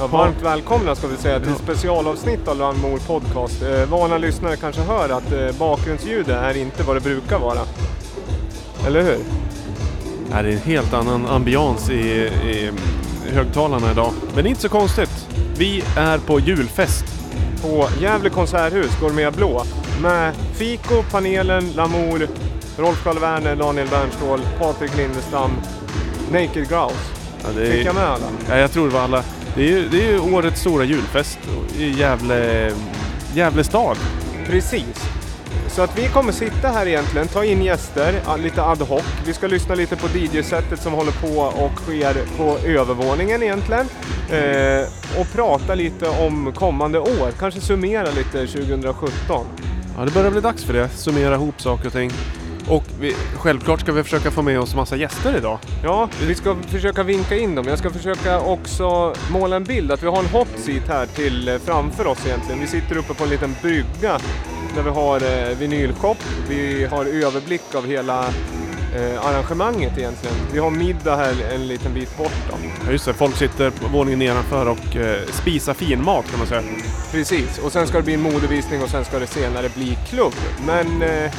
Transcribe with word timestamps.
Ja, 0.00 0.06
varmt 0.06 0.42
välkomna 0.42 0.94
ska 0.94 1.06
vi 1.06 1.16
säga 1.16 1.40
till 1.40 1.54
specialavsnitt 1.54 2.48
av 2.48 2.56
Lawnmower 2.56 2.98
Podcast. 2.98 3.62
Eh, 3.62 3.86
vana 3.88 4.18
lyssnare 4.18 4.56
kanske 4.56 4.82
hör 4.82 5.08
att 5.08 5.32
eh, 5.32 5.58
bakgrundsljudet 5.58 6.28
är 6.36 6.56
inte 6.56 6.82
vad 6.82 6.96
det 6.96 7.00
brukar 7.00 7.38
vara. 7.38 7.58
Eller 8.86 9.02
hur? 9.02 9.18
Ja, 10.30 10.42
det 10.42 10.48
är 10.48 10.52
en 10.52 10.58
helt 10.58 10.94
annan 10.94 11.26
ambians 11.26 11.90
i, 11.90 12.00
i 12.50 12.70
högtalarna 13.32 13.90
idag. 13.92 14.12
Men 14.34 14.44
det 14.44 14.48
är 14.48 14.50
inte 14.50 14.62
så 14.62 14.68
konstigt. 14.68 15.26
Vi 15.56 15.82
är 15.96 16.18
på 16.18 16.40
julfest. 16.40 17.04
På 17.62 17.88
Gävle 18.00 18.30
konserthus, 18.30 19.00
Gourmet 19.00 19.36
Blå. 19.36 19.62
Med 20.02 20.34
Fiko, 20.54 21.02
panelen, 21.10 21.72
Lamour, 21.72 22.28
Rolf 22.78 23.04
Karl 23.04 23.18
Werner, 23.18 23.56
Daniel 23.56 23.88
Bernståhl, 23.88 24.40
Patrik 24.58 24.96
Lindestam, 24.96 25.50
Naked 26.32 26.68
Grouse. 26.68 26.94
Ja, 27.42 27.48
det 27.56 27.66
Fick 27.66 27.80
är, 27.80 27.84
jag 27.84 27.94
med 27.94 28.04
alla? 28.04 28.26
ja, 28.48 28.56
jag 28.56 28.72
tror 28.72 28.88
det 28.88 28.94
var 28.94 29.00
alla. 29.00 29.24
Det 29.54 29.62
är 29.62 29.68
ju 29.68 29.88
det 29.88 30.04
är 30.04 30.12
ju 30.12 30.20
årets 30.20 30.60
stora 30.60 30.84
julfest 30.84 31.38
i 31.78 31.90
Gävle, 31.90 32.70
Gävle 33.34 33.64
stad. 33.64 33.96
Precis. 34.46 35.10
Så 35.68 35.82
att 35.82 35.98
vi 35.98 36.08
kommer 36.08 36.32
sitta 36.32 36.68
här 36.68 36.86
egentligen, 36.86 37.28
ta 37.28 37.44
in 37.44 37.62
gäster, 37.62 38.14
lite 38.42 38.62
ad 38.62 38.84
hoc. 38.84 39.02
Vi 39.26 39.32
ska 39.32 39.46
lyssna 39.46 39.74
lite 39.74 39.96
på 39.96 40.06
DJ-setet 40.06 40.80
som 40.82 40.92
håller 40.92 41.12
på 41.12 41.40
och 41.40 41.72
sker 41.80 42.16
på 42.36 42.58
övervåningen 42.68 43.42
egentligen. 43.42 43.86
Eh, 44.30 45.20
och 45.20 45.32
prata 45.32 45.74
lite 45.74 46.08
om 46.08 46.52
kommande 46.54 46.98
år, 46.98 47.30
kanske 47.38 47.60
summera 47.60 48.10
lite 48.10 48.46
2017. 48.46 49.46
Ja, 49.96 50.04
det 50.04 50.10
börjar 50.14 50.30
bli 50.30 50.40
dags 50.40 50.64
för 50.64 50.72
det. 50.72 50.88
Summera 50.88 51.34
ihop 51.34 51.60
saker 51.60 51.86
och 51.86 51.92
ting. 51.92 52.10
Och 52.70 52.84
vi, 53.00 53.16
självklart 53.36 53.80
ska 53.80 53.92
vi 53.92 54.02
försöka 54.02 54.30
få 54.30 54.42
med 54.42 54.60
oss 54.60 54.74
massa 54.74 54.96
gäster 54.96 55.36
idag. 55.36 55.58
Ja, 55.84 56.08
vi 56.26 56.34
ska 56.34 56.56
försöka 56.66 57.02
vinka 57.02 57.36
in 57.36 57.54
dem. 57.54 57.66
Jag 57.68 57.78
ska 57.78 57.90
försöka 57.90 58.40
också 58.40 59.14
måla 59.30 59.56
en 59.56 59.64
bild 59.64 59.92
att 59.92 60.02
vi 60.02 60.06
har 60.06 60.18
en 60.18 60.26
hot 60.26 60.48
seat 60.56 60.88
här 60.88 61.06
till 61.06 61.48
eh, 61.48 61.58
framför 61.58 62.06
oss 62.06 62.26
egentligen. 62.26 62.60
Vi 62.60 62.66
sitter 62.66 62.96
uppe 62.96 63.14
på 63.14 63.24
en 63.24 63.30
liten 63.30 63.56
brygga 63.62 64.18
där 64.74 64.82
vi 64.82 64.90
har 64.90 65.16
eh, 65.16 65.56
vinylshop. 65.58 66.18
Vi 66.48 66.84
har 66.84 67.04
överblick 67.04 67.74
av 67.74 67.86
hela 67.86 68.24
eh, 68.94 69.26
arrangemanget 69.26 69.98
egentligen. 69.98 70.36
Vi 70.52 70.58
har 70.58 70.70
middag 70.70 71.16
här 71.16 71.34
en 71.54 71.66
liten 71.66 71.94
bit 71.94 72.18
bort 72.18 72.48
då. 72.50 72.56
Ja, 72.86 72.92
just 72.92 73.04
det. 73.04 73.12
Folk 73.12 73.36
sitter 73.36 73.70
på 73.70 73.88
våningen 73.88 74.18
nedanför 74.18 74.68
och 74.68 74.96
eh, 74.96 75.26
spisar 75.26 75.74
fin 75.74 76.04
mat 76.04 76.30
kan 76.30 76.38
man 76.38 76.48
säga. 76.48 76.62
Precis, 77.12 77.58
och 77.58 77.72
sen 77.72 77.86
ska 77.86 77.96
det 77.98 78.04
bli 78.04 78.14
en 78.14 78.22
modevisning 78.22 78.82
och 78.82 78.88
sen 78.88 79.04
ska 79.04 79.18
det 79.18 79.26
senare 79.26 79.68
bli 79.68 79.98
klubb. 80.08 80.34
Men 80.66 81.02
eh, 81.02 81.32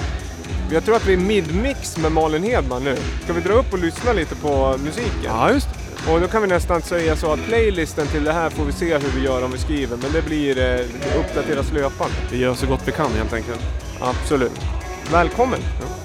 jag 0.71 0.85
tror 0.85 0.95
att 0.95 1.07
vi 1.07 1.13
är 1.13 1.17
midmix 1.17 1.97
med 1.97 2.11
Malin 2.11 2.43
Hedman 2.43 2.83
nu. 2.83 2.97
Ska 3.23 3.33
vi 3.33 3.41
dra 3.41 3.53
upp 3.53 3.73
och 3.73 3.79
lyssna 3.79 4.13
lite 4.13 4.35
på 4.35 4.75
musiken? 4.83 5.23
Ja, 5.23 5.51
just 5.51 5.67
det. 5.73 6.11
Och 6.11 6.21
då 6.21 6.27
kan 6.27 6.41
vi 6.41 6.47
nästan 6.47 6.81
säga 6.81 7.15
så 7.15 7.33
att 7.33 7.39
playlisten 7.45 8.07
till 8.07 8.23
det 8.23 8.33
här 8.33 8.49
får 8.49 8.65
vi 8.65 8.71
se 8.71 8.97
hur 8.97 9.19
vi 9.19 9.25
gör 9.25 9.43
om 9.43 9.51
vi 9.51 9.57
skriver. 9.57 9.97
Men 9.97 10.11
det 10.11 10.21
blir 10.21 10.57
eh, 10.57 10.85
uppdateras 11.19 11.71
löpande. 11.71 12.15
Vi 12.31 12.37
gör 12.37 12.53
så 12.53 12.65
gott 12.65 12.81
vi 12.85 12.91
kan 12.91 13.11
helt 13.11 13.33
enkelt. 13.33 13.59
Absolut. 13.99 14.59
Välkommen! 15.11 15.59
Nu, 15.59 16.00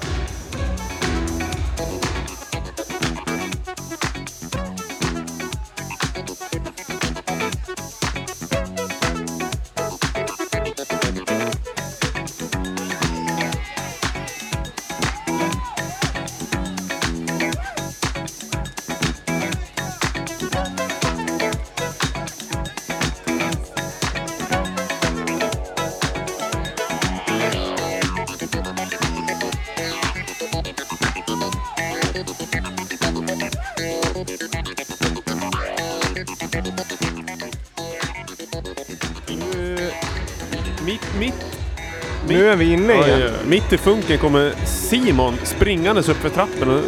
mitt 43.47 43.73
i 43.73 43.77
funken 43.77 44.17
kommer 44.17 44.53
Simon 44.65 45.37
springandes 45.43 46.09
upp 46.09 46.17
för 46.17 46.29
trappen 46.29 46.69
och 46.69 46.83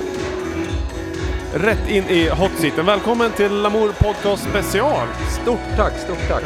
rätt 1.54 1.90
in 1.90 2.04
i 2.04 2.30
hotseaten. 2.30 2.86
Välkommen 2.86 3.32
till 3.32 3.62
Lamour 3.62 3.92
Podcast 4.00 4.44
special. 4.44 5.08
Stort 5.42 5.60
tack, 5.76 5.94
stort 6.00 6.28
tack. 6.28 6.44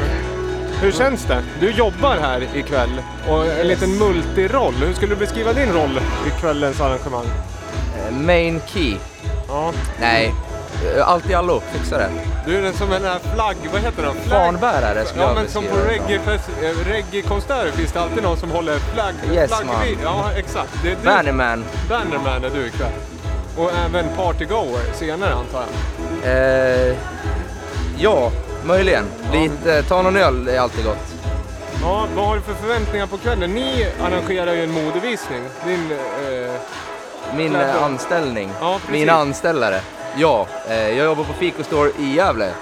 Hur 0.81 0.91
känns 0.91 1.25
det? 1.25 1.43
Du 1.59 1.71
jobbar 1.71 2.17
här 2.17 2.47
ikväll 2.55 3.01
och 3.29 3.45
en 3.45 3.67
liten 3.67 3.97
multiroll. 3.97 4.73
Hur 4.73 4.93
skulle 4.93 5.15
du 5.15 5.19
beskriva 5.19 5.53
din 5.53 5.73
roll 5.73 5.99
i 6.27 6.39
kvällens 6.41 6.81
arrangemang? 6.81 7.25
Eh, 7.97 8.15
Main 8.15 8.61
key. 8.67 8.95
Ja, 9.47 9.73
Nej, 9.99 10.33
eh, 10.97 11.09
allt 11.09 11.29
i 11.29 11.33
allo. 11.33 11.61
Fixa 11.73 11.97
det. 11.97 12.09
Du 12.45 12.67
är 12.67 12.71
som 12.71 12.91
en 12.93 13.03
här 13.03 13.19
flagg... 13.33 13.57
Vad 13.71 13.81
heter 13.81 14.03
den? 14.03 14.13
Flagg... 14.15 14.45
Fanbärare 14.45 15.05
skulle 15.05 15.23
Ja 15.23 15.29
jag 15.29 15.35
men 15.35 15.47
som 15.49 15.63
på 15.63 15.75
beskriva 15.75 16.07
det 16.07 16.19
som. 16.19 16.33
reggae- 16.33 16.69
eh, 16.69 16.87
reggae-konserter 16.93 17.71
finns 17.71 17.91
det 17.91 18.01
alltid 18.01 18.23
någon 18.23 18.37
som 18.37 18.51
håller 18.51 18.77
flagg... 18.79 19.15
Yes, 19.33 19.51
man. 19.51 19.75
Ja 20.03 20.31
exakt. 20.35 20.69
Det 20.83 20.91
är 20.91 20.95
du. 21.01 21.05
Bannerman. 21.05 21.63
Bannerman 21.89 22.43
är 22.43 22.49
du 22.49 22.67
ikväll. 22.67 22.91
Och 23.57 23.71
även 23.85 24.05
partygoer 24.15 24.81
senare 24.93 25.33
antar 25.33 25.63
jag. 26.23 26.31
Eh, 26.89 26.95
ja, 27.97 28.31
möjligen. 28.65 29.05
Lite, 29.33 29.83
ta 29.83 30.01
någon 30.01 30.17
öl 30.17 30.47
är 30.47 30.59
alltid 30.59 30.85
gott. 30.85 31.13
Ja, 31.81 32.05
vad 32.15 32.25
har 32.25 32.35
du 32.35 32.41
för 32.41 32.53
förväntningar 32.53 33.07
på 33.07 33.17
kvällen? 33.17 33.53
Ni 33.53 33.87
arrangerar 34.03 34.53
ju 34.53 34.63
en 34.63 34.71
modevisning. 34.71 35.41
Din, 35.65 35.91
eh, 35.91 36.51
Min 37.35 37.55
eh, 37.55 37.83
anställning. 37.83 38.51
Ja, 38.61 38.73
precis. 38.73 38.89
Min 38.91 39.09
anställare. 39.09 39.79
Ja, 40.17 40.47
eh, 40.69 40.89
jag 40.97 41.05
jobbar 41.05 41.23
på 41.23 41.33
Fico 41.33 41.63
Store 41.63 41.89
i 41.99 42.15
Gävle. 42.15 42.53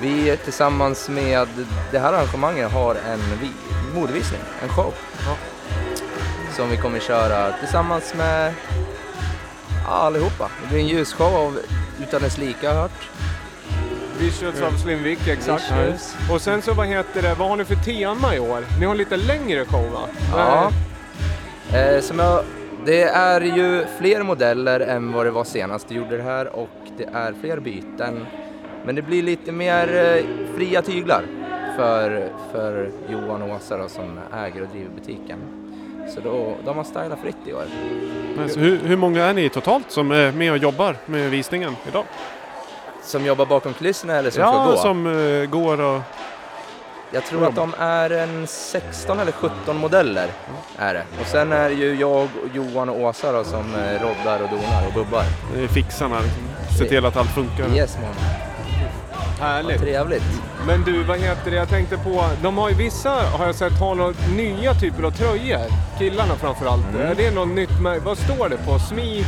Vi 0.00 0.36
tillsammans 0.36 1.08
med 1.08 1.48
det 1.92 1.98
här 1.98 2.12
arrangemanget 2.12 2.72
har 2.72 2.94
en 2.94 3.20
vi, 3.40 3.50
modevisning, 3.94 4.40
en 4.62 4.68
show. 4.68 4.94
Ja. 5.26 5.36
Som 6.56 6.70
vi 6.70 6.76
kommer 6.76 6.98
köra 6.98 7.52
tillsammans 7.52 8.14
med 8.14 8.54
allihopa. 9.88 10.50
Det 10.62 10.68
blir 10.68 10.78
en 10.80 10.88
ljusshow 10.88 11.34
av 11.34 11.58
utan 12.02 12.22
dess 12.22 12.38
like 12.38 12.68
har 12.68 12.74
jag 12.74 12.82
hört. 12.82 13.08
Visuals 14.18 14.62
av 14.62 14.78
Slim 14.82 15.02
Vic, 15.02 15.28
exakt. 15.28 15.64
Visuals. 15.64 16.16
Och 16.32 16.40
sen 16.40 16.62
så 16.62 16.74
vad 16.74 16.86
heter 16.86 17.22
det, 17.22 17.34
vad 17.34 17.48
har 17.48 17.56
ni 17.56 17.64
för 17.64 17.74
tema 17.74 18.34
i 18.34 18.38
år? 18.38 18.64
Ni 18.80 18.86
har 18.86 18.94
lite 18.94 19.16
längre 19.16 19.64
show 19.64 19.90
va? 19.92 20.08
Ja. 20.32 20.72
Eh, 21.78 22.00
som 22.00 22.18
jag, 22.18 22.44
det 22.84 23.02
är 23.02 23.40
ju 23.40 23.84
fler 23.98 24.22
modeller 24.22 24.80
än 24.80 25.12
vad 25.12 25.26
det 25.26 25.30
var 25.30 25.44
senast 25.44 25.88
du 25.88 25.94
gjorde 25.94 26.16
det 26.16 26.22
här 26.22 26.56
och 26.56 26.68
det 26.96 27.08
är 27.12 27.34
fler 27.40 27.60
byten. 27.60 28.26
Men 28.84 28.94
det 28.94 29.02
blir 29.02 29.22
lite 29.22 29.52
mer 29.52 30.16
eh, 30.16 30.54
fria 30.56 30.82
tyglar 30.82 31.24
för, 31.76 32.28
för 32.52 32.90
Johan 33.08 33.42
och 33.42 33.56
Åsa 33.56 33.76
då, 33.76 33.88
som 33.88 34.20
äger 34.34 34.62
och 34.62 34.68
driver 34.68 34.90
butiken. 34.90 35.38
Så 36.14 36.20
då, 36.20 36.54
de 36.64 36.76
har 36.76 36.84
stylat 36.84 37.18
fritt 37.22 37.36
i 37.46 37.52
år. 37.52 37.64
Men 38.36 38.48
så 38.48 38.60
hur, 38.60 38.78
hur 38.78 38.96
många 38.96 39.24
är 39.24 39.34
ni 39.34 39.48
totalt 39.48 39.90
som 39.90 40.10
är 40.10 40.32
med 40.32 40.52
och 40.52 40.58
jobbar 40.58 40.96
med 41.06 41.30
visningen 41.30 41.76
idag? 41.88 42.04
Som 43.02 43.26
jobbar 43.26 43.46
bakom 43.46 43.72
kulisserna 43.72 44.14
eller 44.16 44.30
som 44.30 44.42
ja, 44.42 44.64
får 44.64 44.72
gå? 44.72 44.76
som 44.76 45.06
eh, 45.06 45.46
går 45.50 45.80
och... 45.80 46.00
Jag 47.12 47.24
tror 47.24 47.48
att 47.48 47.54
de 47.54 47.74
är 47.78 48.10
en 48.10 48.46
16 48.46 49.20
eller 49.20 49.32
17 49.32 49.76
modeller. 49.76 50.28
Är 50.78 50.94
det. 50.94 51.02
Och 51.20 51.26
sen 51.26 51.52
är 51.52 51.68
det 51.68 51.74
ju 51.74 51.94
jag, 52.00 52.28
Johan 52.54 52.88
och 52.88 53.00
Åsa 53.00 53.32
då, 53.32 53.44
som 53.44 53.74
eh, 53.74 54.02
roddar 54.02 54.42
och 54.42 54.48
donar 54.48 54.86
och 54.86 54.92
bubbar. 54.94 55.24
eh, 55.56 55.68
fixarna. 55.68 56.16
Liksom. 56.20 56.42
Se 56.78 56.84
till 56.84 57.06
att 57.06 57.16
allt 57.16 57.30
funkar. 57.30 57.68
Yes 57.76 57.98
man, 58.02 58.14
Härligt. 59.40 59.80
trevligt. 59.80 60.22
Men 60.66 60.82
du, 60.84 61.02
vad 61.02 61.18
heter 61.18 61.50
det, 61.50 61.56
jag 61.56 61.68
tänkte 61.68 61.96
på, 61.96 62.24
de 62.42 62.58
har 62.58 62.68
ju 62.68 62.74
vissa, 62.74 63.10
har 63.10 63.46
jag 63.46 63.54
sett, 63.54 63.72
har 63.80 63.94
några 63.94 64.14
nya 64.36 64.74
typer 64.74 65.02
av 65.02 65.10
tröjor. 65.10 65.60
Killarna 65.98 66.34
framförallt. 66.34 66.84
Mm. 66.94 67.06
Är 67.06 67.14
det 67.14 67.30
något 67.30 67.48
nytt 67.48 67.80
märke? 67.80 68.00
Vad 68.04 68.18
står 68.18 68.48
det 68.48 68.56
på? 68.56 68.78
Smi? 68.78 69.24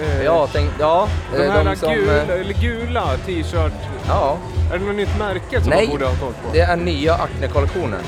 Eh, 0.00 0.24
Ja, 0.24 0.48
tänk, 0.52 0.70
ja. 0.80 1.08
De 1.32 1.42
eh, 1.42 1.50
här 1.52 1.74
som, 1.74 1.92
gula, 1.94 2.12
eh, 2.22 2.30
eller 2.40 2.54
gula 2.54 3.16
t-shirt. 3.26 3.72
Ja, 4.08 4.38
Är 4.72 4.78
det 4.78 4.84
något 4.84 4.94
nytt 4.96 5.18
märke 5.18 5.60
som 5.60 5.70
Nej. 5.70 5.86
man 5.86 5.90
borde 5.90 6.04
ha 6.06 6.14
koll 6.14 6.32
på? 6.32 6.48
det 6.52 6.60
är 6.60 6.76
nya 6.76 7.14
Acne-kollektionen. 7.14 8.00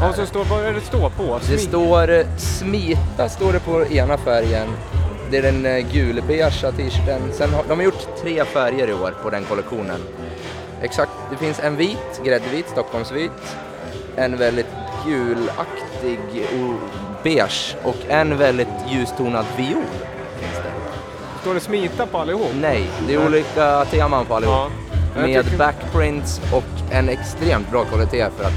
Ja, 0.00 0.12
så 0.12 0.26
står, 0.26 0.44
vad 0.44 0.64
är 0.64 0.72
det 0.72 0.80
står 0.80 1.10
på? 1.10 1.38
Det 1.48 1.56
Smi- 1.56 1.68
står 1.68 2.10
eh, 2.10 2.26
Smita 2.36 3.28
står 3.28 3.52
det 3.52 3.60
på 3.60 3.86
ena 3.86 4.18
färgen. 4.18 4.68
Det 5.30 5.38
är 5.38 5.42
den 5.42 5.88
gulbeigea 5.92 6.50
t-shirten. 6.50 7.20
Sen 7.32 7.52
har, 7.54 7.64
de 7.68 7.78
har 7.78 7.84
gjort 7.84 8.06
tre 8.22 8.44
färger 8.44 8.88
i 8.88 8.92
år 8.92 9.14
på 9.22 9.30
den 9.30 9.44
kollektionen. 9.44 10.00
Exakt, 10.82 11.10
det 11.30 11.36
finns 11.36 11.60
en 11.60 11.76
vit, 11.76 12.20
gräddvit, 12.24 12.68
Stockholmsvit. 12.68 13.56
En 14.16 14.36
väldigt 14.36 14.66
gulaktig 15.06 16.18
och 16.52 16.88
beige 17.22 17.76
och 17.82 17.96
en 18.08 18.36
väldigt 18.38 18.68
ljustonad 18.88 19.44
viol. 19.56 19.82
Det. 21.44 21.50
Står 21.50 21.54
det 21.54 21.60
smita 21.60 22.06
på 22.06 22.18
allihop? 22.18 22.50
Nej, 22.60 22.90
det 23.06 23.14
är 23.14 23.26
olika 23.26 23.84
teman 23.84 24.26
på 24.26 24.34
allihop. 24.34 24.54
Ja. 24.54 24.68
Jag 25.16 25.28
med 25.30 25.44
tycker- 25.44 25.58
backprints 25.58 26.40
och 26.52 26.64
en 26.92 27.08
extremt 27.08 27.70
bra 27.70 27.84
kvalitet 27.84 28.26
för, 28.38 28.44
att, 28.44 28.52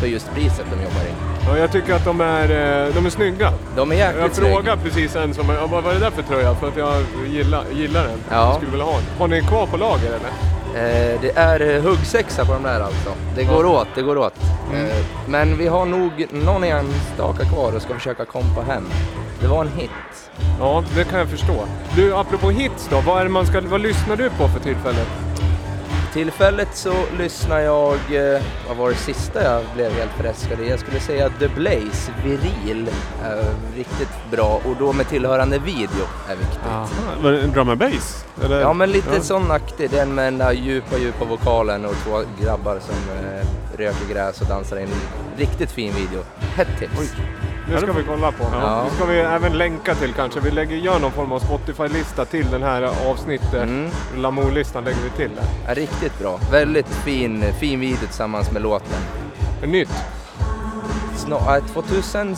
för 0.00 0.06
just 0.06 0.34
priset 0.34 0.64
de 0.70 0.82
jobbar 0.82 1.00
i. 1.00 1.12
Ja, 1.48 1.58
jag 1.58 1.72
tycker 1.72 1.94
att 1.94 2.04
de 2.04 2.20
är, 2.20 2.42
eh, 2.86 2.94
de 2.94 3.06
är 3.06 3.10
snygga. 3.10 3.52
De 3.76 3.92
är 3.92 3.96
jäkligt 3.96 4.22
Jag 4.22 4.34
snygga. 4.34 4.54
frågade 4.54 4.82
precis 4.82 5.16
en 5.16 5.34
som, 5.34 5.48
ja, 5.48 5.66
vad 5.66 5.86
är 5.86 5.92
det 5.94 6.00
där 6.00 6.10
för 6.10 6.22
tröja? 6.22 6.54
För 6.54 6.68
att 6.68 6.76
jag 6.76 6.94
gillar, 7.28 7.64
gillar 7.72 8.02
den. 8.04 8.18
Ja. 8.30 8.36
Jag 8.46 8.54
skulle 8.54 8.70
vilja 8.70 8.86
ha 8.86 8.92
den. 8.92 9.02
Har 9.18 9.28
ni 9.28 9.40
kvar 9.42 9.66
på 9.66 9.76
lager 9.76 10.06
eller? 10.08 10.30
Eh, 10.74 11.20
det 11.20 11.30
är 11.36 11.74
eh, 11.76 11.82
huggsexa 11.82 12.44
på 12.44 12.52
de 12.52 12.62
där 12.62 12.80
alltså. 12.80 13.10
Det 13.36 13.44
går 13.44 13.66
åt, 13.66 13.88
det 13.94 14.02
går 14.02 14.18
åt. 14.18 14.34
Mm. 14.72 14.86
Eh, 14.86 14.92
men 15.26 15.58
vi 15.58 15.66
har 15.66 15.86
nog 15.86 16.26
någon 16.30 16.64
enstaka 16.64 17.44
kvar 17.44 17.72
och 17.76 17.82
ska 17.82 17.94
försöka 17.94 18.24
kompa 18.24 18.60
hem. 18.62 18.84
Det 19.42 19.48
var 19.48 19.60
en 19.60 19.68
hit. 19.72 19.90
Ja, 20.58 20.84
det 20.96 21.04
kan 21.04 21.18
jag 21.18 21.28
förstå. 21.28 21.64
Du, 21.96 22.14
apropå 22.14 22.50
hits 22.50 22.88
då, 22.90 23.00
vad, 23.00 23.22
är 23.22 23.28
man 23.28 23.46
ska, 23.46 23.60
vad 23.60 23.80
lyssnar 23.80 24.16
du 24.16 24.30
på 24.30 24.48
för 24.48 24.60
tillfället? 24.60 25.08
Tillfället 26.12 26.68
så 26.76 26.92
lyssnar 27.18 27.58
jag, 27.60 27.92
eh, 27.92 28.42
vad 28.68 28.76
var 28.76 28.88
det 28.90 28.94
sista 28.96 29.42
jag 29.42 29.62
blev 29.74 29.92
helt 29.92 30.10
förälskad 30.10 30.60
i? 30.60 30.68
Jag 30.70 30.78
skulle 30.80 31.00
säga 31.00 31.28
The 31.38 31.48
Blaze, 31.48 32.12
Viril, 32.24 32.88
eh, 33.24 33.76
riktigt 33.76 34.08
bra 34.30 34.60
och 34.64 34.76
då 34.78 34.92
med 34.92 35.08
tillhörande 35.08 35.58
video 35.58 36.04
är 36.28 36.36
viktigt. 36.36 36.60
Var 37.22 37.32
det 37.32 37.40
en 37.42 37.52
drum 37.52 37.68
and 37.68 37.78
bass? 37.78 38.24
Eller? 38.44 38.60
Ja 38.60 38.72
men 38.72 38.90
lite 38.90 39.14
Ja. 39.14 39.20
sån 39.22 39.50
aktig, 39.50 39.90
den 39.90 40.14
med 40.14 40.24
den 40.24 40.38
där 40.38 40.52
djupa 40.52 40.98
djupa 40.98 41.24
vokalen 41.24 41.84
och 41.84 41.94
två 42.04 42.20
grabbar 42.44 42.78
som 42.80 42.94
eh, 43.26 43.46
röker 43.78 44.14
gräs 44.14 44.40
och 44.40 44.46
dansar 44.46 44.76
i 44.76 44.82
en 44.82 44.88
riktigt 45.36 45.70
fin 45.70 45.94
video. 45.94 46.22
Hett 46.56 46.78
tips. 46.78 47.12
Det 47.68 47.78
ska 47.78 47.92
vi 47.92 48.02
kolla 48.02 48.32
på. 48.32 48.44
Ja. 48.52 48.86
Det 48.90 48.96
ska 48.96 49.04
vi 49.04 49.18
även 49.18 49.58
länka 49.58 49.94
till 49.94 50.12
kanske. 50.12 50.40
Vi 50.40 50.50
lägger, 50.50 50.76
gör 50.76 50.98
någon 50.98 51.12
form 51.12 51.32
av 51.32 51.38
Spotify-lista 51.38 52.24
till 52.24 52.50
den 52.50 52.62
här 52.62 52.82
avsnittet. 53.10 53.54
Mm. 53.54 53.90
Lamour-listan 54.16 54.84
lägger 54.84 55.00
vi 55.02 55.10
till 55.10 55.30
där. 55.36 55.44
Ja, 55.66 55.74
riktigt 55.74 56.18
bra. 56.18 56.40
Väldigt 56.50 56.88
fin, 56.88 57.44
fin 57.60 57.80
video 57.80 58.06
tillsammans 58.06 58.50
med 58.50 58.62
låten. 58.62 59.00
Nytt. 59.66 59.90
Snå, 61.16 61.36
äh, 61.36 61.64
2000, 61.72 62.36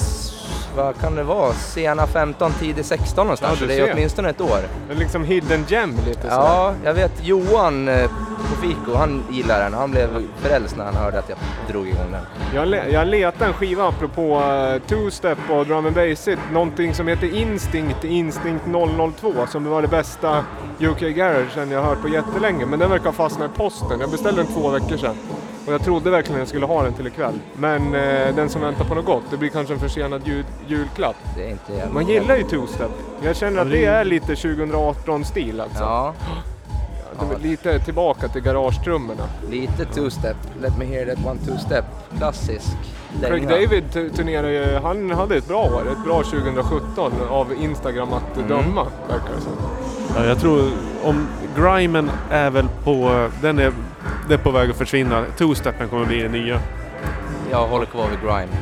vad 0.77 1.01
kan 1.01 1.15
det 1.15 1.23
vara? 1.23 1.53
Sena 1.53 2.07
15, 2.07 2.53
tidig 2.53 2.85
16 2.85 3.27
någonstans. 3.27 3.61
Ja, 3.61 3.67
det 3.67 3.79
är 3.79 3.93
åtminstone 3.93 4.29
ett 4.31 4.41
år. 4.41 4.59
Det 4.89 4.95
är 4.95 4.99
liksom 4.99 5.25
hidden 5.25 5.65
gem 5.69 5.91
lite 6.07 6.21
sådär. 6.21 6.35
Ja, 6.35 6.75
jag 6.85 6.95
vet 6.95 7.13
Johan 7.27 7.89
eh, 7.89 8.11
på 8.51 8.61
Fico, 8.61 8.95
han 8.97 9.23
gillar 9.31 9.61
den. 9.61 9.75
Han 9.75 9.91
blev 9.91 10.09
frälst 10.43 10.77
när 10.77 10.85
han 10.85 10.95
hörde 10.95 11.19
att 11.19 11.29
jag 11.29 11.39
drog 11.69 11.89
igång 11.89 12.13
den. 12.13 12.21
Jag, 12.55 12.69
le- 12.69 12.91
jag 12.91 13.07
letade 13.07 13.45
en 13.45 13.53
skiva 13.53 13.89
apropå 13.89 14.37
uh, 14.37 14.43
two-step 14.89 15.39
och 15.51 15.67
drum 15.67 15.87
and 15.87 15.95
bass 15.95 16.29
någonting 16.53 16.95
som 16.95 17.09
heter 17.09 17.35
Instinct 17.35 18.05
Instinct 18.05 18.65
002 19.21 19.33
som 19.49 19.65
var 19.65 19.83
det 19.83 19.89
bästa 19.89 20.45
UK 20.81 21.01
Garage 21.01 21.57
jag 21.71 21.81
har 21.81 21.89
hört 21.89 22.03
på 22.03 22.09
jättelänge. 22.09 22.67
Men 22.67 22.79
den 22.79 22.91
verkar 22.91 23.05
ha 23.05 23.13
fastnat 23.13 23.51
i 23.51 23.59
posten. 23.59 24.01
Jag 24.01 24.11
beställde 24.11 24.43
den 24.43 24.53
två 24.53 24.69
veckor 24.71 24.97
sedan. 24.97 25.17
Och 25.67 25.73
jag 25.73 25.83
trodde 25.85 26.11
verkligen 26.11 26.39
jag 26.39 26.49
skulle 26.49 26.67
ha 26.67 26.83
den 26.83 26.93
till 26.93 27.07
ikväll. 27.07 27.35
Men 27.57 27.95
eh, 27.95 28.35
den 28.35 28.49
som 28.49 28.61
väntar 28.61 28.85
på 28.85 28.95
något 28.95 29.05
gott, 29.05 29.23
det 29.31 29.37
blir 29.37 29.49
kanske 29.51 29.75
en 29.75 29.81
försenad 29.81 30.23
jul- 30.27 30.45
julklapp. 30.67 31.17
Det 31.37 31.45
är 31.47 31.51
inte 31.51 31.73
jävla 31.73 31.95
Man 31.95 32.07
gillar 32.09 32.37
ju 32.37 32.43
two-step. 32.43 32.91
Jag 33.23 33.37
känner 33.37 33.63
att 33.63 33.71
det 33.71 33.85
är 33.85 34.05
lite 34.05 34.35
2018-stil 34.35 35.61
alltså. 35.61 35.83
Ja, 35.83 36.15
Det 37.29 37.35
är 37.35 37.39
Lite 37.39 37.79
tillbaka 37.79 38.29
till 38.29 38.43
garagetrummorna. 38.43 39.23
lite 39.51 39.85
two-step. 39.85 40.37
Let 40.61 40.79
me 40.79 40.85
hear 40.85 41.07
that 41.15 41.27
one 41.27 41.41
two-step. 41.41 41.85
Klassisk. 42.19 42.77
Craig. 43.23 43.49
David 43.49 43.85
tu- 43.93 44.11
turnerar 44.11 44.49
ju, 44.49 44.79
han 44.83 45.11
hade 45.11 45.37
ett 45.37 45.49
bra 45.49 45.63
år, 45.65 45.83
ett 45.93 46.05
bra 46.05 46.23
2017 46.23 47.13
av 47.31 47.53
Instagram 47.61 48.13
att 48.13 48.37
Mm. 48.37 48.49
döma, 48.49 48.87
verkar 49.09 49.35
det 49.37 49.41
som. 49.41 49.53
Ja, 50.17 50.25
jag 50.25 50.41
tror 50.41 50.71
om 51.05 51.27
grimen 51.57 52.11
är 52.31 52.51
väl 52.51 52.67
på... 52.85 53.29
Den 53.43 53.59
är, 53.59 53.73
det 54.29 54.35
är 54.35 54.39
på 54.39 54.51
väg 54.51 54.71
att 54.71 54.77
försvinna. 54.77 55.25
Two-steppen 55.39 55.89
kommer 55.89 56.07
bli 56.07 56.23
det 56.23 56.29
nya. 56.29 56.61
Jag 57.51 57.67
håller 57.67 57.87
kvar 57.87 58.07
vid 58.11 58.21
grime. 58.21 58.53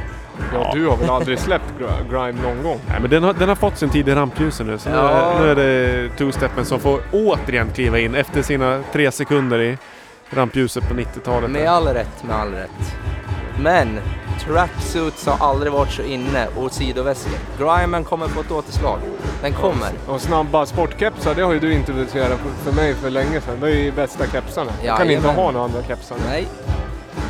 Ja, 0.55 0.71
du 0.75 0.87
har 0.87 0.97
väl 0.97 1.11
aldrig 1.11 1.39
släppt 1.39 1.65
gr- 1.81 2.11
grime 2.11 2.43
någon 2.43 2.63
gång? 2.63 2.81
Nej, 2.89 3.01
men 3.01 3.11
den 3.11 3.23
har, 3.25 3.33
den 3.33 3.49
har 3.49 3.57
fått 3.57 3.79
sin 3.79 3.91
tid 3.91 4.09
i 4.09 4.15
rampljusen 4.15 4.67
nu. 4.67 4.79
Så 4.79 4.89
nu, 4.91 4.97
Ja. 4.97 5.11
är, 5.11 5.41
nu 5.41 5.51
är 5.51 5.55
det 5.55 6.09
two-steppen 6.19 6.65
som 6.65 6.81
får 6.81 7.01
återigen 7.13 7.71
kliva 7.75 7.99
in 7.99 8.15
efter 8.15 8.43
sina 8.43 8.81
tre 8.93 9.13
sekunder 9.13 9.59
i 9.61 9.79
rampljuset 10.31 10.89
på 10.89 10.95
90-talet. 10.95 11.51
Med 11.51 11.69
all 11.71 11.87
rätt, 11.87 12.25
med 12.25 12.37
all 12.37 12.53
rätt. 12.53 12.95
Men 13.63 13.99
tracksuits 14.47 15.27
har 15.27 15.49
aldrig 15.49 15.73
varit 15.73 15.91
så 15.93 16.03
inne 16.03 16.47
och 16.57 16.73
sidoväskor. 16.73 17.33
Grimen 17.59 18.05
kommer 18.05 18.29
på 18.29 18.41
ett 18.41 18.51
återslag. 18.51 18.99
Den 19.43 19.53
kommer. 19.53 19.91
Och 20.07 20.21
snabba 20.21 20.67
sportkepsar, 20.67 21.35
det 21.35 21.43
har 21.43 21.53
ju 21.53 21.61
du 21.61 21.73
introducerat 21.75 22.39
för- 22.65 22.73
mig 22.73 22.95
för 22.95 23.11
länge 23.11 23.41
sedan. 23.41 23.57
Det 23.61 23.67
är 23.67 23.71
ju 23.77 23.93
bästa 23.93 24.27
kepsarna. 24.27 24.71
Jag 24.85 24.99
kan 24.99 25.11
inte 25.11 25.29
ha 25.29 25.51
några 25.51 25.65
andra 25.65 25.83
kepsar. 25.83 26.17
Nej. 26.29 26.47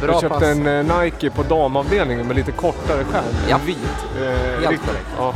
Bra 0.00 0.12
Jag 0.12 0.20
köpte 0.20 0.38
pass. 0.38 0.43
en 0.49 0.67
eh, 0.91 0.99
Nike 1.03 1.31
på 1.31 1.43
damavdelningen 1.43 2.26
med 2.26 2.37
lite 2.37 2.53
kortare 2.53 3.05
skärm. 3.05 3.25
Ja. 3.49 3.56
En 3.61 3.67
vit. 3.67 3.79
Eh, 4.23 4.29
Helt 4.69 4.87
korrekt. 4.87 5.06
Ja. 5.19 5.35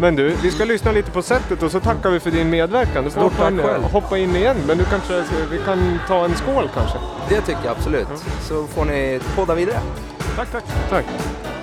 Men 0.00 0.16
du, 0.16 0.28
vi 0.42 0.50
ska 0.50 0.64
lyssna 0.64 0.92
lite 0.92 1.10
på 1.10 1.22
sättet 1.22 1.62
och 1.62 1.70
så 1.70 1.80
tackar 1.80 2.10
vi 2.10 2.20
för 2.20 2.30
din 2.30 2.50
medverkan. 2.50 3.04
Du 3.04 3.10
får 3.10 3.20
hoppa 3.20 3.48
in, 3.48 3.60
hoppa 3.92 4.18
in 4.18 4.36
igen, 4.36 4.56
men 4.66 4.78
du 4.78 4.84
kanske, 4.84 5.24
vi 5.50 5.58
kan 5.58 5.98
ta 6.08 6.24
en 6.24 6.34
skål 6.36 6.68
kanske? 6.74 6.98
Det 7.28 7.40
tycker 7.40 7.60
jag 7.64 7.70
absolut. 7.76 8.06
Så 8.42 8.66
får 8.66 8.84
ni 8.84 9.20
podda 9.36 9.54
vidare. 9.54 9.78
Tack, 10.34 10.50
tack. 10.50 10.64
tack. 10.90 11.53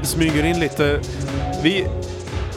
Vi 0.00 0.06
smyger 0.06 0.44
in 0.44 0.60
lite. 0.60 1.00
Vi, 1.62 1.86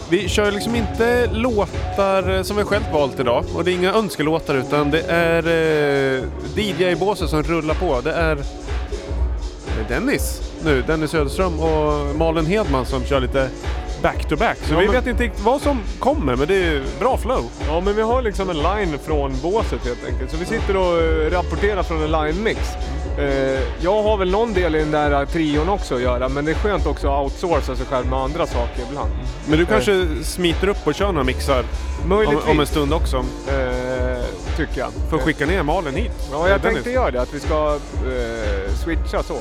vi 0.10 0.30
kör 0.30 0.52
liksom 0.52 0.76
inte 0.76 1.28
låtar 1.34 2.44
som 2.44 2.58
vi 2.58 2.64
själv 2.64 2.84
valt 2.94 3.20
idag. 3.20 3.44
Och 3.56 3.64
det 3.64 3.72
är 3.72 3.74
inga 3.74 3.94
önskelåtar 3.94 4.56
utan 4.56 4.92
det 4.92 5.02
är 5.02 5.44
eh, 6.18 6.24
DJ-båset 6.56 7.30
som 7.30 7.44
rullar 7.44 7.74
på. 7.76 8.02
Det 8.02 8.12
är, 8.12 8.38
Dennis 9.90 10.42
nu, 10.64 10.84
Dennis 10.88 11.12
Söderström 11.12 11.60
och 11.60 12.16
Malin 12.16 12.46
Hedman 12.46 12.86
som 12.86 13.04
kör 13.06 13.20
lite 13.20 13.50
back-to-back. 14.02 14.58
Så 14.64 14.74
Ja, 14.74 14.80
vi 14.80 14.86
men- 14.86 14.96
vet 14.96 15.08
inte 15.08 15.24
riktigt 15.24 15.44
vad 15.44 15.62
som 15.62 15.80
kommer 16.00 16.36
men 16.36 16.48
det 16.48 16.56
är 16.56 16.82
bra 17.00 17.18
flow. 17.18 17.44
Ja, 17.68 17.82
men 17.86 17.96
vi 17.96 18.02
har 18.02 18.22
liksom 18.22 18.50
en 18.50 18.58
line 18.58 19.00
från 19.06 19.34
båset 19.44 19.86
helt 19.86 20.06
enkelt. 20.08 20.32
Så 20.32 20.38
vi 20.38 20.46
sitter 20.46 20.78
och 20.78 21.02
eh, 21.02 21.32
rapporterar 21.32 21.84
från 21.84 22.04
en 22.04 22.12
line-mix. 22.12 22.60
Eh, 23.18 23.60
jag 23.82 24.04
har 24.04 24.18
väl 24.18 24.32
någon 24.32 24.54
del 24.54 24.76
i 24.76 24.80
den 24.80 24.92
där 24.92 25.26
trion 25.26 25.70
också 25.70 25.96
att 25.96 26.02
göra, 26.02 26.30
men 26.30 26.46
det 26.46 26.52
är 26.52 26.56
skönt 26.56 26.86
också 26.86 27.08
att 27.08 27.24
outsourca 27.24 27.76
sig 27.76 27.86
själv 27.86 28.08
med 28.08 28.20
andra 28.20 28.48
saker 28.48 28.84
ibland. 28.90 29.12
Men 29.48 29.60
du 29.60 29.66
kanske 29.66 30.08
smiter 30.24 30.68
upp 30.68 30.88
och 30.88 30.96
kör 30.96 31.12
några 31.12 31.24
mixar 31.24 31.64
om, 32.04 32.40
om 32.52 32.60
en 32.60 32.68
stund 32.68 32.94
också. 32.94 33.18
eh, 33.18 34.24
tycker 34.58 34.80
jag. 34.80 34.90
För 35.10 35.18
att 35.18 35.24
skicka 35.24 35.46
ner 35.46 35.64
Malin 35.64 35.96
hit. 35.96 36.12
Ja, 36.32 36.50
jag 36.50 36.62
tänkte 36.62 36.92
göra 36.92 37.12
det, 37.12 37.22
att 37.22 37.34
vi 37.34 37.40
ska 37.40 37.78
eh, 37.96 38.74
switcha 38.84 39.24
så. 39.24 39.38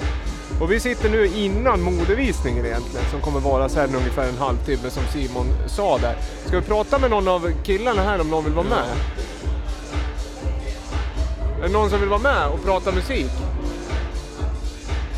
Och 0.61 0.73
vi 0.73 0.81
sitter 0.81 1.11
nu 1.11 1.27
innan 1.27 1.83
modevisningen 1.83 2.67
egentligen, 2.67 3.07
som 3.11 3.21
kommer 3.21 3.41
vara 3.41 3.69
så 3.69 3.81
här 3.81 3.87
ungefär 3.87 4.29
en 4.29 4.39
halvtimme 4.39 4.91
som 4.91 5.03
Simon 5.13 5.47
sa 5.67 5.99
där. 5.99 6.17
Ska 6.47 6.57
vi 6.61 6.67
prata 6.67 6.99
med 6.99 7.11
någon 7.11 7.29
av 7.29 7.51
killarna 7.65 8.03
här 8.03 8.21
om 8.21 8.31
någon 8.31 8.45
vill 8.45 8.53
vara 8.53 8.67
med? 8.67 8.85
Är 11.59 11.63
det 11.63 11.69
någon 11.73 11.91
som 11.91 12.01
vill 12.01 12.09
vara 12.09 12.21
med 12.21 12.49
och 12.49 12.65
prata 12.65 12.93
musik? 12.93 13.31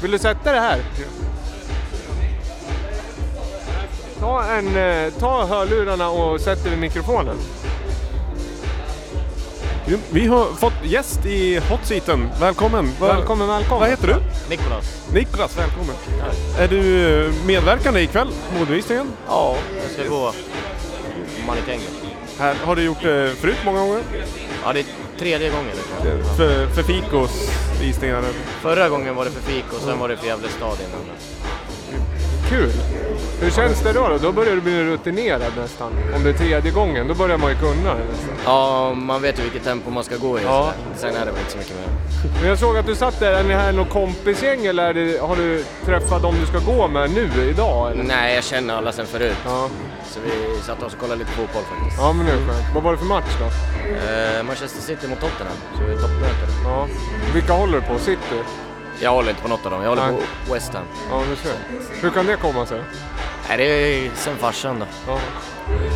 Vill 0.02 0.11
du 0.11 0.19
sätta 0.19 0.52
det 0.52 0.61
här? 0.61 0.81
Ta, 4.21 4.45
en, 4.45 4.76
eh, 4.76 5.12
ta 5.12 5.47
hörlurarna 5.47 6.09
och 6.11 6.40
sätt 6.40 6.62
dig 6.62 6.71
vid 6.71 6.81
mikrofonen. 6.81 7.37
Vi 10.11 10.26
har 10.26 10.45
fått 10.45 10.85
gäst 10.85 11.26
i 11.26 11.57
hot 11.71 11.81
seaten. 11.85 12.28
Välkommen! 12.40 12.90
Välkommen, 13.00 13.49
välkommen. 13.49 13.81
Vad 13.81 13.90
heter 13.90 14.07
du? 14.07 14.14
Nikolas. 14.50 15.09
Niklas, 15.12 15.59
välkommen! 15.59 15.95
Är 16.59 16.69
du 16.69 17.33
medverkande 17.47 18.00
ikväll, 18.00 18.28
modevisningen? 18.59 19.12
Ja, 19.28 19.57
jag 19.83 19.90
ska 19.90 20.14
gå 20.14 20.33
mannekängen. 21.47 21.90
Här, 22.38 22.55
har 22.64 22.76
du 22.76 22.83
gjort 22.83 23.02
det 23.02 23.35
förut 23.40 23.57
många 23.64 23.81
gånger? 23.81 24.02
Ja, 24.64 24.73
det 24.73 24.81
är 24.81 24.85
tredje 25.18 25.50
gången 25.50 25.76
nu. 26.04 26.22
För, 26.37 26.66
för 26.66 26.82
Fikos 26.82 27.50
visningar? 27.80 28.22
Förra 28.62 28.88
gången 28.88 29.14
var 29.14 29.25
det 29.25 29.30
för 29.30 29.52
fik 29.52 29.64
och 29.72 29.80
sen 29.80 29.98
var 29.98 30.08
det 30.08 30.16
för 30.16 30.26
Gävle 30.26 30.48
stad 30.48 30.78
innan. 30.88 31.00
Kul! 32.49 32.73
Hur 33.40 33.50
känns 33.50 33.81
det 33.83 33.93
då, 33.93 34.09
då? 34.09 34.19
Då 34.19 34.33
börjar 34.33 34.55
du 34.55 34.61
bli 34.61 34.85
rutinerad 34.85 35.52
nästan. 35.57 35.93
Om 36.17 36.25
det 36.25 36.31
är 36.31 36.35
tredje 36.35 36.71
gången, 36.73 37.09
då 37.09 37.14
börjar 37.14 37.38
man 37.38 37.50
ju 37.50 37.57
kunna 37.57 37.95
det 37.95 38.05
nästan. 38.12 38.35
Ja, 38.45 38.95
man 38.95 39.23
vet 39.23 39.38
ju 39.38 39.43
vilket 39.43 39.64
tempo 39.64 39.90
man 39.90 40.05
ska 40.05 40.17
gå 40.17 40.38
i. 40.38 40.43
Ja. 40.43 40.73
Sen 40.97 41.17
är 41.17 41.26
det 41.26 41.33
väl 41.33 41.40
inte 41.40 41.52
så 41.52 41.59
mycket 41.59 41.76
mer. 41.76 41.87
Men 42.40 42.49
jag 42.49 42.59
såg 42.59 42.76
att 42.76 42.87
du 42.87 42.95
satt 42.95 43.21
där, 43.21 43.33
är 43.33 43.45
ni 43.45 43.55
här 43.55 43.73
något 43.73 43.90
kompisgäng 43.90 44.67
eller 44.67 44.95
det, 44.95 45.21
har 45.21 45.37
du 45.37 45.64
träffat 45.85 46.23
dem 46.23 46.35
du 46.40 46.47
ska 46.47 46.73
gå 46.73 46.88
med 46.88 47.11
nu, 47.11 47.50
idag? 47.50 47.90
Eller? 47.93 48.05
Nej, 48.05 48.35
jag 48.35 48.45
känner 48.45 48.75
alla 48.75 48.93
sen 48.93 49.07
förut. 49.07 49.37
Ja. 49.45 49.69
Så 50.11 50.21
vi 50.25 50.62
satt 50.62 50.83
oss 50.83 50.95
och 50.95 51.00
kollade 51.00 51.19
lite 51.19 51.31
fotboll 51.31 51.62
faktiskt. 51.62 51.99
ja, 52.02 52.12
men 52.12 52.26
det 52.26 52.33
är 52.33 52.37
skönt. 52.37 52.75
Vad 52.75 52.83
var 52.83 52.93
det 52.93 52.99
för 52.99 53.07
match 53.07 53.33
då? 53.40 53.45
Eh, 53.45 54.43
Manchester 54.43 54.81
City 54.81 55.09
mot 55.09 55.21
Tottenham, 55.21 55.57
så 55.78 55.85
vi 55.85 55.93
är 55.93 55.97
toppmöte. 55.97 56.47
Ja. 56.64 56.88
Vilka 57.35 57.52
håller 57.52 57.81
du 57.81 57.87
på? 57.87 57.99
City? 57.99 58.38
Jag 59.00 59.11
håller 59.11 59.31
inte 59.31 59.43
på 59.43 59.49
något 59.49 59.64
av 59.64 59.71
dem, 59.71 59.83
jag 59.83 59.88
håller 59.88 60.12
Nej. 60.12 60.21
på 60.47 60.55
West 60.55 60.75
Ham. 60.75 60.85
Ja, 61.11 61.23
du 61.31 61.37
ser. 61.37 61.57
Hur 62.02 62.11
kan 62.11 62.26
det 62.26 62.37
komma 62.37 62.67
sig? 62.67 62.81
Nej, 63.49 63.59
det 63.59 63.64
är 63.64 64.11
sen 64.14 64.37
farsan 64.37 64.78
då. 64.78 64.87
Ja. 65.07 65.19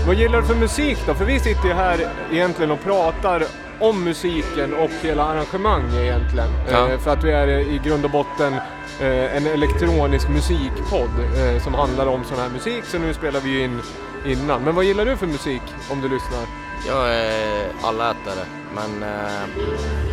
Vad 0.07 0.15
gillar 0.15 0.41
du 0.41 0.47
för 0.47 0.55
musik 0.55 0.99
då? 1.07 1.15
För 1.15 1.25
vi 1.25 1.41
sitter 1.41 1.69
ju 1.69 1.75
här 1.75 2.09
egentligen 2.33 2.71
och 2.71 2.81
pratar 2.81 3.45
om 3.81 4.05
musiken 4.05 4.75
och 4.75 4.91
hela 5.03 5.25
arrangemang 5.25 5.95
egentligen. 5.97 6.49
Ja. 6.71 6.89
Eh, 6.89 6.99
för 6.99 7.11
att 7.11 7.25
vi 7.25 7.31
är 7.33 7.49
i 7.49 7.81
grund 7.85 8.05
och 8.05 8.11
botten 8.11 8.55
eh, 9.01 9.37
en 9.37 9.47
elektronisk 9.47 10.29
musikpodd 10.29 11.11
eh, 11.37 11.63
som 11.63 11.75
handlar 11.75 12.07
om 12.07 12.25
sån 12.25 12.39
här 12.39 12.49
musik. 12.49 12.85
Så 12.85 12.99
nu 12.99 13.15
spelar 13.15 13.41
vi 13.41 13.51
ju 13.51 13.65
in 13.65 13.81
innan. 14.27 14.63
Men 14.63 14.75
vad 14.75 14.85
gillar 14.85 15.05
du 15.05 15.17
för 15.17 15.27
musik 15.27 15.63
om 15.91 16.01
du 16.01 16.09
lyssnar? 16.09 16.41
Jag 16.87 17.15
är 17.15 17.67
allätare, 17.83 18.45
men 18.75 19.05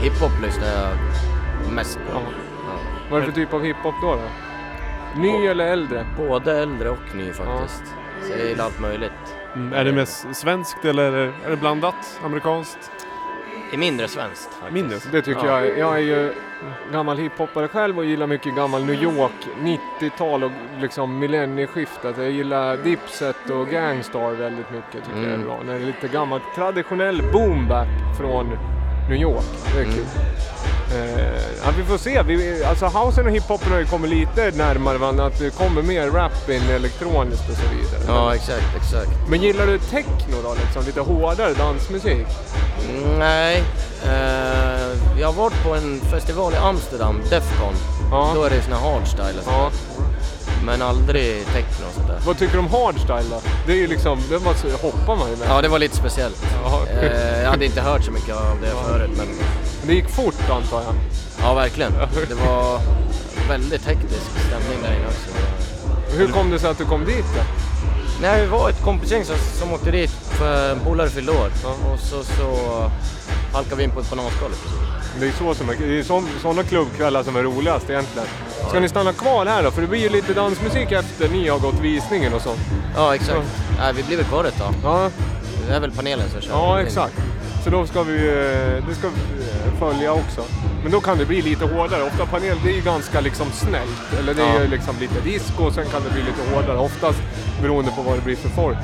hiphop 0.01 0.31
lyssnar 0.41 0.67
jag 0.67 0.97
mest 1.73 1.95
på. 1.95 2.13
Ja. 2.13 2.48
Vad 3.09 3.17
är 3.21 3.25
det 3.25 3.31
för 3.31 3.41
typ 3.41 3.53
av 3.53 3.63
hiphop 3.63 3.95
då? 4.01 4.15
då? 4.15 4.21
Ny 5.21 5.45
eller 5.47 5.67
äldre? 5.67 6.05
Både 6.17 6.57
äldre 6.59 6.89
och 6.89 7.15
ny 7.15 7.33
faktiskt. 7.33 7.83
Så 8.23 8.31
jag 8.39 8.47
gillar 8.47 8.65
allt 8.65 8.79
möjligt. 8.79 9.11
Mm, 9.55 9.73
är 9.73 9.85
det 9.85 9.91
mest 9.93 10.35
svenskt 10.35 10.85
eller 10.85 11.11
är 11.45 11.49
det 11.49 11.55
blandat? 11.57 12.19
Amerikanskt? 12.25 12.91
Det 13.69 13.75
är 13.75 13.79
mindre 13.79 14.07
svenskt 14.07 14.53
faktiskt. 14.53 14.71
Mindre? 14.73 14.97
Det 15.11 15.21
tycker 15.21 15.45
Ja. 15.45 15.65
jag. 15.65 15.77
Jag 15.79 15.95
är 15.95 15.99
ju 15.99 16.33
gammal 16.91 17.17
hiphoppare 17.17 17.67
själv 17.67 17.97
och 17.97 18.05
gillar 18.05 18.27
mycket 18.27 18.55
gammal 18.55 18.85
New 18.85 19.03
York, 19.03 19.47
90-tal 19.61 20.43
och 20.43 20.51
liksom 20.81 21.19
millennieskiftet. 21.19 22.17
Jag 22.17 22.31
gillar 22.31 22.77
Dipset 22.77 23.49
och 23.49 23.67
Gangstar 23.67 24.31
väldigt 24.31 24.71
mycket 24.71 25.05
tycker 25.05 25.17
jag 25.19 25.29
är 25.29 25.33
Mm. 25.33 25.45
bra. 25.47 25.59
När 25.65 25.73
det 25.73 25.79
är 25.81 25.85
lite 25.85 26.07
gammalt 26.07 26.43
traditionell 26.55 27.21
boomback 27.33 27.87
från 28.17 28.57
New 29.09 29.21
York. 29.21 29.43
Det 29.73 29.79
är 29.79 29.83
Mm. 29.83 29.95
kul. 29.95 30.05
Eh, 30.91 31.41
ja, 31.65 31.71
vi 31.77 31.83
får 31.83 31.97
se. 31.97 32.21
Vi, 32.23 32.63
alltså 32.63 32.85
housen 32.85 33.25
och 33.25 33.31
hiphopen 33.31 33.71
har 33.71 33.79
ju 33.79 33.85
kommit 33.85 34.09
lite 34.11 34.51
närmare 34.57 34.97
varandra. 34.97 35.25
Att 35.25 35.39
det 35.39 35.49
kommer 35.57 35.81
mer 35.81 36.07
rap 36.11 36.49
in 36.49 36.61
elektroniskt 36.69 37.49
och 37.49 37.55
så 37.55 37.61
vidare. 37.75 38.01
Ja, 38.07 38.35
exakt, 38.35 38.75
exakt. 38.77 39.09
Men 39.29 39.41
gillar 39.41 39.65
du 39.67 39.77
techno 39.79 40.35
då? 40.43 40.55
Liksom, 40.65 40.83
lite 40.85 41.01
hårdare 41.01 41.53
dansmusik? 41.53 42.27
Mm, 42.89 43.19
Nej, 43.19 43.63
eh, 44.05 45.19
jag 45.19 45.27
har 45.27 45.33
varit 45.33 45.63
på 45.63 45.75
en 45.75 45.99
festival 46.11 46.53
i 46.53 46.57
Amsterdam, 46.57 47.21
Defcon. 47.29 47.73
Ja. 48.11 48.31
Då 48.35 48.43
är 48.43 48.49
det 48.49 48.61
sån 48.61 48.73
här 48.73 48.91
hardstyle 48.91 49.37
och 49.39 49.43
sånt 49.43 49.55
Ja. 49.57 49.71
Men 50.69 50.81
aldrig 50.81 51.45
techno 51.45 51.85
och 51.87 51.93
sånt 51.95 52.07
där. 52.07 52.19
Vad 52.25 52.37
tycker 52.37 52.53
du 52.53 52.59
om 52.59 52.67
hardstyle 52.67 53.29
då? 53.29 53.41
Det 53.65 53.71
är 53.71 53.75
ju 53.77 53.87
liksom, 53.87 54.19
det 54.29 54.35
hoppar 54.81 55.15
man 55.15 55.29
ju 55.29 55.35
med. 55.35 55.47
Ja, 55.49 55.61
det 55.61 55.67
var 55.67 55.79
lite 55.79 55.95
speciellt. 55.95 56.43
Eh, 57.01 57.41
jag 57.41 57.49
hade 57.49 57.65
inte 57.65 57.81
hört 57.81 58.03
så 58.03 58.11
mycket 58.11 58.35
av 58.35 58.57
det 58.61 58.67
förut, 58.87 59.11
men 59.17 59.27
Det 59.87 59.93
gick 59.93 60.09
fort 60.09 60.49
antar 60.49 60.81
jag. 60.81 60.93
ja, 61.41 61.53
verkligen. 61.53 61.91
Det 62.29 62.35
var 62.35 62.79
väldigt 63.47 63.85
hektisk 63.85 64.25
stämning 64.47 64.77
där 64.83 64.93
inne 64.95 65.07
också. 65.07 65.29
Hur 66.17 66.27
kom 66.27 66.49
det 66.51 66.59
sig 66.59 66.69
att 66.69 66.77
du 66.77 66.85
kom 66.85 67.05
dit 67.05 67.25
då? 67.35 67.41
Nej, 68.21 68.41
vi 68.41 68.47
var 68.47 68.69
ett 68.69 68.81
kompisgäng 68.83 69.25
som, 69.25 69.35
som 69.59 69.73
åkte 69.73 69.91
dit 69.91 70.11
för 70.11 70.71
en 70.71 70.79
polare 70.79 71.09
fyllde 71.09 71.31
år. 71.31 71.51
Ja. 71.63 71.69
Och 71.93 71.99
så, 71.99 72.23
så 72.23 72.57
halkade 73.53 73.75
vi 73.75 73.83
in 73.83 73.91
på 73.91 73.99
ett 73.99 74.09
bananskal. 74.09 74.51
Det 75.19 75.27
är 75.27 75.31
så 75.31 75.53
som 75.53 75.69
är, 75.69 75.75
det 75.75 75.99
är 75.99 76.39
sådana 76.41 76.63
klubbkvällar 76.63 77.23
som 77.23 77.35
är 77.35 77.43
roligast 77.43 77.89
egentligen. 77.89 78.27
Ska 78.69 78.79
ni 78.79 78.89
stanna 78.89 79.13
kvar 79.13 79.45
här 79.45 79.63
då? 79.63 79.71
För 79.71 79.81
det 79.81 79.87
blir 79.87 79.99
ju 79.99 80.09
lite 80.09 80.33
dansmusik 80.33 80.91
efter 80.91 81.29
ni 81.29 81.47
har 81.49 81.59
gått 81.59 81.79
visningen 81.81 82.33
och 82.33 82.41
sånt. 82.41 82.59
Ja, 82.95 83.15
exakt. 83.15 83.47
Nej, 83.79 83.93
vi 83.93 84.03
blir 84.03 84.17
väl 84.17 84.25
kvar 84.25 84.43
ett 84.43 84.57
tag. 84.57 84.73
Ja, 84.83 85.09
Det 85.67 85.73
är 85.75 85.79
väl 85.79 85.91
panelen 85.91 86.29
som 86.29 86.41
kör. 86.41 86.51
ja 86.51 86.81
exakt. 86.81 87.13
Så 87.63 87.69
då 87.69 87.85
ska 87.87 88.03
vi, 88.03 88.17
eh, 88.27 88.87
det 88.87 88.95
ska 88.95 89.07
vi 89.07 89.43
eh, 89.43 89.79
följa 89.79 90.13
också. 90.13 90.41
Men 90.83 90.91
då 90.91 91.01
kan 91.01 91.17
det 91.17 91.25
bli 91.25 91.41
lite 91.41 91.65
hårdare. 91.65 92.03
Ofta 92.03 92.25
panel, 92.25 92.57
det 92.63 92.69
är 92.71 92.75
ju 92.75 92.81
ganska 92.81 93.19
liksom 93.21 93.47
snällt. 93.51 94.19
Eller 94.19 94.33
det 94.33 94.41
är 94.43 94.53
Ja. 94.55 94.61
ju 94.61 94.67
liksom 94.67 94.95
lite 94.99 95.19
disco 95.21 95.63
och 95.63 95.73
sen 95.73 95.85
kan 95.85 96.01
det 96.03 96.09
bli 96.13 96.21
lite 96.23 96.55
hårdare. 96.55 96.77
Oftast 96.77 97.19
beroende 97.61 97.91
på 97.91 98.01
vad 98.01 98.15
det 98.17 98.21
blir 98.21 98.35
för 98.35 98.49
folk. 98.49 98.77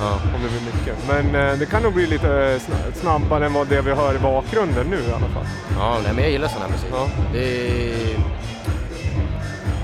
Ja. 0.00 0.12
Om 0.34 0.42
det 0.42 0.48
blir 0.48 0.72
mycket. 0.74 0.96
Men 1.08 1.48
eh, 1.48 1.58
det 1.58 1.66
kan 1.66 1.82
nog 1.82 1.92
bli 1.94 2.06
lite 2.06 2.58
sna- 2.58 2.92
snabbare 3.00 3.46
än 3.46 3.52
vad 3.52 3.66
det 3.66 3.80
vi 3.82 3.90
hör 3.90 4.14
i 4.14 4.18
bakgrunden 4.18 4.86
nu 4.90 4.96
i 4.96 5.12
alla 5.12 5.28
fall. 5.34 5.46
Ja, 5.78 5.98
nej, 6.04 6.12
men 6.14 6.22
jag 6.24 6.32
gillar 6.32 6.48
sån 6.48 6.62
här 6.62 6.68
musik. 6.68 6.88
Ja. 6.92 7.06
Det 7.32 7.68
är... 7.92 8.16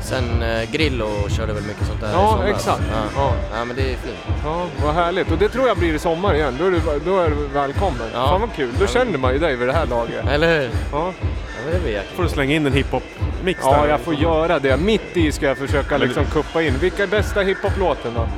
Sen 0.03 0.43
eh, 0.43 0.71
Grillo 0.71 1.29
körde 1.29 1.53
väl 1.53 1.63
mycket 1.63 1.87
sånt 1.87 2.01
där 2.01 2.09
i 2.09 2.13
Ja, 2.13 2.31
somras. 2.31 2.51
exakt. 2.57 2.83
Ja. 2.93 2.97
Ja. 3.17 3.35
Ja. 3.59 3.65
men 3.65 3.77
det 3.77 3.83
är 3.83 3.87
fint. 3.97 4.17
Ja, 4.45 4.67
vad 4.85 4.95
härligt. 4.95 5.31
Och 5.31 5.39
det 5.39 5.49
tror 5.49 5.69
jag 5.69 5.77
blir 5.77 5.95
i 5.95 5.99
sommar 5.99 6.35
igen. 6.35 6.57
Då 6.59 6.67
är 6.67 6.71
du, 6.71 6.81
då 7.05 7.19
är 7.21 7.29
du 7.31 7.37
välkommen. 7.55 8.11
Ja. 8.15 8.29
Fan 8.29 8.41
vad 8.41 8.53
kul. 8.57 8.71
Då 8.79 8.85
Ja. 8.85 8.89
känner 8.89 9.19
man 9.19 9.33
ju 9.33 9.39
dig 9.39 9.57
vid 9.57 9.69
det 9.69 9.73
här 9.75 9.87
laget. 9.87 10.27
Eller 10.29 10.59
hur? 10.61 10.71
Ja, 10.93 11.13
Ja, 11.23 11.65
men 11.65 11.75
det 11.75 11.81
blir 11.81 11.93
jäkligt. 11.93 12.17
Får 12.17 12.23
du 12.23 12.29
slänga 12.29 12.55
in 12.55 12.67
en 12.67 12.73
hiphop-mix 12.73 13.61
ja 13.63 13.83
där? 13.83 13.89
jag 13.89 14.01
får 14.01 14.15
göra 14.15 14.59
det. 14.59 14.77
Mitt 14.77 15.17
i 15.17 15.33
ska 15.33 15.47
jag 15.47 15.59
försöka 15.59 15.97
liksom 15.99 16.25
kuppa 16.25 16.63
in. 16.63 16.75
Vilka 16.81 17.03
är 17.03 17.07
bästa 17.07 17.41
hiphop-låten 17.41 18.15
då? 18.15 18.29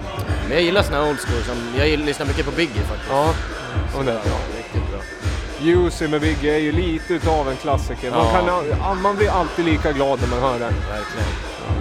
Men 0.49 0.53
jag 0.57 0.63
gillar 0.63 0.83
såna 0.83 0.97
här 1.03 1.11
old 1.11 1.19
school, 1.19 1.43
som, 1.43 1.57
jag 1.79 1.89
gillar, 1.89 2.07
lyssnar 2.07 2.27
mycket 2.27 2.45
på 2.45 2.51
Biggie 2.51 2.83
faktiskt. 2.83 3.11
Ja, 3.11 3.29
och 3.99 4.05
det 4.05 4.11
är 4.11 4.15
bra. 4.15 4.23
Ja, 4.25 4.57
riktigt 4.59 4.91
bra. 4.91 5.01
Jussi 5.61 6.09
med 6.09 6.21
Biggie 6.21 6.55
är 6.55 6.59
ju 6.59 6.73
lite 6.73 7.15
utav 7.15 7.49
en 7.49 7.57
klassiker. 7.57 8.11
Man, 8.11 8.27
Ja. 8.47 8.63
kan, 8.83 9.03
man 9.03 9.17
blir 9.17 9.31
alltid 9.31 9.65
lika 9.65 9.93
glad 9.93 10.21
när 10.21 10.29
man 10.29 10.39
hör 10.41 10.59
den. 10.59 10.73
Verkligen. 10.91 11.29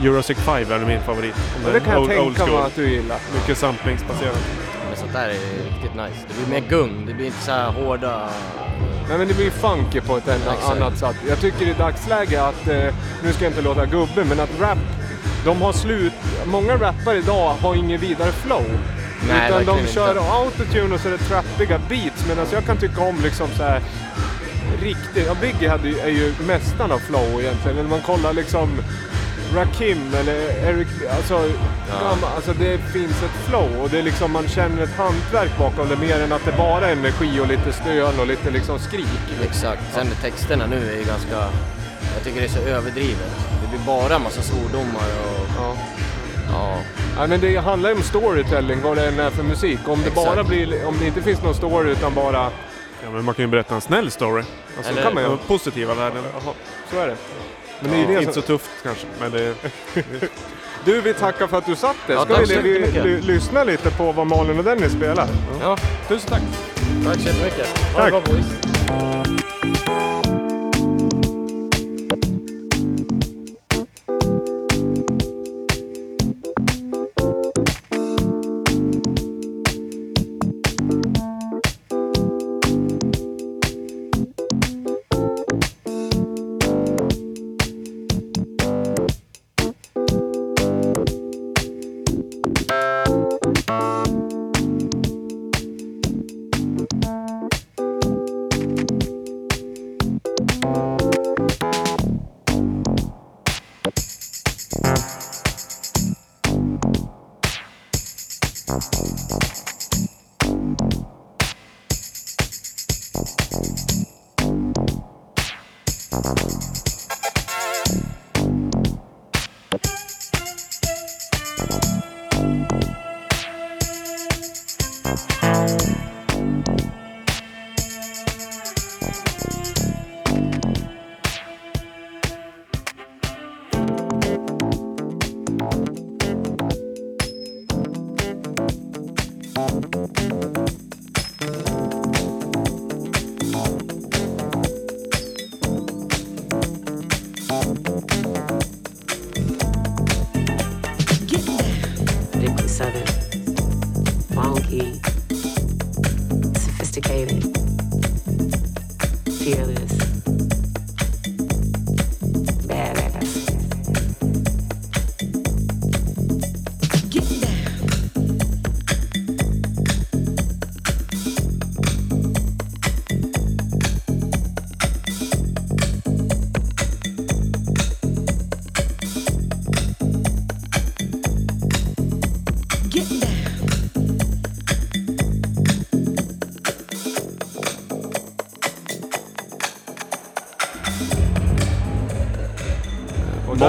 Jurassic 0.01 0.37
5 0.37 0.71
är 0.71 0.79
min 0.85 1.01
favorit. 1.01 1.35
Och 1.65 1.73
det 1.73 1.79
kan 1.79 1.93
jag 1.93 2.01
old- 2.01 2.09
tänka 2.37 2.45
mig 2.45 2.61
att 2.61 2.75
du 2.75 2.89
gillar. 2.89 3.17
Mycket 3.33 3.57
samplingsbaserat. 3.57 4.37
Men 4.89 4.97
sånt 4.97 5.13
där 5.13 5.27
är 5.27 5.33
riktigt 5.73 5.95
nice. 5.95 6.25
Det 6.27 6.33
blir 6.45 6.61
mer 6.61 6.69
gung, 6.69 7.05
det 7.07 7.13
blir 7.13 7.25
inte 7.25 7.41
så 7.41 7.51
här 7.51 7.71
hårda... 7.71 8.29
Nej 9.09 9.17
men 9.17 9.27
det 9.27 9.33
blir 9.33 9.49
funky 9.51 10.01
på 10.01 10.17
ett 10.17 10.27
Exakt. 10.27 10.71
annat 10.71 10.97
sätt. 10.97 11.15
Jag 11.29 11.39
tycker 11.39 11.65
i 11.67 11.73
dagsläge 11.73 12.43
att, 12.43 12.67
eh, 12.67 12.93
nu 13.23 13.33
ska 13.33 13.43
jag 13.43 13.51
inte 13.51 13.61
låta 13.61 13.85
gubbe, 13.85 14.23
men 14.23 14.39
att 14.39 14.49
rap, 14.61 14.77
de 15.45 15.61
har 15.61 15.73
slut, 15.73 16.13
många 16.45 16.73
rappare 16.73 17.17
idag 17.17 17.53
har 17.61 17.75
ingen 17.75 17.99
vidare 18.01 18.31
flow. 18.31 18.63
Nej, 19.27 19.49
Utan 19.61 19.65
de 19.77 19.87
kör 19.87 20.09
inte. 20.09 20.31
autotune 20.31 20.95
och 20.95 20.99
så 21.01 21.07
är 21.07 21.11
det 21.11 21.17
trappiga 21.17 21.79
beats 21.89 22.27
medan 22.27 22.45
jag 22.53 22.65
kan 22.65 22.77
tycka 22.77 23.01
om 23.01 23.15
liksom 23.23 23.47
så 23.57 23.63
här 23.63 23.81
riktigt, 24.81 25.27
ja 25.27 25.35
Biggie 25.41 25.69
hade, 25.69 25.89
är 25.89 26.09
ju 26.09 26.33
mästaren 26.47 26.91
av 26.91 26.99
flow 26.99 27.41
egentligen. 27.41 27.77
När 27.77 27.83
man 27.83 28.01
kollar 28.01 28.33
liksom 28.33 28.69
Rakim 29.55 30.13
eller 30.19 30.36
Eric, 30.69 30.88
alltså, 31.17 31.33
gamla, 32.01 32.27
alltså 32.36 32.53
det 32.53 32.77
finns 32.77 33.24
ett 33.24 33.48
flow 33.50 33.81
och 33.81 33.89
det 33.89 34.00
är 34.00 34.03
liksom, 34.03 34.31
man 34.31 34.48
känner 34.48 34.83
ett 34.83 34.95
hantverk 34.98 35.57
bakom 35.60 35.89
det 35.89 35.95
mer 35.95 36.19
än 36.22 36.31
att 36.31 36.45
det 36.45 36.51
bara 36.57 36.88
är 36.88 36.91
energi 36.91 37.39
och 37.39 37.48
lite 37.48 37.74
stön 37.74 38.19
och 38.19 38.27
lite 38.27 38.50
liksom 38.51 38.79
skrik. 38.79 39.24
Exakt. 39.43 39.81
Sen 39.93 40.07
texterna 40.22 40.65
nu 40.65 40.91
är 40.91 40.98
ju 40.98 41.03
ganska... 41.05 41.38
Jag 42.15 42.24
tycker 42.24 42.39
det 42.39 42.45
är 42.48 42.50
så 42.50 42.60
överdrivet. 42.60 43.31
Det 43.62 43.67
blir 43.69 43.86
bara 43.86 44.19
massa 44.19 44.41
svordomar 44.41 45.07
och... 45.24 45.48
Ja. 45.57 45.75
Ja. 46.51 46.77
Nej, 47.17 47.27
men 47.27 47.41
det 47.41 47.57
handlar 47.57 47.89
ju 47.89 47.95
om 47.95 48.01
storytelling, 48.01 48.81
vad 48.81 48.98
det 48.98 49.07
än 49.07 49.19
är 49.19 49.29
för 49.29 49.43
musik. 49.43 49.79
Om 49.88 50.01
det, 50.01 50.07
Exakt. 50.07 50.27
bara 50.27 50.43
blir, 50.43 50.88
om 50.88 50.95
det 51.00 51.07
inte 51.07 51.22
finns 51.22 51.43
någon 51.43 51.55
story 51.55 51.91
utan 51.91 52.13
bara... 52.13 52.51
Ja, 53.03 53.12
men 53.12 53.25
man 53.25 53.33
kan 53.36 53.45
ju 53.45 53.51
berätta 53.51 53.75
en 53.75 53.81
snäll 53.81 54.12
story. 54.12 54.43
Alltså, 54.77 54.91
Eller- 54.91 55.03
kan 55.03 55.13
man 55.13 55.24
ju. 55.24 55.38
Positiva 55.48 55.93
världen. 55.93 56.24
Jaha, 56.33 56.53
så 56.91 57.00
är 57.00 57.07
det. 57.07 57.15
Men 57.83 57.91
det 57.91 57.97
är 57.97 58.09
ju 58.09 58.15
det 58.15 58.21
inte 58.21 58.33
som... 58.33 58.41
så 58.41 58.47
tufft 58.47 58.69
kanske, 58.83 59.07
men 59.19 59.31
det... 59.31 59.53
Du, 60.85 61.01
vi 61.01 61.13
tackar 61.13 61.47
för 61.47 61.57
att 61.57 61.65
du 61.65 61.75
satt 61.75 61.95
där. 62.07 62.13
Ja, 62.13 62.25
Ska 62.25 62.35
tack 62.35 62.49
vi, 62.49 62.55
så 62.55 63.01
vi, 63.03 63.21
lyssna 63.21 63.63
lite 63.63 63.91
på 63.91 64.11
vad 64.11 64.27
Malin 64.27 64.57
och 64.57 64.63
Dennis 64.63 64.91
spelar? 64.91 65.27
ja. 65.61 65.77
Tusen 66.07 66.29
tack! 66.29 66.41
Tack 67.05 67.19
så 67.19 67.27
jättemycket. 67.27 67.67
Ha 67.93 67.99
Tack. 67.99 68.05
det 68.05 68.11
bra 68.11 68.21
boys. 68.21 69.62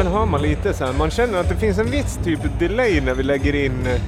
Sen 0.05 0.13
hör 0.13 0.27
man 0.27 0.43
lite 0.43 0.75
så 0.75 0.85
här. 0.85 0.93
man 0.93 1.11
känner 1.11 1.41
att 1.41 1.49
det 1.49 1.55
finns 1.55 1.79
en 1.79 1.91
viss 1.91 2.19
typ 2.25 2.41
delay 2.59 3.01
när 3.01 3.15
vi 3.15 3.23
lägger 3.23 3.55
in 3.55 3.87
eh, 3.87 4.01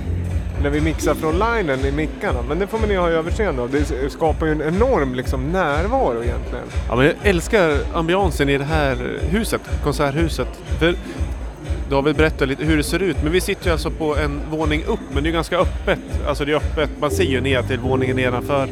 när 0.63 0.71
vi 0.71 0.81
mixar 0.81 1.15
från 1.15 1.35
linen 1.35 1.85
i 1.85 1.93
mickarna. 1.93 2.43
Men 2.49 2.59
det 2.59 2.67
får 2.67 2.79
man 2.79 2.91
ju 2.91 2.99
ha 2.99 3.09
överseende 3.11 3.63
av. 3.63 3.71
Det 3.71 4.11
skapar 4.11 4.47
ju 4.47 4.53
en 4.53 4.63
enorm 4.63 5.15
liksom 5.15 5.53
närvaro 5.53 6.23
egentligen. 6.23 6.65
Ja, 6.89 6.97
men 6.97 7.07
jag 7.07 7.15
älskar 7.23 7.79
ambiansen 7.95 8.49
i 8.49 8.59
det 8.59 8.65
här 8.65 9.19
huset, 9.31 9.61
konserthuset. 9.85 10.49
För 10.79 10.95
David 11.91 12.17
berättar 12.17 12.47
lite 12.47 12.65
hur 12.65 12.77
det 12.77 12.85
ser 12.85 13.03
ut, 13.03 13.17
men 13.23 13.33
vi 13.33 13.41
sitter 13.41 13.67
ju 13.67 13.73
alltså 13.73 13.91
på 13.91 14.17
en 14.17 14.41
våning 14.51 14.85
upp, 14.85 15.01
men 15.15 15.23
det 15.23 15.31
är 15.31 15.33
ganska 15.33 15.59
öppet. 15.59 15.99
Alltså 16.29 16.45
det 16.45 16.53
är 16.53 16.57
öppet, 16.57 16.91
man 17.01 17.11
ser 17.11 17.25
ju 17.25 17.41
ner 17.41 17.63
till 17.63 17.79
våningen 17.79 18.17
nedanför. 18.17 18.69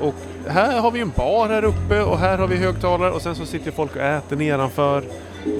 Och 0.00 0.14
här 0.48 0.80
har 0.80 0.90
vi 0.90 1.00
en 1.00 1.10
bar 1.16 1.48
här 1.48 1.64
uppe 1.64 2.02
och 2.02 2.18
här 2.18 2.38
har 2.38 2.46
vi 2.46 2.56
högtalare 2.56 3.10
och 3.10 3.22
sen 3.22 3.34
så 3.34 3.46
sitter 3.46 3.70
folk 3.70 3.96
och 3.96 4.02
äter 4.02 4.36
nedanför. 4.36 5.02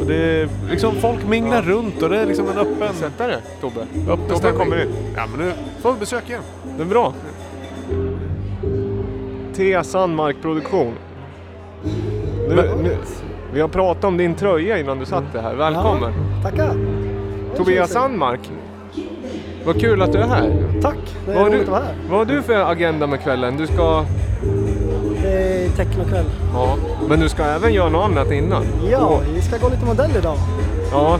Och 0.01 0.07
det 0.07 0.15
är 0.17 0.49
liksom 0.71 0.95
folk 0.95 1.27
minglar 1.29 1.63
runt 1.63 2.03
och 2.03 2.09
det 2.11 2.19
är 2.21 2.27
liksom 2.27 2.49
en 2.49 2.59
öppen, 2.59 2.95
Sätta 2.95 3.27
det 3.27 3.41
Tobbe. 3.61 3.81
öppen 3.81 4.07
Tobbe 4.29 4.37
stämning. 4.37 4.59
kommer 4.61 4.83
in. 4.83 4.89
Ja 5.17 5.23
men 5.37 5.47
nu 5.47 5.53
får 5.81 5.93
vi 5.93 5.99
besök 6.01 6.29
igen. 6.31 6.43
Det 6.77 6.83
är 6.83 6.87
bra. 6.87 7.13
Thea 9.55 9.85
Sandmark 9.85 10.37
Produktion. 10.43 10.95
Nu, 12.49 12.55
nu, 12.83 12.97
vi 13.53 13.61
har 13.61 13.69
pratat 13.69 14.05
om 14.05 14.17
din 14.17 14.35
tröja 14.35 14.79
innan 14.79 14.99
du 14.99 15.05
satt 15.07 15.25
det 15.33 15.41
här. 15.41 15.55
Välkommen. 15.55 16.13
Tackar! 16.43 16.75
Tobias 17.57 17.91
Sandmark. 17.91 18.41
Vad 19.65 19.81
kul 19.81 20.03
att 20.03 20.13
du 20.13 20.19
är 20.19 20.27
här. 20.27 20.53
Tack! 20.83 20.97
Det 21.27 21.33
är 21.33 21.35
Vad 21.37 21.45
har, 21.45 21.51
du, 21.51 21.63
att 21.63 21.69
vara 21.69 21.81
här. 21.83 21.95
vad 22.11 22.19
har 22.19 22.25
du 22.37 22.43
för 22.43 22.73
agenda 22.73 23.07
med 23.07 23.21
kvällen? 23.23 23.57
Du 23.57 23.67
ska... 23.67 24.05
Är 25.37 25.69
technokväll. 25.77 26.25
Ja, 26.55 26.77
men 27.09 27.21
du 27.21 27.29
ska 27.29 27.45
även 27.45 27.73
göra 27.75 27.89
något 27.89 28.05
annat 28.05 28.31
innan? 28.33 28.65
Ja, 28.91 29.21
vi 29.35 29.43
ska 29.43 29.57
gå 29.59 29.69
lite 29.69 29.85
modell 29.85 30.11
idag. 30.19 30.37
Ja. 30.93 31.19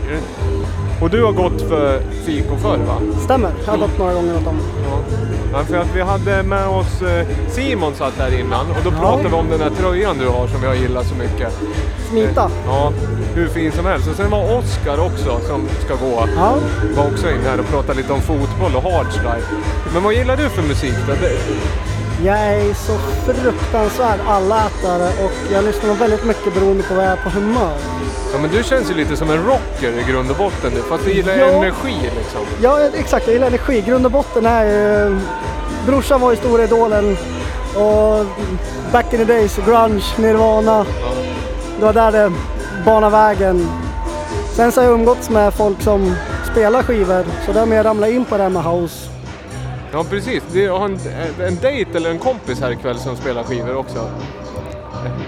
Och 1.01 1.09
du 1.09 1.23
har 1.23 1.31
gått 1.31 1.61
för 1.61 1.99
Fiko 2.25 2.55
förr 2.57 2.77
va? 2.77 2.95
Stämmer, 3.23 3.49
jag 3.65 3.71
har 3.71 3.77
gått 3.79 3.97
några 3.97 4.13
gånger 4.13 4.35
åt 4.37 4.45
dem. 4.45 4.59
Ja. 4.89 4.99
Ja, 5.53 5.63
för 5.63 5.77
att 5.77 5.95
vi 5.95 6.01
hade 6.01 6.43
med 6.43 6.67
oss 6.67 7.01
eh, 7.01 7.27
Simon 7.49 7.93
satt 7.95 8.17
där 8.17 8.39
innan 8.39 8.65
och 8.71 8.77
då 8.83 8.91
Ja. 8.95 8.99
pratade 9.01 9.29
vi 9.29 9.35
om 9.35 9.49
den 9.49 9.59
där 9.59 9.69
tröjan 9.69 10.17
du 10.17 10.27
har 10.27 10.47
som 10.47 10.63
jag 10.63 10.75
gillar 10.77 11.03
så 11.03 11.15
mycket. 11.15 11.53
Smita. 12.09 12.49
Ja, 12.65 12.91
hur 13.35 13.47
fin 13.47 13.71
som 13.71 13.85
helst. 13.85 14.07
Och 14.09 14.15
sen 14.15 14.29
var 14.29 14.57
Oskar 14.57 14.97
också 15.05 15.39
som 15.47 15.67
ska 15.85 15.95
gå, 16.05 16.23
Ja. 16.35 16.55
var 16.97 17.05
också 17.05 17.29
in 17.29 17.41
här 17.45 17.59
och 17.59 17.65
pratade 17.65 17.97
lite 17.97 18.13
om 18.13 18.21
fotboll 18.21 18.75
och 18.75 18.83
hardstyle. 18.91 19.43
Men 19.93 20.03
vad 20.03 20.13
gillar 20.13 20.37
du 20.37 20.49
för 20.49 20.61
musik 20.61 20.93
då? 21.07 21.13
Det, 22.19 22.27
Jag 22.27 22.37
är 22.39 22.73
så 22.73 22.97
fruktansvärd 23.25 24.19
allätare 24.27 25.09
och 25.25 25.31
jag 25.53 25.63
lyssnar 25.63 25.93
väldigt 25.93 26.25
mycket 26.25 26.53
beroende 26.53 26.83
på 26.83 26.93
vad 26.93 27.03
jag 27.05 27.11
är 27.11 27.17
på 27.23 27.29
humör. 27.29 27.73
ja 28.33 28.39
men 28.41 28.51
du 28.51 28.63
känns 28.63 28.89
ju 28.91 28.93
lite 28.95 29.17
som 29.17 29.29
en 29.29 29.45
rocker 29.45 29.99
i 29.99 30.11
grund 30.11 30.31
och 30.31 30.37
botten 30.37 30.71
nu, 30.73 30.81
fast 30.89 31.05
du 31.05 31.11
gillar 31.11 31.35
Ja. 31.37 31.45
energi 31.45 31.95
liksom. 32.17 32.41
Ja, 32.61 32.79
exakt. 32.93 33.27
Jag 33.27 33.33
gillar 33.33 33.47
energi. 33.47 33.81
Grund 33.81 34.05
och 34.05 34.11
botten 34.11 34.45
är 34.45 34.63
ju... 34.65 35.17
Brorsan 35.85 36.21
var 36.21 36.31
ju 36.31 36.37
stora 36.37 36.63
idolen 36.63 37.17
och 37.75 38.25
back 38.91 39.13
in 39.13 39.19
the 39.19 39.25
days, 39.25 39.59
grunge, 39.65 40.03
Nirvana. 40.17 40.85
Det 41.79 41.85
var 41.85 41.93
där 41.93 42.11
det 42.11 42.31
banade 42.85 43.11
vägen. 43.11 43.67
Sen 44.55 44.71
så 44.71 44.81
har 44.81 44.85
jag 44.85 44.93
umgåtts 44.93 45.29
med 45.29 45.53
folk 45.53 45.81
som 45.81 46.15
spelar 46.51 46.83
skivor 46.83 47.25
så 47.45 47.51
där 47.51 47.65
med 47.65 47.77
jag 47.77 47.85
ramlat 47.85 48.09
in 48.09 48.25
på 48.25 48.37
det 48.37 48.43
här 48.43 48.49
med 48.49 48.63
house. 48.63 49.09
Ja 49.91 50.03
precis, 50.09 50.43
det 50.51 50.65
är 50.65 50.85
en, 50.85 50.99
en 51.47 51.55
dejt 51.55 51.97
eller 51.97 52.09
en 52.09 52.19
kompis 52.19 52.61
här 52.61 52.71
ikväll 52.71 52.99
som 52.99 53.15
spelar 53.15 53.43
skivor 53.43 53.75
också. 53.75 54.09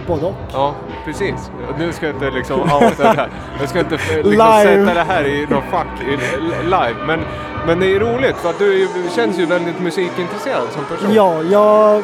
Både 0.08 0.26
och. 0.26 0.36
Ja, 0.54 0.76
precis. 1.06 1.52
Nu 1.80 1.93
ska 1.93 2.06
jag 2.06 2.15
inte 2.15 2.32
liksom 2.32 2.62
outa 2.62 2.89
det 2.98 3.08
här. 3.08 3.30
Jag 3.60 3.69
ska 3.69 3.80
inte 3.80 3.95
eh, 3.95 4.15
liksom 4.15 4.62
sätta 4.63 4.93
det 4.93 5.04
här 5.04 5.28
i 5.28 5.48
någon 5.50 5.63
fack 5.72 6.02
i, 6.02 6.17
live. 6.63 6.95
Men, 7.08 7.19
men 7.67 7.80
det 7.80 7.95
är 7.95 8.00
roligt 8.00 8.36
för 8.36 8.50
att 8.50 8.60
du 8.60 8.88
känns 9.15 9.39
ju 9.39 9.45
väldigt 9.45 9.80
musikintresserad 9.80 10.67
som 10.74 10.86
person. 10.86 11.13
Ja, 11.13 11.43
jag, 11.43 12.04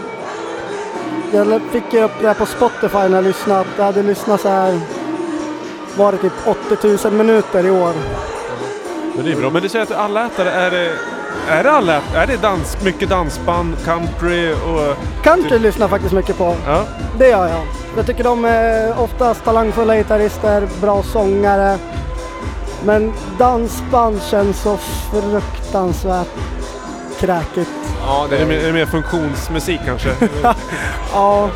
jag 1.32 1.62
fick 1.72 1.94
upp 1.94 2.12
det 2.22 2.28
här 2.28 2.34
på 2.34 2.46
Spotify 2.46 2.98
när 2.98 3.16
jag 3.16 3.24
lyssnat. 3.24 3.68
Jag 3.78 3.86
hade 3.86 4.04
lyssnat 4.04 4.42
så 4.42 4.50
här, 4.50 4.80
var 5.98 6.12
det 6.12 6.18
typ 6.18 6.48
80 6.72 7.10
000 7.10 7.14
minuter 7.14 7.66
i 7.66 7.72
år. 7.72 7.94
Men 9.16 9.26
det 9.26 9.32
är 9.32 9.36
bra. 9.36 9.50
Men 9.50 9.62
du 9.62 9.70
säger 9.70 9.84
att 9.84 9.92
allätare, 9.92 10.52
är 10.52 10.72
det, 10.72 10.92
är 11.50 11.64
det 11.64 11.72
alla, 11.72 12.02
är 12.16 12.28
det 12.28 12.38
dans, 12.42 12.78
mycket 12.84 13.10
dansband, 13.10 13.76
country 13.86 14.54
och... 14.54 14.98
Country 15.24 15.60
lyssnar 15.60 15.84
jag 15.84 15.90
faktiskt 15.90 16.14
mycket 16.14 16.38
på. 16.38 16.56
Ja. 16.66 16.84
Det 17.18 17.30
gör 17.30 17.48
jag. 17.48 17.62
Jag 17.98 18.06
tycker 18.06 18.24
de 18.24 18.46
är 18.46 19.00
oftast 19.00 19.44
talangfulla 19.44 19.96
gitarrister, 19.96 20.68
bra 20.82 21.04
sångare. 21.04 21.78
Men 22.86 23.14
dansband 23.38 24.22
känns 24.22 24.62
så 24.62 24.78
fruktansvärt 25.12 26.28
kräkigt. 27.20 27.70
Ja, 28.06 28.28
det 28.30 28.36
Är 28.36 28.40
det 28.40 28.46
är 28.46 28.48
mer, 28.48 28.64
är 28.64 28.68
det 28.68 28.74
mer 28.74 28.86
funktionsmusik 28.86 29.80
kanske? 29.86 30.10
Ja, 31.14 31.50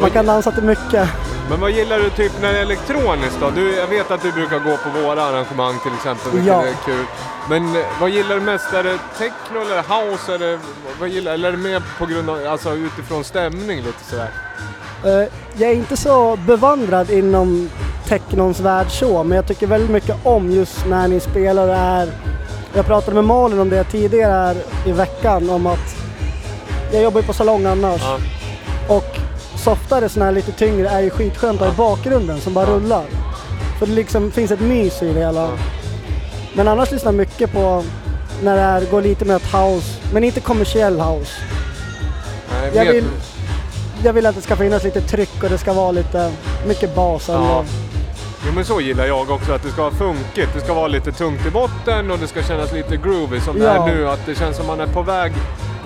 man 0.00 0.10
kan 0.10 0.26
dansa 0.26 0.52
till 0.52 0.62
mycket. 0.64 1.08
Men 1.50 1.60
vad 1.60 1.70
gillar 1.70 1.98
du 1.98 2.10
typ 2.10 2.32
när 2.42 2.52
det 2.52 2.58
är 2.58 2.62
elektroniskt 2.62 3.36
då? 3.40 3.50
Du, 3.50 3.74
jag 3.76 3.86
vet 3.86 4.10
att 4.10 4.22
du 4.22 4.32
brukar 4.32 4.58
gå 4.58 4.76
på 4.76 4.90
våra 5.02 5.22
arrangemang 5.22 5.74
till 5.82 5.92
exempel, 5.94 6.30
vilket 6.32 6.48
Ja. 6.48 6.62
är 6.66 6.74
kul. 6.84 7.04
Men 7.48 7.76
eh, 7.76 7.82
vad 8.00 8.10
gillar 8.10 8.34
du 8.34 8.40
mest? 8.40 8.72
Är 8.72 8.82
det 8.82 8.98
techno 9.18 9.60
eller 9.60 9.76
house? 10.10 10.34
Eller, 10.34 10.58
vad 11.00 11.08
gillar, 11.08 11.32
eller 11.34 11.48
är 11.48 11.52
det 11.52 11.58
mer 11.58 11.82
på 11.98 12.06
grund 12.06 12.30
av, 12.30 12.46
alltså 12.46 12.74
utifrån 12.74 13.24
stämning 13.24 13.76
lite 13.82 14.04
sådär? 14.10 14.30
Eh, 15.04 15.28
Jag 15.56 15.70
är 15.70 15.74
inte 15.74 15.96
så 15.96 16.36
bevandrad 16.36 17.10
inom 17.10 17.70
technons 18.08 18.60
värld 18.60 18.90
så, 18.90 19.24
men 19.24 19.36
jag 19.36 19.46
tycker 19.46 19.66
väldigt 19.66 19.90
mycket 19.90 20.16
om 20.26 20.50
just 20.50 20.86
när 20.86 21.08
ni 21.08 21.20
spelar 21.20 21.68
är... 21.68 22.08
Jag 22.74 22.86
pratade 22.86 23.14
med 23.14 23.24
Malin 23.24 23.58
om 23.60 23.70
det 23.70 23.84
tidigare 23.84 24.54
i 24.86 24.92
veckan 24.92 25.50
om 25.50 25.66
att 25.66 25.96
jag 26.92 27.02
jobbar 27.02 27.20
ju 27.20 27.26
på 27.26 27.32
salong 27.32 27.66
annars 27.66 28.00
Ja. 28.04 28.18
och 28.96 29.18
softare 29.66 30.08
sådana 30.08 30.24
här 30.30 30.32
lite 30.36 30.52
tyngre 30.52 30.88
är 30.88 31.00
ju 31.00 31.10
skitskönt 31.10 31.62
i 31.62 31.70
bakgrunden 31.76 32.40
som 32.40 32.54
bara 32.54 32.66
rullar. 32.66 33.04
För 33.78 33.86
det 33.86 33.92
liksom 33.92 34.30
finns 34.30 34.50
ett 34.50 34.60
mys 34.60 35.02
i 35.02 35.12
det 35.12 35.20
hela. 35.20 35.48
Men 36.54 36.68
annars 36.68 36.90
lyssnar 36.90 37.12
jag 37.12 37.18
mycket 37.18 37.52
på 37.52 37.84
när 38.42 38.56
det 38.56 38.62
är, 38.62 38.90
går 38.90 39.02
lite 39.02 39.24
mer 39.24 39.36
åt 39.36 39.42
house, 39.54 39.98
men 40.12 40.24
inte 40.24 40.40
kommersiell 40.40 41.00
house. 41.00 41.32
Nej, 42.52 42.70
Jag 42.74 42.92
vill, 42.92 43.04
jag 44.04 44.12
vill 44.12 44.26
att 44.26 44.34
det 44.34 44.42
ska 44.42 44.56
finnas 44.56 44.84
lite 44.84 45.00
tryck 45.00 45.42
och 45.42 45.48
det 45.50 45.58
ska 45.58 45.72
vara 45.72 45.90
lite 45.90 46.32
mycket 46.68 46.94
bas. 46.94 47.28
Ja. 47.28 47.64
Jo 48.46 48.52
men 48.54 48.64
så 48.64 48.80
gillar 48.80 49.06
jag 49.06 49.30
också, 49.30 49.52
att 49.52 49.62
det 49.62 49.70
ska 49.70 49.82
vara 49.82 49.94
funkigt. 49.94 50.48
Det 50.54 50.60
ska 50.60 50.74
vara 50.74 50.88
lite 50.88 51.12
tungt 51.12 51.46
i 51.46 51.50
botten 51.50 52.10
och 52.10 52.18
det 52.18 52.26
ska 52.26 52.42
kännas 52.42 52.72
lite 52.72 52.96
groovy 52.96 53.40
som 53.40 53.58
det 53.58 53.64
Ja. 53.64 53.88
är 53.88 53.94
nu. 53.94 54.08
Att 54.08 54.26
det 54.26 54.34
känns 54.34 54.56
som 54.56 54.66
man 54.66 54.80
är 54.80 54.86
på 54.86 55.02
väg... 55.02 55.32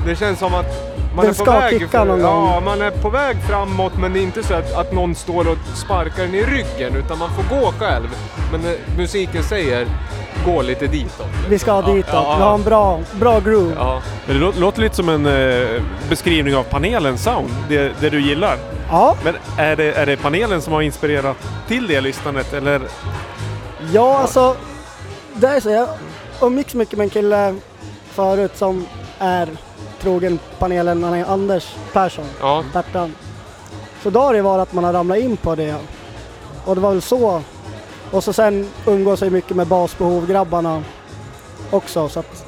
Det 0.06 0.16
känns 0.16 0.38
som 0.38 0.54
att 0.54 0.99
man 1.24 1.26
Den 1.26 1.34
är 1.34 1.38
på 1.38 1.44
ska 1.44 1.60
väg... 1.60 1.78
kicka 1.80 2.04
någon 2.04 2.22
gång. 2.22 2.46
ja, 2.46 2.60
man 2.64 2.82
är 2.82 2.90
på 2.90 3.10
väg 3.10 3.36
framåt 3.48 3.92
men 3.98 4.12
det 4.12 4.18
är 4.18 4.22
inte 4.22 4.42
så 4.42 4.54
att, 4.54 4.74
att 4.74 4.92
någon 4.92 5.14
står 5.14 5.48
och 5.48 5.58
sparkar 5.74 6.24
en 6.24 6.34
i 6.34 6.42
ryggen 6.42 6.96
utan 6.96 7.18
man 7.18 7.28
får 7.30 7.56
gå 7.60 7.72
själv. 7.78 8.08
Men 8.52 8.64
eh, 8.64 8.72
musiken 8.96 9.42
säger 9.42 9.86
gå 10.44 10.62
lite 10.62 10.86
ditåt. 10.86 11.26
vi 11.48 11.58
ska 11.58 11.72
ha 11.72 11.82
ditåt. 11.94 12.10
ja, 12.12 12.36
Vi 12.36 12.42
har 12.42 12.54
en 12.54 12.62
bra, 12.62 13.00
bra 13.12 13.40
groove. 13.40 13.74
Ja. 13.78 14.02
Men 14.26 14.36
det 14.36 14.46
lå- 14.46 14.60
låter 14.60 14.80
lite 14.82 14.96
som 14.96 15.08
en 15.08 15.26
eh, 15.26 15.82
beskrivning 16.08 16.56
av 16.56 16.62
panelens 16.62 17.22
sound, 17.24 17.48
det, 17.68 17.92
det 18.00 18.10
du 18.10 18.20
gillar. 18.20 18.56
Ja, 18.90 19.16
Men 19.24 19.34
är 19.58 19.76
det, 19.76 19.92
är 19.92 20.06
det 20.06 20.16
panelen 20.16 20.62
som 20.62 20.72
har 20.72 20.82
inspirerat 20.82 21.36
till 21.68 21.86
det 21.86 22.00
lyssnandet 22.00 22.52
eller? 22.52 22.80
ja 23.92 24.18
alltså. 24.18 24.56
Det 25.34 25.46
är 25.46 25.60
så. 25.60 25.70
Jag 25.70 25.88
umgicks 26.40 26.74
mycket 26.74 26.98
med 26.98 27.04
en 27.04 27.10
kille 27.10 27.54
förut 28.12 28.52
som 28.56 28.86
är 29.18 29.48
trogen 30.02 30.38
panelen. 30.58 31.02
Han 31.04 31.14
är 31.14 31.24
Anders 31.24 31.74
Persson. 31.92 32.24
Ja. 32.40 32.64
Bertan. 32.72 33.14
Så 34.02 34.10
då 34.10 34.20
har 34.20 34.34
det 34.34 34.42
varit 34.42 34.62
att 34.62 34.72
man 34.72 34.84
har 34.84 34.92
ramlat 34.92 35.18
in 35.18 35.36
på 35.36 35.54
det. 35.54 35.74
Och 36.64 36.74
det 36.74 36.80
var 36.80 36.90
väl 36.92 37.02
så. 37.02 37.42
Och 38.10 38.24
så 38.24 38.32
sen 38.32 38.68
umgås 38.86 39.22
jag 39.22 39.32
mycket 39.32 39.56
med 39.56 39.66
basbehov-grabbarna 39.66 40.82
också. 41.70 42.08
Så 42.08 42.20
att 42.20 42.46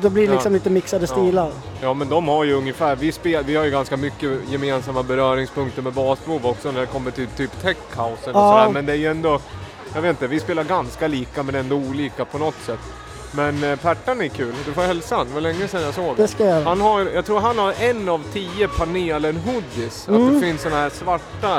det 0.00 0.10
blir 0.10 0.28
liksom 0.30 0.52
Ja. 0.52 0.54
lite 0.56 0.70
mixade 0.70 1.06
stilar. 1.06 1.50
Ja 1.82 1.94
men 1.94 2.08
de 2.08 2.28
har 2.28 2.44
ju 2.44 2.52
ungefär, 2.54 2.96
vi, 2.96 3.12
spel, 3.12 3.44
vi 3.44 3.56
har 3.56 3.64
ju 3.64 3.70
ganska 3.70 3.96
mycket 3.96 4.30
gemensamma 4.50 5.02
beröringspunkter 5.02 5.82
med 5.82 5.92
basbehov 5.92 6.46
också 6.46 6.70
när 6.70 6.80
det 6.80 6.86
kommer 6.86 7.10
till 7.10 7.26
typ 7.26 7.62
tech 7.62 7.76
house 7.90 8.30
och 8.30 8.36
Ja. 8.36 8.52
sådär. 8.52 8.68
Men 8.72 8.86
det 8.86 8.92
är 8.92 8.96
ju 8.96 9.06
ändå, 9.10 9.40
jag 9.94 10.02
vet 10.02 10.10
inte, 10.10 10.26
vi 10.26 10.40
spelar 10.40 10.64
ganska 10.64 11.08
lika 11.08 11.42
men 11.42 11.54
ändå 11.54 11.76
olika 11.76 12.24
på 12.24 12.38
något 12.38 12.54
sätt. 12.66 12.78
Men 13.32 13.64
eh, 13.64 13.76
Pertan 13.78 14.20
är 14.20 14.28
kul, 14.28 14.54
du 14.66 14.72
får 14.72 14.82
hälsa 14.82 15.16
han. 15.16 15.26
Det 15.28 15.34
var 15.34 15.40
länge 15.40 15.68
sedan 15.68 15.82
jag 15.82 15.94
såg 15.94 16.16
Det 16.16 16.28
ska 16.28 16.44
jag 16.44 16.52
göra. 16.52 16.64
Han 16.68 16.80
har, 16.80 17.00
jag 17.14 17.26
tror 17.26 17.40
han 17.40 17.58
har 17.58 17.74
en 17.80 18.08
av 18.08 18.22
tio 18.32 18.68
panelen 18.68 19.36
hoodies. 19.36 20.02
Att 20.08 20.14
Mm. 20.14 20.34
det 20.34 20.40
finns 20.46 20.62
sådana 20.62 20.80
här 20.80 20.90
svarta 20.90 21.58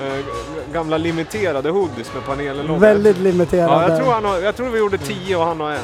eh, 0.00 0.24
gamla 0.72 0.98
limiterade 0.98 1.70
hoodies 1.70 2.14
med 2.14 2.24
panelen 2.26 2.66
logo. 2.66 2.78
Väldigt 2.78 3.16
Ja, 3.16 3.22
limiterade. 3.22 3.88
jag, 3.92 4.00
tror 4.02 4.12
han 4.12 4.24
har, 4.24 4.38
jag 4.38 4.56
tror 4.56 4.68
vi 4.70 4.78
gjorde 4.78 4.98
10 4.98 5.36
och 5.36 5.44
han 5.44 5.60
har 5.60 5.70
en. 5.70 5.78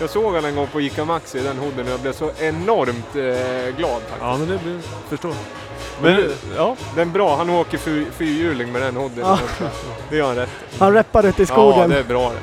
Jag 0.00 0.10
såg 0.10 0.24
honom 0.24 0.44
en 0.44 0.56
gång 0.56 0.66
på 0.66 0.80
ICA 0.80 1.04
Maxi 1.04 1.38
i 1.38 1.42
den 1.42 1.58
hoodien 1.58 1.86
och 1.86 1.92
jag 1.92 2.00
blev 2.00 2.12
så 2.12 2.30
enormt 2.38 3.16
eh, 3.16 3.76
glad 3.76 4.00
faktiskt. 4.00 4.20
Ja, 4.20 4.36
men 4.38 4.48
det 4.48 4.58
blir, 4.64 4.78
förstår. 5.08 5.34
Men 6.02 6.14
Men, 6.14 6.30
ja. 6.56 6.76
Den 6.94 7.08
är 7.08 7.12
bra, 7.12 7.36
han 7.36 7.50
åker 7.50 7.78
fyr- 7.78 8.06
fyrhjuling 8.16 8.72
med 8.72 8.82
den 8.82 8.96
hoodien. 8.96 9.26
Ja. 9.26 9.38
Det 10.10 10.16
gör 10.16 10.26
han 10.26 10.36
rätt 10.36 10.48
i. 10.48 10.76
Han 10.78 10.92
rappar 10.94 11.26
ute 11.26 11.42
i 11.42 11.46
Ja, 11.48 11.54
skogen. 11.54 11.90
det 11.90 11.98
är 11.98 12.04
bra 12.04 12.30
det. 12.30 12.36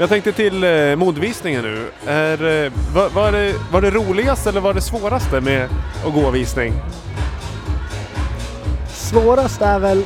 Jag 0.00 0.08
tänkte 0.08 0.32
till 0.32 0.64
eh, 0.64 0.96
modvisningen 0.96 1.62
nu. 1.62 1.90
Är, 2.06 2.64
eh, 2.64 2.72
vad, 2.94 3.12
vad 3.12 3.28
är 3.28 3.32
det, 3.32 3.54
var 3.72 3.82
det 3.82 3.90
roligaste 3.90 4.48
eller 4.48 4.60
var 4.60 4.74
det 4.74 4.80
svåraste 4.80 5.40
med 5.40 5.68
att 6.06 6.14
gå 6.14 6.30
visning? 6.30 6.74
Svårast 8.88 9.62
är 9.62 9.78
väl 9.78 10.04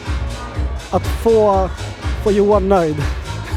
att 0.91 1.07
få, 1.07 1.71
få 2.25 2.33
Johan 2.33 2.69
nöjd. 2.69 2.97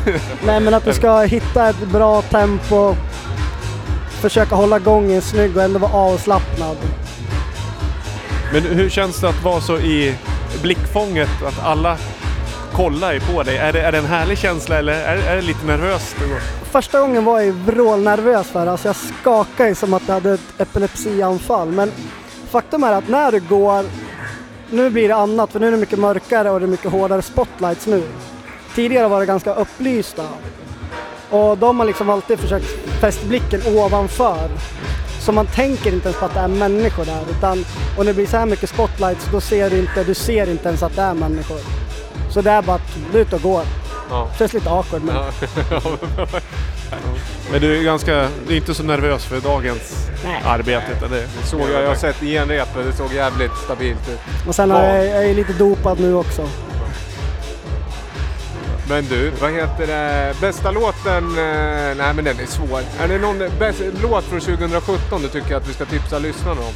Nej 0.45 0.59
men 0.59 0.73
att 0.73 0.85
du 0.85 0.93
ska 0.93 1.21
hitta 1.21 1.69
ett 1.69 1.87
bra 1.87 2.21
tempo, 2.21 2.95
försöka 4.09 4.55
hålla 4.55 4.79
gången 4.79 5.21
snygg 5.21 5.57
och 5.57 5.63
ändå 5.63 5.79
vara 5.79 5.93
avslappnad. 5.93 6.77
Men 8.53 8.63
hur 8.63 8.89
känns 8.89 9.21
det 9.21 9.29
att 9.29 9.43
vara 9.43 9.61
så 9.61 9.77
i 9.77 10.15
blickfånget 10.61 11.43
att 11.47 11.63
alla 11.63 11.97
kollar 12.75 13.13
ju 13.13 13.19
på 13.19 13.43
dig? 13.43 13.57
Är 13.57 13.73
det, 13.73 13.81
är 13.81 13.91
det 13.91 13.97
en 13.97 14.05
härlig 14.05 14.37
känsla 14.37 14.77
eller 14.77 14.93
är, 14.93 15.17
är 15.17 15.35
det 15.35 15.41
lite 15.41 15.65
nervöst? 15.65 16.15
Första 16.71 16.99
gången 16.99 17.25
var 17.25 17.39
jag 17.39 17.53
vrålnervös 17.53 18.47
för 18.47 18.65
det. 18.65 18.71
Alltså 18.71 18.87
jag 18.87 18.95
skakade 18.95 19.69
ju 19.69 19.75
som 19.75 19.93
att 19.93 20.03
jag 20.07 20.13
hade 20.13 20.33
ett 20.33 20.61
epilepsianfall. 20.61 21.71
Men 21.71 21.91
faktum 22.49 22.83
är 22.83 22.91
att 22.91 23.07
när 23.07 23.31
du 23.31 23.39
går, 23.39 23.85
nu 24.69 24.89
blir 24.89 25.07
det 25.07 25.15
annat 25.15 25.51
för 25.51 25.59
nu 25.59 25.67
är 25.67 25.71
det 25.71 25.77
mycket 25.77 25.99
mörkare 25.99 26.49
och 26.49 26.59
det 26.59 26.65
är 26.65 26.67
mycket 26.67 26.91
hårdare 26.91 27.21
spotlights 27.21 27.87
nu. 27.87 28.03
Tidigare 28.75 29.07
var 29.07 29.19
det 29.19 29.25
ganska 29.25 29.53
upplysta. 29.53 30.27
Och 31.29 31.57
de 31.57 31.79
har 31.79 31.85
liksom 31.85 32.09
alltid 32.09 32.39
försökt 32.39 32.65
fästa 33.01 33.27
blicken 33.27 33.61
ovanför. 33.77 34.49
Så 35.25 35.31
man 35.31 35.45
tänker 35.45 35.93
inte 35.93 36.07
ens 36.07 36.19
på 36.19 36.25
att 36.25 36.33
det 36.33 36.39
är 36.39 36.47
människor 36.47 37.05
där. 37.05 37.21
Utan, 37.37 37.65
och 37.97 38.05
när 38.05 38.05
det 38.05 38.13
blir 38.13 38.27
så 38.27 38.37
här 38.37 38.45
mycket 38.45 38.69
spotlights 38.69 39.27
då 39.31 39.41
ser 39.41 39.69
du 39.69 39.79
inte, 39.79 40.03
du 40.03 40.13
ser 40.13 40.49
inte 40.49 40.67
ens 40.67 40.83
att 40.83 40.95
det 40.95 41.01
är 41.01 41.13
människor. 41.13 41.84
Så 42.35 42.41
det 42.41 42.51
är 42.51 42.61
bara 42.61 42.79
ute 43.13 43.35
och 43.35 43.41
går. 43.41 43.61
Ja. 44.09 44.27
Känns 44.39 44.53
lite 44.53 44.69
awkward 44.69 45.03
men 45.03 45.15
Ja. 45.15 45.25
Men 47.51 47.61
du 47.61 47.77
är 47.79 47.83
ganska, 47.83 48.27
du 48.47 48.53
är 48.53 48.57
inte 48.57 48.73
så 48.73 48.83
nervös 48.83 49.25
för 49.25 49.39
dagens 49.39 50.09
Nej. 50.25 50.41
arbete 50.45 50.85
utan 50.97 51.11
det 51.11 51.21
Det 51.41 51.47
såg 51.47 51.61
jag, 51.61 51.83
jag 51.83 51.87
har 51.87 51.95
sett 51.95 52.19
genrepet, 52.19 52.85
det 52.85 52.93
såg 52.93 53.13
jävligt 53.13 53.51
stabilt 53.65 54.09
ut. 54.09 54.19
Och 54.47 54.55
sen 54.55 54.71
är 54.71 54.95
jag, 54.95 55.05
jag 55.07 55.29
är 55.29 55.35
lite 55.35 55.53
dopad 55.53 55.99
nu 55.99 56.15
också. 56.15 56.49
Men 58.89 59.05
du, 59.05 59.31
vad 59.41 59.51
heter 59.51 59.87
det? 59.87 60.33
Bästa 60.41 60.71
låten? 60.71 61.23
eh, 61.37 61.95
Nej 61.97 62.13
men 62.15 62.23
den 62.23 62.39
är 62.39 62.45
svår. 62.45 62.81
Är 62.99 63.07
det 63.07 63.17
någon 63.17 63.37
bäst, 63.59 63.81
låt 64.01 64.23
från 64.23 64.39
2017 64.39 65.21
du 65.21 65.27
tycker 65.27 65.55
att 65.55 65.69
vi 65.69 65.73
ska 65.73 65.85
tipsa 65.85 66.19
lyssnarna 66.19 66.61
om? 66.61 66.73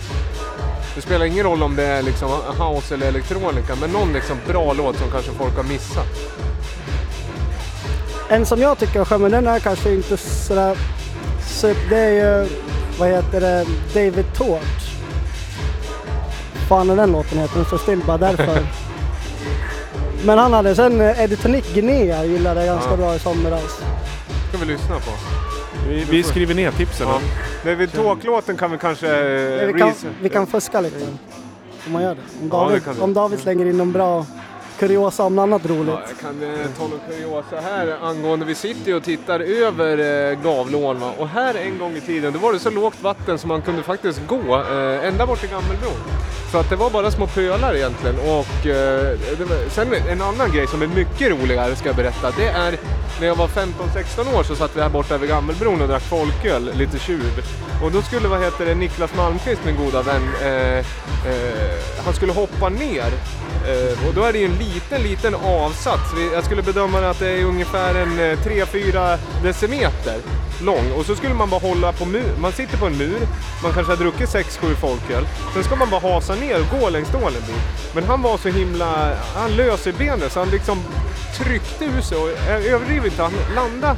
Det 0.96 1.02
spelar 1.02 1.26
ingen 1.26 1.44
roll 1.44 1.64
om 1.64 1.76
det 1.76 1.84
är 1.84 2.02
liksom 2.02 2.30
house 2.60 2.94
eller 2.94 3.08
elektronika, 3.08 3.76
men 3.82 3.90
någon 3.92 4.14
liksom 4.14 4.38
bra 4.48 4.74
låt 4.74 4.98
som 4.98 5.12
kanske 5.12 5.32
folk 5.32 5.56
har 5.56 5.64
missat. 5.64 6.08
En 8.30 8.46
som 8.46 8.62
jag 8.62 8.78
tycker 8.78 9.00
är 9.02 9.06
skön, 9.06 9.22
men 9.22 9.32
den 9.32 9.48
är 9.48 9.60
kanske 9.60 9.94
inte 9.94 10.18
sådär... 10.18 10.78
Så 11.48 11.74
det 11.90 11.98
är 12.00 12.10
ju, 12.44 12.50
vad 13.00 13.10
heter 13.10 13.42
det, 13.42 13.66
David 13.94 14.26
Torch. 14.38 14.90
Fan 16.70 16.90
är 16.90 16.96
den 16.96 17.12
låten 17.12 17.38
heter, 17.40 17.56
den 17.56 17.66
står 17.66 17.78
still 17.78 18.02
bara 18.08 18.18
därför. 18.18 18.60
men 20.26 20.38
han 20.38 20.54
hade 20.54 20.76
sen 20.76 21.02
eh, 21.02 21.24
Eddie 21.24 21.36
Tonic 21.36 21.74
Guinea 21.74 22.26
gillade 22.26 22.66
jag 22.66 22.76
ganska 22.76 22.92
Ja. 22.92 22.98
bra 22.98 23.16
i 23.16 23.20
somras. 23.20 23.82
ska 24.50 24.58
vi 24.58 24.66
lyssna 24.66 24.96
på. 24.96 25.12
Vi, 25.88 26.04
vi 26.10 26.24
skriver 26.24 26.56
ner 26.56 26.72
tipsen. 26.72 27.08
Ja. 27.08 27.22
då. 27.64 27.70
David 27.70 27.92
Talk-låten 27.94 28.58
kan 28.58 28.72
vi 28.72 28.78
kanske... 28.78 29.08
eh, 29.08 29.68
Vi 29.68 29.80
kan, 29.80 29.92
vi 30.22 30.30
kan 30.30 30.48
fuska 30.48 30.82
lite. 30.82 30.96
Om 31.88 31.94
man 31.94 32.04
gör 32.04 32.16
det. 32.16 32.22
Om 32.42 32.50
Ja, 32.52 32.58
David, 32.58 32.76
det 32.76 32.86
kan 32.86 32.94
vi. 32.96 33.02
om 33.02 33.14
David 33.14 33.40
slänger 33.40 33.66
in 33.66 33.78
någon 33.78 33.92
bra 33.92 34.26
kuriosa 34.80 35.24
om 35.24 35.36
något 35.36 35.44
annat 35.44 35.62
Ja, 35.66 35.72
roligt. 35.76 35.94
jag 36.08 36.20
kan 36.22 36.44
eh, 36.44 36.66
ta 36.78 36.84
någon 36.88 37.00
kuriosa 37.10 37.60
här 37.62 37.98
angående, 38.04 38.46
vi 38.46 38.56
sitter 38.56 38.88
ju 38.92 38.96
och 38.98 39.04
tittar 39.04 39.40
över 39.40 39.98
eh, 40.32 40.40
Gavlån 40.44 41.00
va? 41.00 41.14
och 41.18 41.28
här 41.28 41.56
en 41.56 41.78
gång 41.80 41.96
i 41.96 42.02
tiden 42.02 42.34
då 42.34 42.40
var 42.40 42.54
det 42.54 42.60
så 42.60 42.70
lågt 42.70 43.02
vatten 43.02 43.38
så 43.38 43.48
man 43.48 43.62
kunde 43.62 43.84
faktiskt 43.84 44.22
gå 44.28 44.56
eh, 44.72 45.08
ända 45.08 45.26
bort 45.26 45.40
till 45.40 45.50
Gammelbron. 45.50 45.98
För 46.52 46.60
att 46.60 46.70
det 46.70 46.76
var 46.76 46.90
bara 46.90 47.12
små 47.12 47.28
pölar 47.28 47.76
egentligen 47.76 48.16
och 48.20 48.66
eh, 48.68 49.18
det 49.38 49.46
var, 49.50 49.70
sen 49.70 49.88
en 50.10 50.22
annan 50.22 50.52
grej 50.52 50.68
som 50.68 50.82
är 50.82 50.88
mycket 50.88 51.32
roligare 51.32 51.76
ska 51.76 51.88
jag 51.90 51.96
berätta. 51.96 52.32
Det 52.38 52.48
är 52.48 52.78
när 53.20 53.28
jag 53.28 53.36
var 53.36 53.48
15-16 53.48 54.40
år 54.40 54.44
så 54.44 54.56
satt 54.56 54.76
vi 54.78 54.82
här 54.82 54.90
borta 54.90 55.18
vid 55.18 55.30
Gammelbron 55.30 55.82
och 55.82 55.88
drack 55.88 56.04
folköl, 56.04 56.72
lite 56.78 57.00
tjuv. 57.00 57.44
Och 57.84 57.92
då 57.92 58.02
skulle, 58.02 58.28
vad 58.28 58.42
heter 58.44 58.66
det, 58.66 58.76
Niklas 58.76 59.16
Malmqvist, 59.18 59.62
min 59.66 59.76
goda 59.78 60.02
vän, 60.02 60.30
eh, 60.44 60.78
eh, 60.78 60.84
han 62.06 62.14
skulle 62.14 62.32
hoppa 62.32 62.70
ner. 62.70 63.12
Eh, 63.68 64.08
och 64.08 64.14
då 64.16 64.24
är 64.24 64.34
det 64.34 64.40
ju 64.40 64.46
en 64.46 64.58
liten, 64.74 65.04
liten 65.04 65.36
avsats. 65.36 66.14
Jag 66.34 66.46
skulle 66.46 66.62
bedöma 66.62 67.10
att 67.10 67.20
det 67.20 67.30
är 67.30 67.44
ungefär 67.44 67.96
en 67.96 68.20
eh, 68.20 68.38
3-4 68.38 69.18
decimeter 69.44 70.16
lång. 70.62 70.92
Och 70.98 71.06
så 71.06 71.16
skulle 71.16 71.34
man 71.34 71.50
bara 71.50 71.60
hålla 71.62 71.92
på 71.92 72.06
mur. 72.06 72.32
Man 72.40 72.52
sitter 72.52 72.78
på 72.78 72.86
en 72.86 72.98
mur, 72.98 73.20
man 73.64 73.74
kanske 73.74 73.92
har 73.92 73.98
druckit 73.98 74.30
6-7 74.30 74.76
folköl. 74.76 75.28
Sen 75.54 75.64
ska 75.64 75.76
man 75.76 75.90
bara 75.90 76.02
hasa 76.02 76.36
ner 76.36 76.60
och 76.60 76.80
gå 76.80 76.90
längs 76.90 77.14
ålen 77.14 77.26
en 77.42 77.48
bit. 77.48 77.96
Men 77.96 78.04
han 78.04 78.22
var 78.22 78.38
så 78.38 78.50
himla, 78.50 79.12
han 79.36 79.52
lös 79.56 79.88
i 79.88 79.92
benet 79.94 80.32
så 80.32 80.40
han 80.40 80.50
liksom 80.50 80.78
tryckte 81.38 81.86
ur 81.86 82.02
sig 82.02 82.18
och 82.18 82.30
inte, 83.06 83.24
han 83.24 83.34
landade 83.56 83.96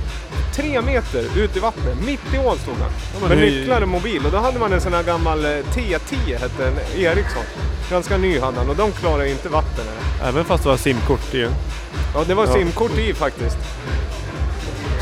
tre 0.55 0.81
meter 0.81 1.25
ut 1.37 1.57
i 1.57 1.59
vattnet. 1.59 1.95
Mitt 2.05 2.33
i 2.33 2.37
ål 2.37 2.57
stod 2.59 2.75
han. 2.81 2.91
men 3.19 3.29
med 3.29 3.37
det 3.37 3.45
nycklar 3.45 3.81
och 3.81 3.87
mobil. 3.87 4.25
Och 4.25 4.31
då 4.31 4.37
hade 4.37 4.59
man 4.59 4.73
en 4.73 4.81
sån 4.81 4.93
här 4.93 5.03
gammal 5.03 5.45
eh, 5.45 5.49
T10 5.49 6.39
hette 6.39 6.63
den, 6.63 6.73
Ericsson. 6.97 7.43
Ganska 7.89 8.17
ny 8.17 8.39
hade 8.39 8.57
han 8.57 8.69
och 8.69 8.75
de 8.75 8.91
klarar 8.91 9.23
ju 9.23 9.31
inte 9.31 9.49
vatten. 9.49 9.85
här. 10.19 10.29
Även 10.29 10.45
fast 10.45 10.63
du 10.63 10.69
har 10.69 10.77
simkort 10.77 11.33
i. 11.33 11.47
Ja, 12.15 12.23
det 12.27 12.33
var 12.33 12.45
Ja. 12.47 12.53
simkort 12.53 12.97
i 12.97 13.13
faktiskt. 13.13 13.57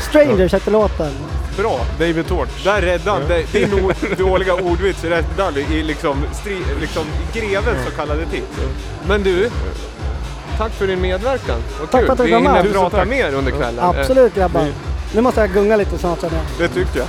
Strangers 0.08 0.52
hette 0.52 0.70
låten. 0.70 1.12
Bra! 1.60 1.80
David 1.98 2.28
Torch. 2.28 2.64
Där 2.64 2.82
räddade 2.82 3.40
ja. 3.40 3.46
din 3.52 4.16
dåliga 4.18 4.54
ordvits 4.54 5.04
räddade 5.04 5.60
i 5.60 5.82
liksom, 5.82 6.24
stri, 6.32 6.56
liksom 6.80 7.02
i 7.02 7.38
grevens 7.38 7.86
så 7.86 7.90
kallade 7.96 8.26
tips. 8.26 8.46
Men 9.08 9.22
du, 9.22 9.50
tack 10.58 10.72
för 10.72 10.86
din 10.86 11.00
medverkan. 11.00 11.56
Vad 11.80 11.90
Tack 11.90 12.00
kul. 12.00 12.06
för 12.06 12.12
att 12.12 12.18
du 12.18 12.24
Vi 12.24 12.34
hinner 12.34 12.72
prata 12.72 13.04
mer 13.04 13.34
under 13.34 13.52
kvällen. 13.52 13.84
Absolut 13.84 14.34
grabbar. 14.34 14.66
Nu 15.14 15.20
måste 15.20 15.40
jag 15.40 15.52
gunga 15.52 15.76
lite 15.76 15.98
snart 15.98 16.20
känner 16.20 16.36
jag. 16.36 16.68
Det 16.68 16.74
tycker 16.74 16.98
jag. 16.98 17.08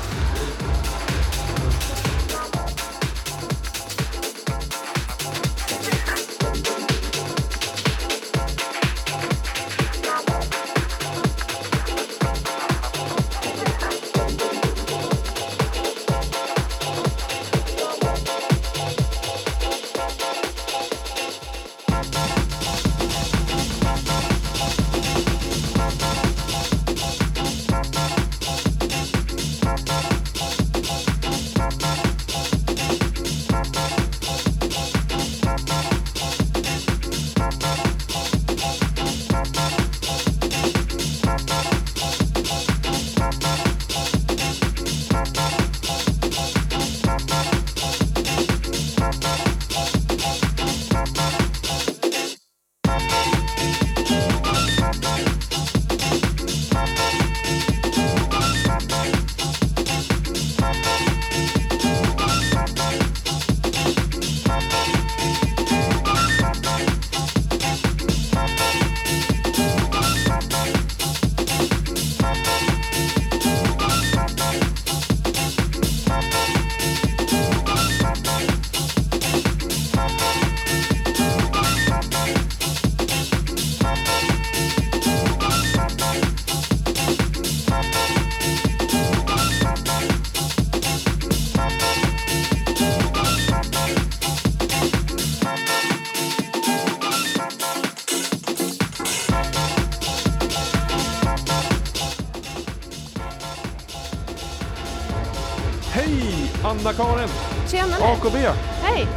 AKB! 108.21 108.36
Hej! 108.84 109.07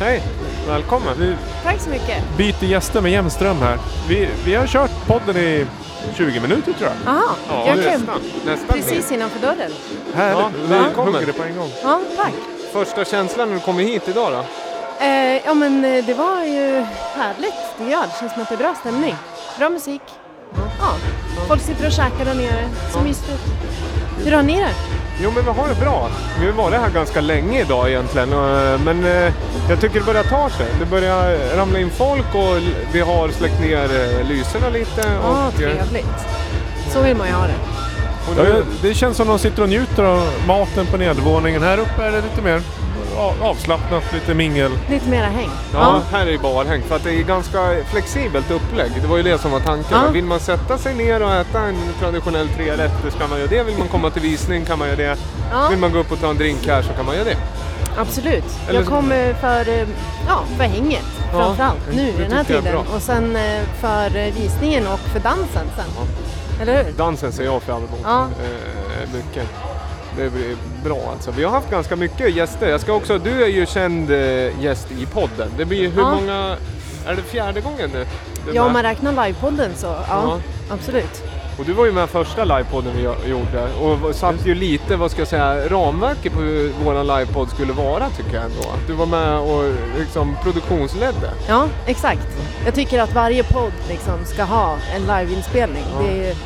Hej, 0.00 0.22
välkommen. 0.68 1.14
Vi 1.18 1.36
Tack 1.64 1.80
så 1.80 1.90
mycket. 1.90 2.24
byter 2.36 2.64
gäster 2.64 3.00
med 3.00 3.12
Jämström 3.12 3.56
här. 3.60 3.78
Vi, 4.08 4.28
vi 4.44 4.54
har 4.54 4.66
kört 4.66 4.90
podden 5.06 5.36
i 5.36 5.66
20 6.16 6.40
minuter 6.40 6.72
tror 6.72 6.90
jag. 6.90 7.14
Jaha, 7.14 7.22
Ja, 7.48 7.66
jag 7.66 7.76
nästan. 7.76 8.20
nästan 8.46 8.76
precis 8.76 9.12
innanför 9.12 9.40
dörren. 9.40 9.72
Härligt! 10.14 10.38
Ja, 10.40 10.50
vi 10.62 10.66
välkommen. 10.74 11.14
hugger 11.14 11.26
det 11.26 11.32
på 11.32 11.42
en 11.42 11.56
gång. 11.56 11.70
Ja, 11.82 12.00
tack. 12.16 12.32
Första 12.72 13.04
känslan 13.04 13.48
när 13.48 13.54
du 13.54 13.60
kommer 13.60 13.82
hit 13.82 14.08
idag 14.08 14.32
då? 14.32 14.44
Eh, 15.04 15.44
ja 15.46 15.54
men 15.54 15.84
eh, 15.84 16.04
det 16.04 16.14
var 16.14 16.44
ju 16.44 16.84
härligt 17.16 17.54
tycker 17.78 17.90
jag. 17.92 18.02
Det 18.02 18.12
känns 18.20 18.32
som 18.32 18.42
att 18.42 18.48
det 18.48 18.54
är 18.54 18.58
bra 18.58 18.74
stämning. 18.80 19.14
Bra 19.58 19.70
musik. 19.70 20.02
Ja, 20.80 20.94
folk 21.48 21.62
sitter 21.62 21.86
och 21.86 21.92
käkar 21.92 22.24
där 22.24 22.34
nere. 22.34 22.68
Så 22.92 23.00
mysigt. 23.00 23.40
Hur 24.24 24.32
har 24.32 24.42
ni 24.42 24.56
det? 24.60 24.70
Jo 25.22 25.30
men 25.34 25.44
vi 25.44 25.50
har 25.50 25.68
det 25.68 25.74
bra. 25.80 26.08
Vi 26.40 26.46
har 26.46 26.52
varit 26.52 26.80
här 26.80 26.90
ganska 26.90 27.20
länge 27.20 27.60
idag 27.60 27.88
egentligen. 27.88 28.32
eh, 28.32 28.80
Men 28.84 29.04
eh, 29.04 29.32
jag 29.68 29.80
tycker 29.80 30.00
det 30.00 30.06
börjar 30.06 30.22
ta 30.22 30.50
sig. 30.50 30.66
Det 30.80 30.86
börjar 30.86 31.56
ramla 31.56 31.78
in 31.78 31.90
folk 31.90 32.34
och 32.34 32.56
vi 32.92 33.00
har 33.00 33.28
släckt 33.28 33.60
ner 33.60 33.84
eh, 33.84 34.28
lyserna 34.28 34.68
lite. 34.68 35.00
Ja, 35.22 35.28
och, 35.48 35.62
eh, 35.62 35.68
trevligt. 35.76 36.26
Så 36.92 37.02
vill 37.02 37.16
man 37.16 37.26
ju 37.26 37.32
ha 37.32 37.46
det. 37.46 38.42
nu, 38.42 38.64
det 38.82 38.94
känns 38.94 39.16
som 39.16 39.28
de 39.28 39.38
sitter 39.38 39.62
och 39.62 39.68
njuter 39.68 40.02
av 40.04 40.28
maten 40.46 40.86
på 40.86 40.96
nedervåningen. 40.96 41.62
Här 41.62 41.78
uppe 41.78 42.02
är 42.04 42.12
det 42.12 42.20
lite 42.20 42.42
mer 42.42 42.62
avslappnat, 43.42 44.12
lite 44.12 44.34
mingel. 44.34 44.72
Lite 44.90 45.08
mera 45.08 45.26
häng. 45.26 45.50
Ja, 45.72 46.00
här 46.12 46.26
är 46.26 46.30
ju 46.30 46.38
barhäng 46.38 46.82
för 46.82 46.96
att 46.96 47.04
det 47.04 47.10
är 47.14 47.22
ganska 47.22 47.58
flexibelt 47.90 48.50
upplägg. 48.50 48.90
Det 49.02 49.06
var 49.08 49.16
ju 49.16 49.22
det 49.22 49.38
som 49.38 49.50
var 49.52 49.60
tanken. 49.60 49.98
Ja. 50.04 50.10
Vill 50.10 50.24
man 50.24 50.40
sätta 50.40 50.78
sig 50.78 50.94
ner 50.94 51.22
och 51.22 51.32
äta 51.32 51.60
en 51.60 51.76
traditionell 52.00 52.48
trerätter 52.48 53.10
så 53.10 53.18
kan 53.18 53.30
man 53.30 53.38
göra 53.38 53.48
det. 53.50 53.62
Vill 53.62 53.78
man 53.78 53.88
komma 53.88 54.10
till 54.10 54.22
visning 54.22 54.64
kan 54.64 54.78
man 54.78 54.88
göra 54.88 54.96
det. 54.96 55.16
Ja, 55.52 55.68
Vill 55.70 55.78
man 55.78 55.92
gå 55.92 55.98
upp 55.98 56.12
och 56.12 56.20
ta 56.20 56.30
en 56.30 56.36
drink 56.38 56.66
här 56.66 56.82
så 56.82 56.92
kan 56.92 57.06
man 57.06 57.14
göra 57.14 57.24
det. 57.24 57.36
absolut. 57.98 58.44
Eller 58.68 58.78
Jag 58.80 58.88
kommer 58.88 59.34
för, 59.34 59.68
eh, 59.68 59.88
ja, 60.28 60.40
för 60.56 60.64
hänget 60.64 61.04
Ja, 61.32 61.38
framförallt 61.38 61.94
nu 61.94 62.08
i 62.08 62.12
den 62.22 62.32
här 62.32 62.44
tiden. 62.44 62.64
bra. 62.64 62.84
Och 62.96 63.02
sen 63.02 63.36
eh, 63.36 63.62
för 63.80 64.16
eh, 64.16 64.34
visningen 64.34 64.86
och 64.86 64.98
för 65.00 65.20
dansen 65.20 65.66
sen. 65.76 66.06
Eller 66.62 66.84
hur? 66.84 66.92
Dansen 66.92 67.32
ser 67.32 67.44
jag 67.44 67.62
fram 67.62 67.76
emot 67.78 68.00
Ja. 68.04 68.26
mycket. 69.14 69.48
Det 70.16 70.30
blir 70.30 70.56
bra 70.84 71.00
alltså. 71.12 71.30
Vi 71.30 71.44
har 71.44 71.50
haft 71.50 71.70
ganska 71.70 71.96
mycket 71.96 72.34
gäster. 72.36 72.68
Jag 72.68 72.80
ska 72.80 72.92
också, 72.92 73.18
du 73.18 73.44
är 73.44 73.48
ju 73.48 73.66
känd 73.66 74.10
eh, 74.10 74.62
gäst 74.64 74.92
i 74.92 75.06
podden. 75.06 75.48
Det 75.58 75.64
blir 75.64 75.90
hur 75.90 76.00
Ja. 76.02 76.14
många, 76.14 76.56
är 77.06 77.14
det 77.16 77.22
fjärde 77.22 77.60
gången 77.60 77.90
nu? 77.92 78.00
Är 78.00 78.06
Ja, 78.54 78.62
om 78.62 78.72
man 78.72 78.82
räknar 78.82 79.26
livepodden 79.26 79.70
så 79.76 79.86
ja, 79.86 80.02
Ja. 80.08 80.38
absolut. 80.70 81.22
Och 81.58 81.64
du 81.64 81.72
var 81.72 81.86
ju 81.86 81.92
med 81.92 82.08
första 82.10 82.44
livepodden 82.44 82.92
vi 82.96 83.02
gjorde 83.30 83.68
och 83.80 84.14
satt 84.14 84.46
ju 84.46 84.54
lite, 84.54 84.96
vad 84.96 85.10
ska 85.10 85.20
jag 85.20 85.28
säga, 85.28 85.68
ramverket 85.68 86.32
på 86.32 86.40
hur 86.40 86.72
våran 86.84 87.06
livepodd 87.06 87.50
skulle 87.50 87.72
vara 87.72 88.08
tycker 88.08 88.34
jag 88.34 88.44
ändå. 88.44 88.64
Du 88.86 88.92
var 88.92 89.06
med 89.06 89.38
och 89.38 89.64
liksom 89.98 90.36
produktionsledde. 90.42 91.30
Ja, 91.48 91.66
exakt. 91.86 92.26
Jag 92.64 92.74
tycker 92.74 93.00
att 93.02 93.14
varje 93.14 93.42
podd 93.44 93.72
liksom 93.88 94.24
ska 94.24 94.42
ha 94.44 94.76
en 94.96 95.02
liveinspelning. 95.02 95.84
Ja. 95.92 96.02
Det 96.06 96.36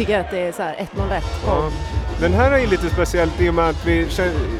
tycker 0.00 0.12
jag 0.12 0.20
att 0.20 0.30
det 0.30 0.38
är 0.38 0.52
så 0.52 0.62
här 0.62 0.74
101 0.94 1.24
podd. 1.46 1.54
Ja. 1.54 1.70
Den 2.20 2.32
här 2.34 2.50
är 2.50 2.58
ju 2.58 2.66
lite 2.66 2.90
speciellt 2.90 3.40
i 3.40 3.48
och 3.50 3.54
med 3.54 3.68
att 3.68 3.86
vi, 3.86 4.06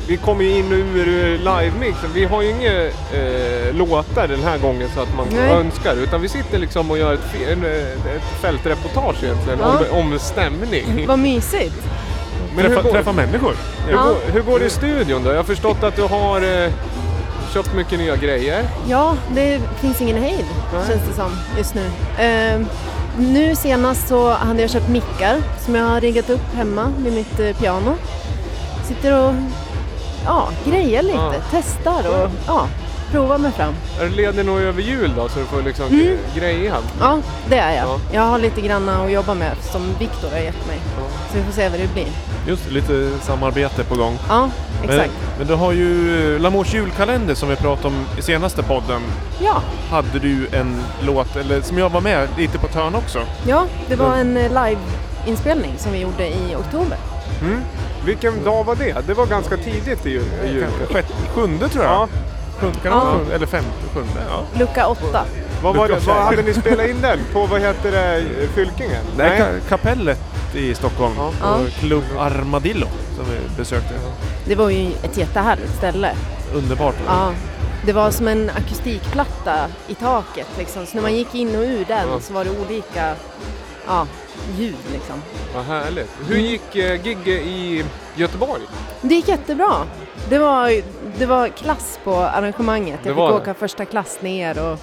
vi 0.08 0.16
kommer 0.16 0.44
ju 0.44 0.58
in 0.58 0.66
och 0.66 0.78
ur 0.78 1.38
live-mixen. 1.38 2.10
Vi 2.14 2.24
har 2.24 2.42
ju 2.42 2.50
inga 2.50 2.72
eh, 2.86 3.74
låtar 3.74 4.28
den 4.28 4.42
här 4.44 4.58
gången 4.58 4.88
så 4.94 5.00
att 5.02 5.16
man 5.16 5.26
Nej. 5.32 5.50
önskar 5.50 5.94
utan 5.96 6.20
vi 6.20 6.28
sitter 6.28 6.58
liksom 6.58 6.90
och 6.90 6.98
gör 6.98 7.14
ett, 7.14 7.34
eh, 7.48 8.14
ett 8.16 8.40
fältreportage 8.40 9.24
egentligen 9.24 9.58
Ja. 9.62 9.78
om, 9.92 10.12
om 10.12 10.18
stämning. 10.18 11.04
Vad 11.08 11.18
mysigt. 11.18 11.74
Men 12.54 12.64
hur 12.64 12.68
Träffa, 12.68 12.82
går, 12.82 12.90
träffa 12.90 13.12
människor. 13.12 13.54
hur, 13.86 13.92
Ja. 13.92 14.02
går, 14.04 14.32
hur 14.32 14.40
går 14.40 14.58
det 14.58 14.64
i 14.66 14.70
studion 14.70 15.24
då? 15.24 15.30
Jag 15.30 15.36
har 15.36 15.44
förstått 15.44 15.82
att 15.82 15.96
du 15.96 16.02
har 16.02 16.64
eh, 16.64 16.70
köpt 17.54 17.74
mycket 17.74 17.98
nya 17.98 18.16
grejer. 18.16 18.64
Ja, 18.88 19.16
det 19.34 19.60
finns 19.80 20.00
ingen 20.00 20.22
hejd 20.22 20.44
Nej. 20.72 20.82
känns 20.88 21.08
det 21.08 21.14
som 21.14 21.30
just 21.58 21.74
nu. 21.74 21.84
Ehm, 22.18 22.66
nu 23.18 23.56
senast 23.56 24.08
så 24.08 24.30
hade 24.30 24.60
jag 24.60 24.70
köpt 24.70 24.88
mickar 24.88 25.36
som 25.64 25.74
jag 25.74 25.84
har 25.84 26.00
riggat 26.00 26.30
upp 26.30 26.54
hemma 26.54 26.92
vid 26.98 27.12
mitt 27.12 27.40
eh, 27.40 27.56
piano. 27.56 27.94
Sitter 28.88 29.18
och 29.24 29.34
ja, 30.24 30.48
grejer 30.66 31.02
lite, 31.02 31.14
Ja. 31.18 31.32
testar 31.50 32.08
och 32.08 32.30
ja, 32.46 32.66
provar 33.10 33.38
mig 33.38 33.52
fram. 33.52 33.74
Är 34.00 34.04
du 34.04 34.10
ledig 34.10 34.44
nog 34.46 34.60
över 34.60 34.82
jul 34.82 35.12
då 35.16 35.28
så 35.28 35.38
du 35.38 35.44
får 35.44 35.62
liksom 35.62 35.86
Mm. 35.86 36.16
greja? 36.34 36.74
Ja, 37.00 37.18
det 37.48 37.58
är 37.58 37.76
jag. 37.76 37.86
Ja. 37.88 37.98
Jag 38.12 38.22
har 38.22 38.38
lite 38.38 38.60
grann 38.60 38.88
att 38.88 39.12
jobba 39.12 39.34
med 39.34 39.56
som 39.72 39.82
Viktor 39.98 40.30
har 40.30 40.38
gett 40.38 40.66
mig. 40.66 40.78
Så 41.32 41.38
vi 41.38 41.44
får 41.44 41.52
se 41.52 41.68
vad 41.68 41.80
det 41.80 41.92
blir. 41.92 42.08
Just 42.46 42.70
lite 42.70 43.10
samarbete 43.22 43.84
på 43.84 43.94
gång. 43.94 44.18
Ja, 44.28 44.50
Men, 44.80 44.90
exakt. 44.90 45.12
men 45.38 45.46
du 45.46 45.54
har 45.54 45.72
ju 45.72 46.38
Lamours 46.38 46.74
julkalender 46.74 47.34
som 47.34 47.48
vi 47.48 47.56
pratade 47.56 47.88
om 47.88 48.04
i 48.18 48.22
senaste 48.22 48.62
podden. 48.62 49.02
Ja, 49.40 49.62
Hade 49.90 50.18
du 50.18 50.46
en 50.52 50.82
låt, 51.02 51.36
eller 51.36 51.60
som 51.60 51.78
jag 51.78 51.90
var 51.90 52.00
med 52.00 52.28
lite 52.38 52.58
på 52.58 52.66
törn 52.66 52.94
också. 52.94 53.18
ja, 53.46 53.66
det 53.88 53.96
var 53.96 54.16
en 54.16 54.36
eh, 54.36 54.42
live-inspelning 54.64 55.74
som 55.78 55.92
vi 55.92 55.98
gjorde 56.00 56.28
i 56.28 56.56
oktober. 56.56 56.98
Mm. 57.42 57.60
Vilken 58.04 58.44
dag 58.44 58.64
var 58.64 58.76
det? 58.76 59.06
Det 59.06 59.14
var 59.14 59.26
ganska 59.26 59.56
tidigt 59.56 60.06
i, 60.06 60.10
ju- 60.10 60.22
i 60.44 60.52
jul. 60.52 60.62
Kanske 60.78 60.94
sjätte, 60.94 61.12
sjunde 61.34 61.68
tror 61.68 61.84
jag. 61.84 61.92
Ja. 61.92 62.08
Sjunde, 62.60 62.78
kan 62.82 62.92
Ja. 62.92 63.00
sjunde, 63.18 63.34
eller 63.34 63.46
femte, 63.46 63.70
sjunde. 63.94 64.20
Ja. 64.30 64.58
Lucka 64.58 64.86
8. 64.86 65.24
Vad, 65.62 65.76
var 65.76 65.88
det, 65.88 65.98
vad 66.06 66.16
hade 66.16 66.42
ni 66.42 66.54
spelat 66.54 66.86
in 66.88 67.00
den? 67.02 67.18
På 67.32 67.46
vad 67.46 67.60
heter 67.60 67.92
det? 67.92 68.22
Fylkingen? 68.54 69.02
Nej, 69.16 69.40
ka- 69.40 69.68
kapellet 69.68 70.18
i 70.54 70.74
Stockholm. 70.74 71.14
Ja. 71.40 71.54
Och 71.56 71.68
Club 71.68 72.04
Armadillo 72.18 72.86
som 73.16 73.24
vi 73.24 73.56
besökte. 73.56 73.94
Det 74.46 74.54
var 74.54 74.70
ju 74.70 74.92
ett 75.02 75.16
jättehärligt 75.16 75.76
ställe. 75.76 76.12
Underbart. 76.54 76.94
Ja, 77.06 77.32
det 77.86 77.92
var 77.92 78.10
som 78.10 78.28
en 78.28 78.50
akustikplatta 78.50 79.66
i 79.88 79.94
taket 79.94 80.46
liksom. 80.58 80.86
Så 80.86 80.94
när 80.94 81.02
man 81.02 81.14
gick 81.14 81.34
in 81.34 81.48
och 81.56 81.62
ur 81.62 81.84
den 81.88 82.08
Ja. 82.08 82.20
så 82.20 82.32
var 82.32 82.44
det 82.44 82.50
olika 82.50 83.14
ja, 83.86 84.06
ljud 84.58 84.74
liksom. 84.92 85.22
Vad 85.54 85.64
härligt. 85.64 86.10
Hur 86.28 86.36
gick 86.38 86.76
eh, 86.76 87.06
i 87.28 87.84
Göteborg? 88.16 88.62
Det 89.02 89.14
gick 89.14 89.28
jättebra. 89.28 89.72
Det 90.28 90.38
var, 90.38 90.82
det 91.18 91.26
var 91.26 91.48
klass 91.48 91.98
på 92.04 92.16
arrangemanget. 92.16 93.00
Det 93.02 93.08
Jag 93.08 93.14
var 93.16 93.28
fick 93.28 93.44
det. 93.44 93.50
åka 93.50 93.54
första 93.60 93.84
klass 93.84 94.18
ner 94.20 94.58
och 94.72 94.78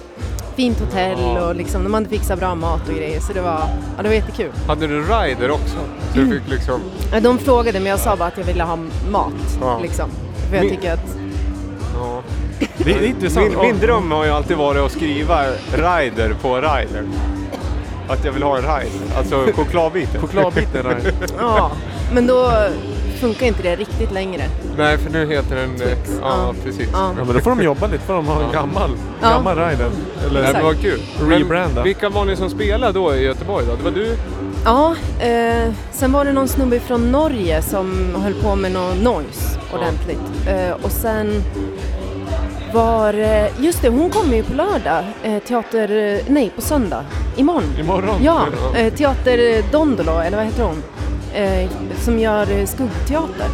fint 0.58 0.80
hotell 0.80 1.18
Ja. 1.20 1.40
och 1.48 1.54
liksom, 1.54 1.84
de 1.84 1.94
hade 1.94 2.08
fixat 2.08 2.38
bra 2.38 2.54
mat 2.54 2.88
och 2.88 2.94
grejer 2.94 3.20
så 3.20 3.32
det 3.32 3.40
var, 3.40 3.60
ja, 3.96 4.02
det 4.02 4.08
var 4.08 4.14
jättekul. 4.14 4.50
Hade 4.66 4.86
du 4.86 5.02
rider 5.02 5.50
också? 5.50 5.76
Så 6.12 6.18
du 6.18 6.30
fick 6.40 6.48
liksom... 6.50 6.80
Ja, 7.12 7.20
De 7.20 7.38
frågade 7.38 7.80
men 7.80 7.90
jag 7.90 8.00
sa 8.00 8.16
bara 8.16 8.28
att 8.28 8.38
jag 8.38 8.44
ville 8.44 8.64
ha 8.64 8.78
mat. 9.10 9.32
Ja. 9.60 9.78
Liksom. 9.82 10.10
För 10.48 10.56
jag 10.56 10.64
Min- 10.64 10.76
tycker 10.76 10.92
att, 10.92 11.16
Ja. 12.00 12.22
Det 12.76 12.92
är 12.92 13.02
intressant. 13.06 13.48
Min, 13.50 13.58
min 13.60 13.78
dröm 13.78 14.10
har 14.12 14.24
ju 14.24 14.30
alltid 14.30 14.56
varit 14.56 14.80
att 14.80 14.92
skriva 14.92 15.44
rider 15.72 16.34
på 16.42 16.56
rider. 16.56 17.04
Att 18.08 18.24
jag 18.24 18.32
vill 18.32 18.42
ha 18.42 18.56
en 18.56 18.62
rider, 18.62 19.16
alltså 19.18 19.46
chokladbiten. 19.56 20.20
Chokladbiten 20.20 20.84
där. 20.84 21.12
ja. 21.38 21.70
Men 22.12 22.26
då 22.26 22.52
funkar 23.18 23.46
inte 23.46 23.62
det 23.62 23.76
riktigt 23.76 24.12
längre. 24.12 24.42
Nej, 24.76 24.98
för 24.98 25.10
nu 25.10 25.26
heter 25.26 25.56
den... 25.56 25.70
eh, 25.70 25.78
Twix. 25.78 26.10
Ja, 26.20 26.28
Ja. 26.28 26.54
precis. 26.64 26.88
Ja. 26.92 27.12
Ja, 27.18 27.24
men 27.24 27.34
då 27.34 27.40
får 27.40 27.50
de 27.50 27.62
jobba 27.62 27.86
lite, 27.86 28.04
får 28.04 28.14
de 28.14 28.26
ha 28.26 28.42
en 28.42 28.52
gammal, 28.52 28.90
Ja. 29.22 29.28
gammal 29.30 29.56
rider. 29.56 29.90
Eller, 30.26 30.42
Nej, 30.42 30.52
men 30.52 30.64
vad 30.64 30.80
kul. 30.80 31.00
Rebranda. 31.28 31.82
vilka 31.82 32.08
var 32.08 32.24
ni 32.24 32.36
som 32.36 32.50
spelade 32.50 32.92
då 32.92 33.14
i 33.14 33.24
Göteborg 33.24 33.66
då? 33.66 33.76
Det 33.76 33.82
var 33.84 33.90
du? 33.90 34.16
Ja, 34.64 34.94
eh, 35.20 35.72
sen 35.92 36.12
var 36.12 36.24
det 36.24 36.32
någon 36.32 36.48
snubbe 36.48 36.80
från 36.80 37.12
Norge 37.12 37.62
som 37.62 38.14
höll 38.22 38.34
på 38.34 38.56
med 38.56 38.72
någon 38.72 38.96
noise 38.98 39.58
ordentligt. 39.74 40.48
Eh, 40.48 40.84
och 40.84 40.90
sen 40.90 41.42
var, 42.74 43.14
eh, 43.14 43.46
just 43.64 43.82
det, 43.82 43.88
hon 43.88 44.10
kommer 44.10 44.36
ju 44.36 44.42
på 44.42 44.52
lördag, 44.54 45.04
eh, 45.22 45.38
teater, 45.38 46.14
eh, 46.14 46.20
nej 46.28 46.50
på 46.56 46.60
söndag, 46.60 47.04
imorgon. 47.36 47.62
Imorgon. 47.80 48.22
Ja, 48.22 48.46
eh, 48.76 48.92
teater 48.94 49.62
Dondolo, 49.72 50.18
eller 50.18 50.36
vad 50.36 50.46
heter 50.46 50.62
hon? 50.62 50.82
Eh, 51.34 51.70
som 52.00 52.18
gör 52.18 52.66
skuggteater. 52.66 53.46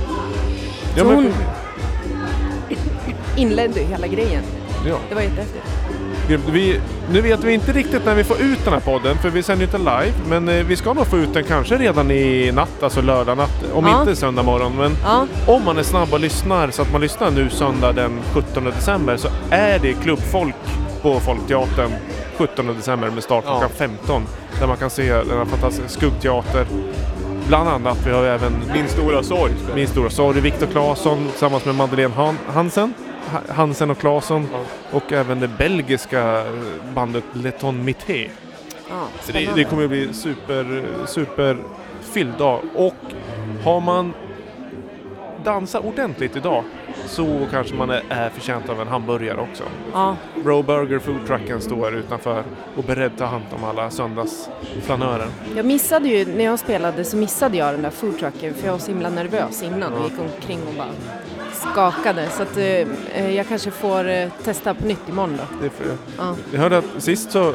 Ja, 0.96 1.02
Så 1.02 1.04
men, 1.04 1.14
hon 1.16 1.32
inledde 3.36 3.80
hela 3.80 4.06
grejen. 4.06 4.42
ja. 4.86 4.96
Det 5.08 5.14
var 5.14 5.22
jättehäftigt. 5.22 5.64
Vi, 6.46 6.80
nu 7.12 7.20
vet 7.20 7.44
vi 7.44 7.52
inte 7.52 7.72
riktigt 7.72 8.04
när 8.04 8.14
vi 8.14 8.24
får 8.24 8.40
ut 8.40 8.64
den 8.64 8.72
här 8.72 8.80
podden, 8.80 9.18
för 9.18 9.30
vi 9.30 9.42
sänder 9.42 9.66
ju 9.66 9.72
inte 9.72 9.78
live. 9.78 10.12
Men 10.28 10.48
eh, 10.48 10.64
vi 10.64 10.76
ska 10.76 10.92
nog 10.92 11.06
få 11.06 11.16
ut 11.18 11.34
den 11.34 11.44
kanske 11.44 11.76
redan 11.76 12.10
i 12.10 12.52
natt, 12.54 12.82
alltså 12.82 13.00
lördag 13.02 13.36
natt. 13.36 13.64
Om 13.74 13.86
Ja. 13.86 14.00
inte 14.00 14.16
söndag 14.16 14.42
morgon. 14.42 14.76
Men 14.76 14.96
Ja, 15.04 15.26
om 15.46 15.64
man 15.64 15.78
är 15.78 15.82
snabb 15.82 16.12
och 16.12 16.20
lyssnar, 16.20 16.70
så 16.70 16.82
att 16.82 16.92
man 16.92 17.00
lyssnar 17.00 17.30
nu 17.30 17.50
söndag 17.50 17.92
den 17.92 18.20
17 18.32 18.64
december, 18.64 19.16
så 19.16 19.28
är 19.50 19.78
det 19.78 19.92
klubbfolk 19.92 20.54
på 21.02 21.20
Folkteatern 21.20 21.90
17 22.38 22.66
december 22.76 23.10
med 23.10 23.22
start 23.22 23.44
Ja. 23.46 23.50
klockan 23.58 23.76
15. 23.76 24.22
Där 24.60 24.66
man 24.66 24.76
kan 24.76 24.90
se 24.90 25.12
den 25.12 25.46
fantastiska 25.46 25.88
skuggteater. 25.88 26.66
Bland 27.48 27.68
annat, 27.68 28.06
vi 28.06 28.10
har 28.12 28.24
även 28.24 28.52
Min 28.72 28.88
stora 28.88 29.22
sorg. 29.22 29.52
min 29.74 29.88
stora 29.88 30.10
sorg, 30.10 30.40
Viktor 30.40 30.66
Claesson 30.66 31.28
tillsammans 31.30 31.64
med 31.64 31.74
Madeleine 31.74 32.14
Han 32.14 32.38
Hansen. 32.46 32.94
Ha- 33.32 33.54
Hansen 33.54 33.90
och 33.90 33.98
Claesson. 33.98 34.48
Ja. 34.52 34.58
Och 34.96 35.12
även 35.12 35.40
det 35.40 35.48
belgiska 35.48 36.44
bandet 36.94 37.24
Leton 37.32 37.84
Mité. 37.88 38.28
Så 39.22 39.32
det, 39.32 39.48
det 39.54 39.64
kommer 39.64 39.82
att 39.84 39.90
bli 39.90 40.12
super, 40.12 40.84
super 41.06 41.56
fylld 42.00 42.32
dag. 42.38 42.60
Och 42.74 42.94
har 43.64 43.80
man 43.80 44.12
dansat 45.44 45.84
ordentligt 45.84 46.36
idag 46.36 46.64
så 47.06 47.46
kanske 47.50 47.74
man 47.74 47.90
är, 47.90 48.30
förtjänt 48.30 48.68
av 48.68 48.80
en 48.80 48.88
hamburgare 48.88 49.40
också. 49.40 49.62
Ja, 49.92 50.16
Bro 50.44 50.62
Burger 50.62 50.98
Food 50.98 51.26
Trucken 51.26 51.60
står 51.60 51.94
utanför 51.94 52.42
och 52.76 52.84
beredd 52.84 53.12
att 53.12 53.18
ta 53.18 53.24
hand 53.24 53.44
om 53.56 53.64
alla 53.64 53.90
söndagsflanörer. 53.90 55.26
Jag 55.56 55.66
missade 55.66 56.08
ju, 56.08 56.36
när 56.36 56.44
jag 56.44 56.58
spelade 56.58 57.04
så 57.04 57.16
missade 57.16 57.56
jag 57.56 57.74
den 57.74 57.82
där 57.82 57.90
foodtrucken 57.90 58.54
för 58.54 58.66
jag 58.66 58.72
var 58.72 58.78
så 58.78 58.90
himla 58.90 59.10
nervös 59.10 59.62
innan 59.62 59.92
och 59.92 60.04
gick 60.10 60.20
omkring 60.20 60.60
och 60.68 60.74
bara 60.74 60.86
skakade. 61.72 62.28
Så 62.30 62.42
att 62.42 62.56
eh, 62.56 63.30
jag 63.36 63.48
kanske 63.48 63.70
får 63.70 64.08
eh, 64.08 64.28
testa 64.44 64.74
på 64.74 64.86
nytt 64.86 65.08
imorgon 65.08 65.36
då. 65.38 65.44
Det 65.60 65.66
är 65.66 65.70
för, 65.70 65.96
Ja. 66.18 66.34
Jag 66.52 66.60
hörde 66.60 66.78
att 66.78 66.84
sist 66.98 67.32
så 67.32 67.48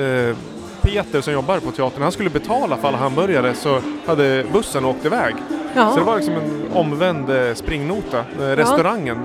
eh, 0.00 0.36
Peter 0.82 1.20
som 1.20 1.32
jobbar 1.32 1.58
på 1.60 1.70
teatern, 1.70 2.02
han 2.02 2.12
skulle 2.12 2.30
betala 2.30 2.76
för 2.76 2.88
alla 2.88 2.96
hamburgare 2.96 3.54
så 3.54 3.80
hade 4.06 4.44
bussen 4.52 4.84
åkt 4.84 5.04
iväg. 5.04 5.34
Ja, 5.74 5.90
Så 5.90 5.98
det 5.98 6.04
var 6.04 6.16
liksom 6.16 6.34
en 6.34 6.66
omvänd 6.72 7.30
eh, 7.30 7.54
springnota. 7.54 8.18
Eh, 8.18 8.42
Restaurangen 8.42 9.18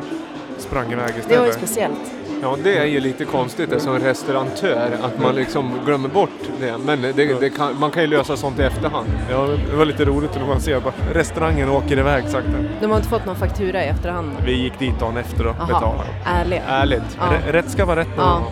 sprang 0.58 0.92
iväg 0.92 1.08
det 1.28 1.38
var 1.38 1.44
ju 1.44 1.50
istället. 1.50 1.54
speciellt. 1.70 2.12
Ja, 2.44 2.58
det 2.64 2.78
är 2.78 2.86
ju 2.86 3.00
lite 3.00 3.26
konstigt 3.26 3.70
det, 3.70 3.80
som 3.80 4.00
restaurantör, 4.00 4.90
att 5.04 5.20
man 5.22 5.36
liksom 5.36 5.72
glömmer 5.86 6.10
bort 6.10 6.30
det. 6.60 6.78
Men 6.86 7.02
det, 7.02 7.12
det 7.40 7.50
kan, 7.50 7.80
man 7.80 7.92
kan 7.92 8.02
ju 8.04 8.08
lösa 8.10 8.38
sånt 8.38 8.60
i 8.60 8.64
efterhand. 8.64 9.08
Ja, 9.32 9.48
det 9.72 9.76
var 9.76 9.86
lite 9.86 10.06
roligt 10.06 10.36
när 10.36 10.48
man 10.48 10.62
ser 10.62 10.80
bara 10.80 10.94
restaurangen 11.14 11.70
åker 11.70 11.98
iväg 12.00 12.24
sakta. 12.30 12.50
De 12.82 12.88
har 12.90 12.98
inte 12.98 13.10
fått 13.10 13.26
någon 13.26 13.36
faktura 13.36 13.84
i 13.84 13.88
efterhand? 13.88 14.32
Vi 14.46 14.52
gick 14.64 14.80
dit 14.80 15.00
dagen 15.00 15.18
efter 15.18 15.48
och 15.48 15.56
betalade. 15.68 16.04
ärligt. 16.26 16.62
Ärligt. 16.68 17.18
Ja. 17.20 17.24
Rä- 17.26 17.52
Rätt 17.52 17.70
ska 17.70 17.86
vara 17.86 18.00
rätt. 18.00 18.08
Ja, 18.18 18.44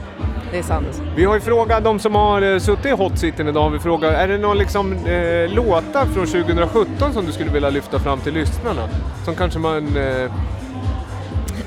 det 0.52 0.58
är 0.60 0.64
sant. 0.64 1.02
Vi 1.16 1.26
har 1.26 1.36
ju 1.36 1.42
frågat 1.42 1.84
de 1.84 2.00
som 2.00 2.16
har 2.16 2.42
eh, 2.42 2.60
suttit 2.60 2.86
i 2.86 2.90
hot 2.90 3.18
seaten 3.20 3.48
idag, 3.48 3.62
har 3.64 3.70
vi 3.70 3.80
frågat, 3.80 4.14
är 4.14 4.28
det 4.28 4.38
någon 4.38 4.58
liksom, 4.58 4.94
eh, 4.94 5.50
låtar 5.56 6.06
från 6.06 6.26
2017 6.28 7.14
som 7.14 7.26
du 7.26 7.32
skulle 7.32 7.52
vilja 7.52 7.70
lyfta 7.70 8.00
fram 8.00 8.20
till 8.20 8.34
lyssnarna? 8.34 8.82
Som 9.26 9.36
kanske 9.36 9.60
man... 9.60 9.98
Eh, 9.98 10.32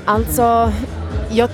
Alltså, 0.05 0.71
jag 1.29 1.49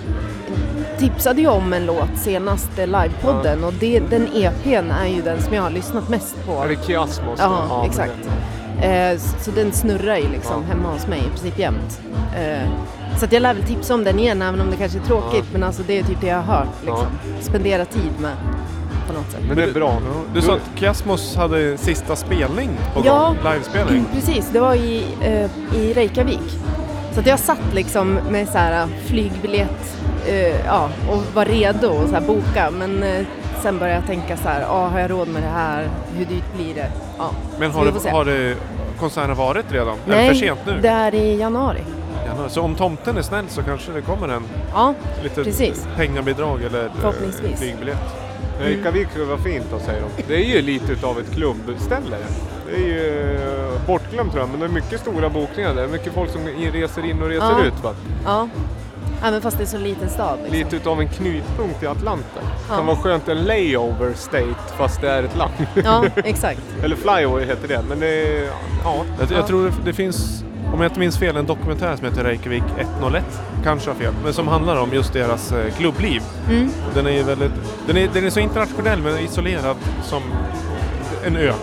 tipsade 0.98 1.42
ju 1.42 1.48
om 1.48 1.74
en 1.74 1.86
låt 1.86 2.18
senaste 2.18 2.86
livepodden 2.86 3.64
och 3.64 3.74
det, 3.74 4.00
den 4.00 4.28
EPn 4.36 4.92
är 4.92 5.08
ju 5.08 5.22
den 5.22 5.42
som 5.42 5.54
jag 5.54 5.62
har 5.62 5.70
lyssnat 5.70 6.10
mest 6.10 6.46
på. 6.46 6.64
är 6.64 6.68
det 6.68 6.86
Kiasmos? 6.88 7.40
Ja, 7.40 7.66
men 7.70 7.90
exakt. 7.90 8.30
Eh, 8.82 9.20
så 9.40 9.52
den 9.52 9.72
snurrar 9.72 10.18
ju 10.18 10.30
liksom 10.30 10.64
hemma 10.64 10.92
hos 10.94 11.08
mig 11.08 11.20
i 11.20 11.30
princip 11.30 11.60
jämt. 11.60 12.02
Eh, 12.40 12.70
så 13.18 13.26
att 13.26 13.32
jag 13.34 13.42
lär 13.42 13.54
väl 13.54 13.64
tipsa 13.64 13.94
om 13.94 14.04
den 14.04 14.20
igen 14.20 14.42
även 14.42 14.62
om 14.62 14.70
det 14.72 14.78
kanske 14.78 14.98
är 15.00 15.04
tråkigt 15.04 15.46
men 15.54 15.64
alltså 15.64 15.82
det 15.88 16.00
är 16.00 16.04
typ 16.04 16.22
det 16.22 16.28
jag 16.28 16.42
har 16.42 16.56
hört 16.56 16.68
liksom. 16.86 17.08
Spendera 17.42 17.86
tid 17.86 18.12
med 18.20 18.34
på 19.08 19.14
något 19.14 19.32
sätt. 19.32 19.42
Men 19.48 19.58
det 19.58 19.64
är 19.64 19.74
bra. 19.74 19.98
Du 20.34 20.42
sa 20.42 20.54
att 20.54 20.70
Kiasmos 20.76 21.36
hade 21.36 21.78
sista 21.78 22.16
spelning 22.16 22.70
på 22.94 23.02
Ja. 23.06 23.28
gång, 23.44 23.54
livespelning. 23.54 24.06
Precis, 24.14 24.50
det 24.54 24.60
var 24.60 24.76
i, 24.76 25.04
eh, 25.22 25.76
i 25.80 25.94
Reykjavik. 25.94 26.58
Så 27.14 27.20
att 27.20 27.28
jag 27.28 27.40
satt 27.40 27.74
liksom 27.74 28.20
med 28.30 28.48
så 28.50 28.58
här 28.58 28.88
flygbiljett 29.06 29.98
eh, 30.28 30.66
ja, 30.66 30.90
och 31.12 31.22
var 31.36 31.46
redo 31.46 31.88
och 31.88 32.10
så 32.10 32.14
här 32.16 32.22
boka 32.22 32.72
men 32.72 33.04
eh, 33.04 33.26
sen 33.62 33.80
började 33.80 34.00
jag 34.00 34.08
tänka 34.08 34.38
så 34.38 34.50
här, 34.50 34.66
ah, 34.70 34.88
har 34.88 35.00
jag 35.00 35.12
råd 35.12 35.28
med 35.28 35.44
det 35.44 35.50
här? 35.50 35.88
Hur 36.18 36.26
dyrt 36.26 36.54
blir 36.56 36.74
det? 36.76 36.92
Ja. 37.18 37.30
Men 37.60 37.72
har 37.72 37.86
det, 37.86 38.10
har 38.12 38.26
det 38.26 38.56
konserten 39.00 39.36
varit 39.36 39.72
redan? 39.72 39.98
Nej, 40.06 40.28
för 40.28 40.36
sent 40.36 40.60
nu? 40.66 40.80
det 40.82 40.88
är 40.90 41.16
i 41.16 41.40
januari. 41.40 41.82
Ja, 42.44 42.50
så 42.50 42.62
om 42.62 42.76
tomten 42.76 43.18
är 43.18 43.22
snäll 43.22 43.46
så 43.50 43.64
kanske 43.64 43.92
det 43.92 44.02
kommer 44.02 44.28
en 44.28 44.44
Ja, 44.74 44.94
lite 45.24 45.44
Precis. 45.44 45.88
pengabidrag 45.96 46.62
eller 46.64 46.86
eh, 46.86 46.92
Förhoppningsvis. 47.00 47.60
flygbiljett. 47.60 47.98
Reykjavik 48.62 49.10
skulle 49.10 49.26
vara 49.26 49.38
fint 49.38 49.66
då 49.72 49.80
säger 49.80 50.02
de. 50.02 50.24
Det 50.28 50.36
är 50.36 50.56
ju 50.56 50.62
lite 50.62 50.92
utav 50.92 51.20
ett 51.20 51.32
klubbställe. 51.36 52.18
Det 52.70 52.76
är 52.76 52.80
ju 52.88 53.36
eh, 53.36 53.88
bortglömt 53.88 54.32
tror 54.32 54.42
jag, 54.44 54.50
men 54.50 54.60
det 54.60 54.66
är 54.66 54.70
mycket 54.70 55.00
stora 55.00 55.30
bokningar 55.30 55.76
där. 55.76 55.88
Mycket 55.88 56.14
folk 56.14 56.30
som 56.30 56.42
reser 56.74 57.06
in 57.06 57.22
och 57.22 57.28
reser 57.30 57.46
Ja. 57.60 57.66
ut. 57.66 57.84
Va? 57.84 57.94
ja. 58.26 58.48
Även 59.24 59.42
fast 59.42 59.58
det 59.58 59.64
är 59.64 59.68
så 59.68 59.78
liten 59.78 60.10
stad. 60.10 60.38
Liksom. 60.44 60.58
Lite 60.58 60.76
utav 60.76 61.02
en 61.02 61.10
knutpunkt 61.10 61.84
i 61.84 61.88
Atlanten. 61.88 62.44
Ja. 62.70 62.76
Kan 62.76 62.86
vara 62.86 62.98
skönt 62.98 63.28
en 63.28 63.38
layover 63.44 64.14
state 64.14 64.56
fast 64.78 65.02
det 65.02 65.10
är 65.12 65.24
ett 65.24 65.38
land. 65.38 65.54
Ja, 65.86 66.06
exakt. 66.16 66.62
Eller 66.84 66.96
flyover 66.96 67.46
heter 67.46 67.68
det. 67.68 67.82
Men 67.90 68.00
det 68.00 68.08
är, 68.08 68.44
ja. 68.46 68.52
Jag, 69.20 69.32
Ja. 69.32 69.36
jag 69.36 69.48
tror 69.48 69.66
det, 69.66 69.72
det 69.86 69.94
finns, 69.94 70.44
om 70.74 70.82
jag 70.82 70.90
inte 70.90 71.00
minns 71.00 71.18
fel, 71.18 71.38
en 71.38 71.46
dokumentär 71.46 71.96
som 71.96 72.06
heter 72.06 72.24
Reykjavik 72.24 72.64
101. 73.00 73.24
Kanske 73.64 73.90
har 73.90 73.96
fel. 73.96 74.14
Men 74.24 74.34
som 74.34 74.48
handlar 74.48 74.76
om 74.82 74.94
just 74.94 75.14
deras 75.14 75.52
eh, 75.52 75.74
klubbliv. 75.74 76.22
Mm. 76.50 76.70
Den 76.94 77.08
är 77.08 77.12
ju 77.12 77.24
väldigt, 77.24 77.52
den 77.88 77.98
är, 77.98 78.10
den 78.14 78.26
är 78.26 78.30
så 78.30 78.40
internationell 78.40 79.02
men 79.02 79.18
isolerad 79.20 79.76
som 80.04 80.22
en 81.26 81.36
ö. 81.38 81.54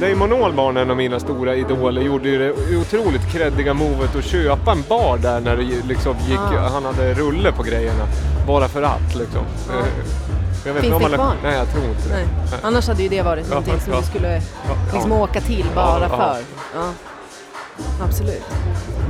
Damon, 0.00 0.42
Albarn, 0.42 0.76
en 0.76 0.90
av 0.90 0.96
mina 0.96 1.20
stora 1.20 1.54
idoler, 1.56 2.02
gjorde 2.02 2.28
ju 2.28 2.38
det 2.38 2.76
otroligt 2.76 3.32
kreddiga 3.32 3.74
movet 3.74 4.16
att 4.16 4.24
köpa 4.24 4.72
en 4.72 4.84
bar 4.88 5.18
där 5.22 5.40
när 5.40 5.56
det 5.56 5.62
liksom 5.88 6.16
gick, 6.28 6.38
Ah. 6.38 6.68
han 6.72 6.84
hade 6.84 7.14
rulle 7.14 7.52
på 7.52 7.62
grejerna. 7.62 8.04
Bara 8.46 8.68
för 8.68 8.82
att 8.82 9.14
liksom. 9.14 9.40
Ja. 9.68 9.78
Eh, 9.78 9.84
Jag 10.66 10.72
vet 10.74 10.82
Finns 10.82 10.94
inte 10.94 11.04
om 11.06 11.10
det 11.12 11.16
kvar? 11.16 11.32
Nej, 11.42 11.56
jag 11.56 11.72
tror 11.72 11.84
inte 11.84 12.08
det. 12.08 12.14
Nej. 12.14 12.26
Annars 12.62 12.88
hade 12.88 13.02
ju 13.02 13.08
det 13.08 13.22
varit 13.22 13.44
Ja, 13.48 13.54
någonting 13.54 13.80
som 13.80 13.92
ja. 13.92 13.98
du 14.00 14.06
skulle 14.06 14.40
liksom 14.92 15.10
ja. 15.12 15.18
åka 15.22 15.40
till 15.40 15.66
bara 15.74 16.00
Ja, 16.00 16.08
ja. 16.10 16.34
för. 16.72 17.11
Absolut. 18.02 18.42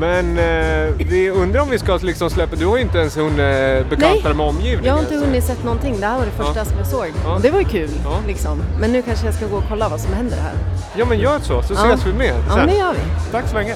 Men 0.00 0.38
eh, 0.38 0.94
vi 0.98 1.30
undrar 1.30 1.60
om 1.60 1.70
vi 1.70 1.78
ska 1.78 1.96
liksom 1.96 2.30
släppa, 2.30 2.56
du 2.56 2.66
har 2.66 2.76
ju 2.76 2.82
inte 2.82 2.98
ens 2.98 3.16
hunnit 3.16 3.38
eh, 3.38 3.88
bekanta 3.90 4.28
dig 4.28 4.36
med 4.36 4.46
omgivningen. 4.46 4.84
Jag 4.84 4.92
har 4.92 5.00
inte 5.00 5.14
hunnit 5.16 5.44
sett 5.44 5.64
någonting. 5.64 6.00
Det 6.00 6.06
här 6.06 6.18
var 6.18 6.24
det 6.24 6.30
första 6.44 6.58
Ja. 6.58 6.64
som 6.64 6.78
jag 6.78 6.86
såg. 6.86 7.06
Ja. 7.24 7.34
Och 7.34 7.40
det 7.40 7.50
var 7.50 7.58
ju 7.58 7.64
kul. 7.64 7.90
Ja. 8.04 8.18
Liksom. 8.26 8.62
Men 8.80 8.92
nu 8.92 9.02
kanske 9.02 9.26
jag 9.26 9.34
ska 9.34 9.46
gå 9.46 9.56
och 9.56 9.64
kolla 9.68 9.88
vad 9.88 10.00
som 10.00 10.12
händer 10.14 10.36
här. 10.36 10.52
Ja 10.96 11.04
men 11.04 11.18
gör 11.18 11.38
så, 11.38 11.62
så 11.62 11.74
Ja. 11.74 11.92
ses 11.94 12.06
vi 12.06 12.12
mer 12.12 12.26
Ja, 12.26 12.34
sen. 12.48 12.56
men 12.58 12.66
det 12.68 12.76
gör 12.76 12.92
vi. 12.92 13.30
Tack 13.32 13.48
så 13.48 13.54
länge. 13.54 13.74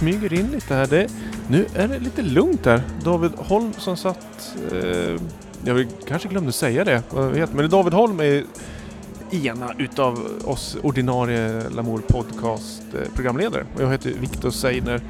Smyger 0.00 0.32
in 0.32 0.50
lite 0.50 0.74
här. 0.74 0.86
Det, 0.86 1.10
nu 1.48 1.66
är 1.74 1.88
det 1.88 1.98
lite 1.98 2.22
lugnt 2.22 2.66
här. 2.66 2.82
David 3.04 3.32
Holm 3.36 3.72
som 3.78 3.96
satt... 3.96 4.56
Eh, 4.72 5.20
jag 5.64 5.86
kanske 6.06 6.28
glömde 6.28 6.52
säga 6.52 6.84
det. 6.84 7.02
Vad 7.10 7.54
men 7.54 7.70
David 7.70 7.92
Holm 7.92 8.20
är 8.20 8.44
ena 9.30 9.72
utav 9.78 10.26
oss 10.44 10.76
ordinarie 10.82 11.62
Lamour 11.70 11.98
Podcast 11.98 12.82
eh, 12.94 13.14
programledare. 13.14 13.66
Och 13.76 13.82
jag 13.82 13.90
heter 13.90 14.12
Viktor 14.20 14.50
Seiner. 14.50 15.00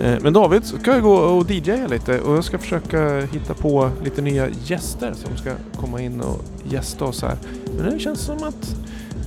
Eh, 0.00 0.16
men 0.22 0.32
David 0.32 0.64
ska 0.64 0.92
jag 0.92 1.02
gå 1.02 1.14
och 1.14 1.50
DJa 1.50 1.86
lite 1.86 2.20
och 2.20 2.36
jag 2.36 2.44
ska 2.44 2.58
försöka 2.58 3.20
hitta 3.20 3.54
på 3.54 3.90
lite 4.04 4.22
nya 4.22 4.48
gäster 4.48 5.12
som 5.12 5.36
ska 5.36 5.52
komma 5.76 6.00
in 6.00 6.20
och 6.20 6.44
gästa 6.64 7.04
oss 7.04 7.22
här. 7.22 7.36
Men 7.78 7.92
det 7.92 7.98
känns 7.98 8.20
som 8.20 8.42
att 8.42 8.76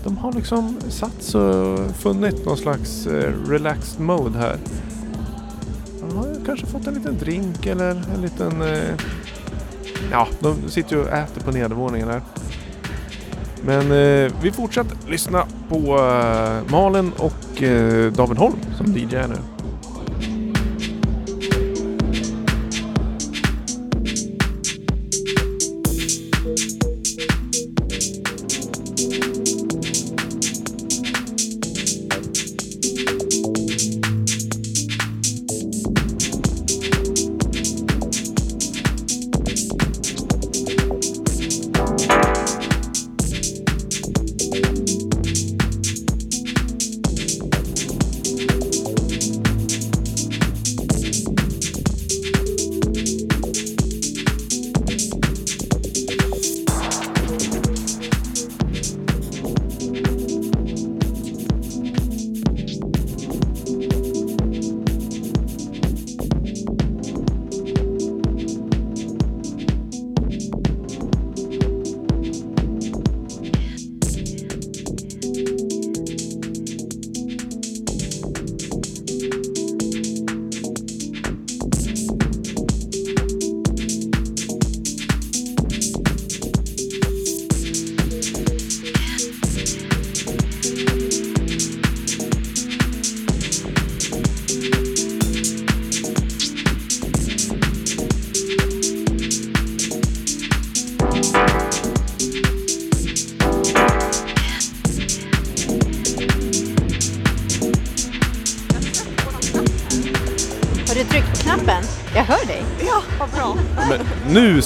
de 0.04 0.18
har 0.18 0.34
liksom 0.34 0.78
satt 0.90 1.36
och 1.36 1.96
funnit 1.96 2.46
någon 2.46 2.58
slags 2.58 3.08
eh, 3.08 3.34
relaxed 3.48 4.02
mode 4.02 4.40
här 4.40 4.58
en 6.90 6.96
liten 6.96 7.18
drink 7.18 7.66
eller 7.66 7.90
en 7.90 8.22
liten... 8.22 8.62
Eh, 8.62 8.94
ja, 10.12 10.28
de 10.40 10.70
sitter 10.70 10.96
ju 10.96 11.02
och 11.02 11.10
äter 11.10 11.42
på 11.42 11.52
nedervåningen 11.52 12.08
här. 12.08 12.22
Men 13.62 13.82
eh, 13.82 14.32
vi 14.42 14.52
fortsätter 14.52 14.98
lyssna 15.08 15.46
på 15.70 15.98
eh, 15.98 16.72
Malin 16.72 17.12
och 17.18 17.64
eh, 17.64 18.12
David 18.12 18.38
Holm 18.38 18.60
som 18.78 18.98
DJ 18.98 19.16
nu. 19.16 19.59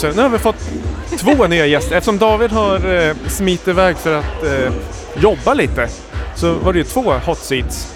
Så, 0.04 0.16
nu 0.16 0.22
har 0.22 0.30
vi 0.30 0.38
fått 0.38 0.70
två 1.20 1.48
nya 1.48 1.66
gäster. 1.66 1.96
Eftersom 1.96 2.18
David 2.18 2.52
har 2.52 2.94
eh, 2.96 3.16
smitit 3.28 3.68
iväg 3.68 3.98
för 3.98 4.20
att 4.20 4.44
eh, 4.44 4.74
jobba 5.22 5.54
lite 5.54 5.90
så 6.36 6.54
var 6.54 6.74
det 6.74 6.80
ju 6.80 6.86
två 6.86 7.14
hot 7.14 7.38
seats. 7.38 7.96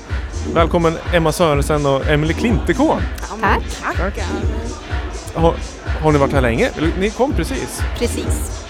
Välkommen 0.53 0.97
Emma 1.13 1.31
Sörensen 1.31 1.85
och 1.85 2.07
Emily 2.07 2.33
Klintekån. 2.33 3.01
Tack. 3.41 3.63
Tackar. 3.95 4.25
Har, 5.33 5.53
har 6.01 6.11
ni 6.11 6.17
varit 6.17 6.33
här 6.33 6.41
länge? 6.41 6.69
Ni 6.99 7.09
kom 7.09 7.33
precis. 7.33 7.81
Precis. 7.99 8.65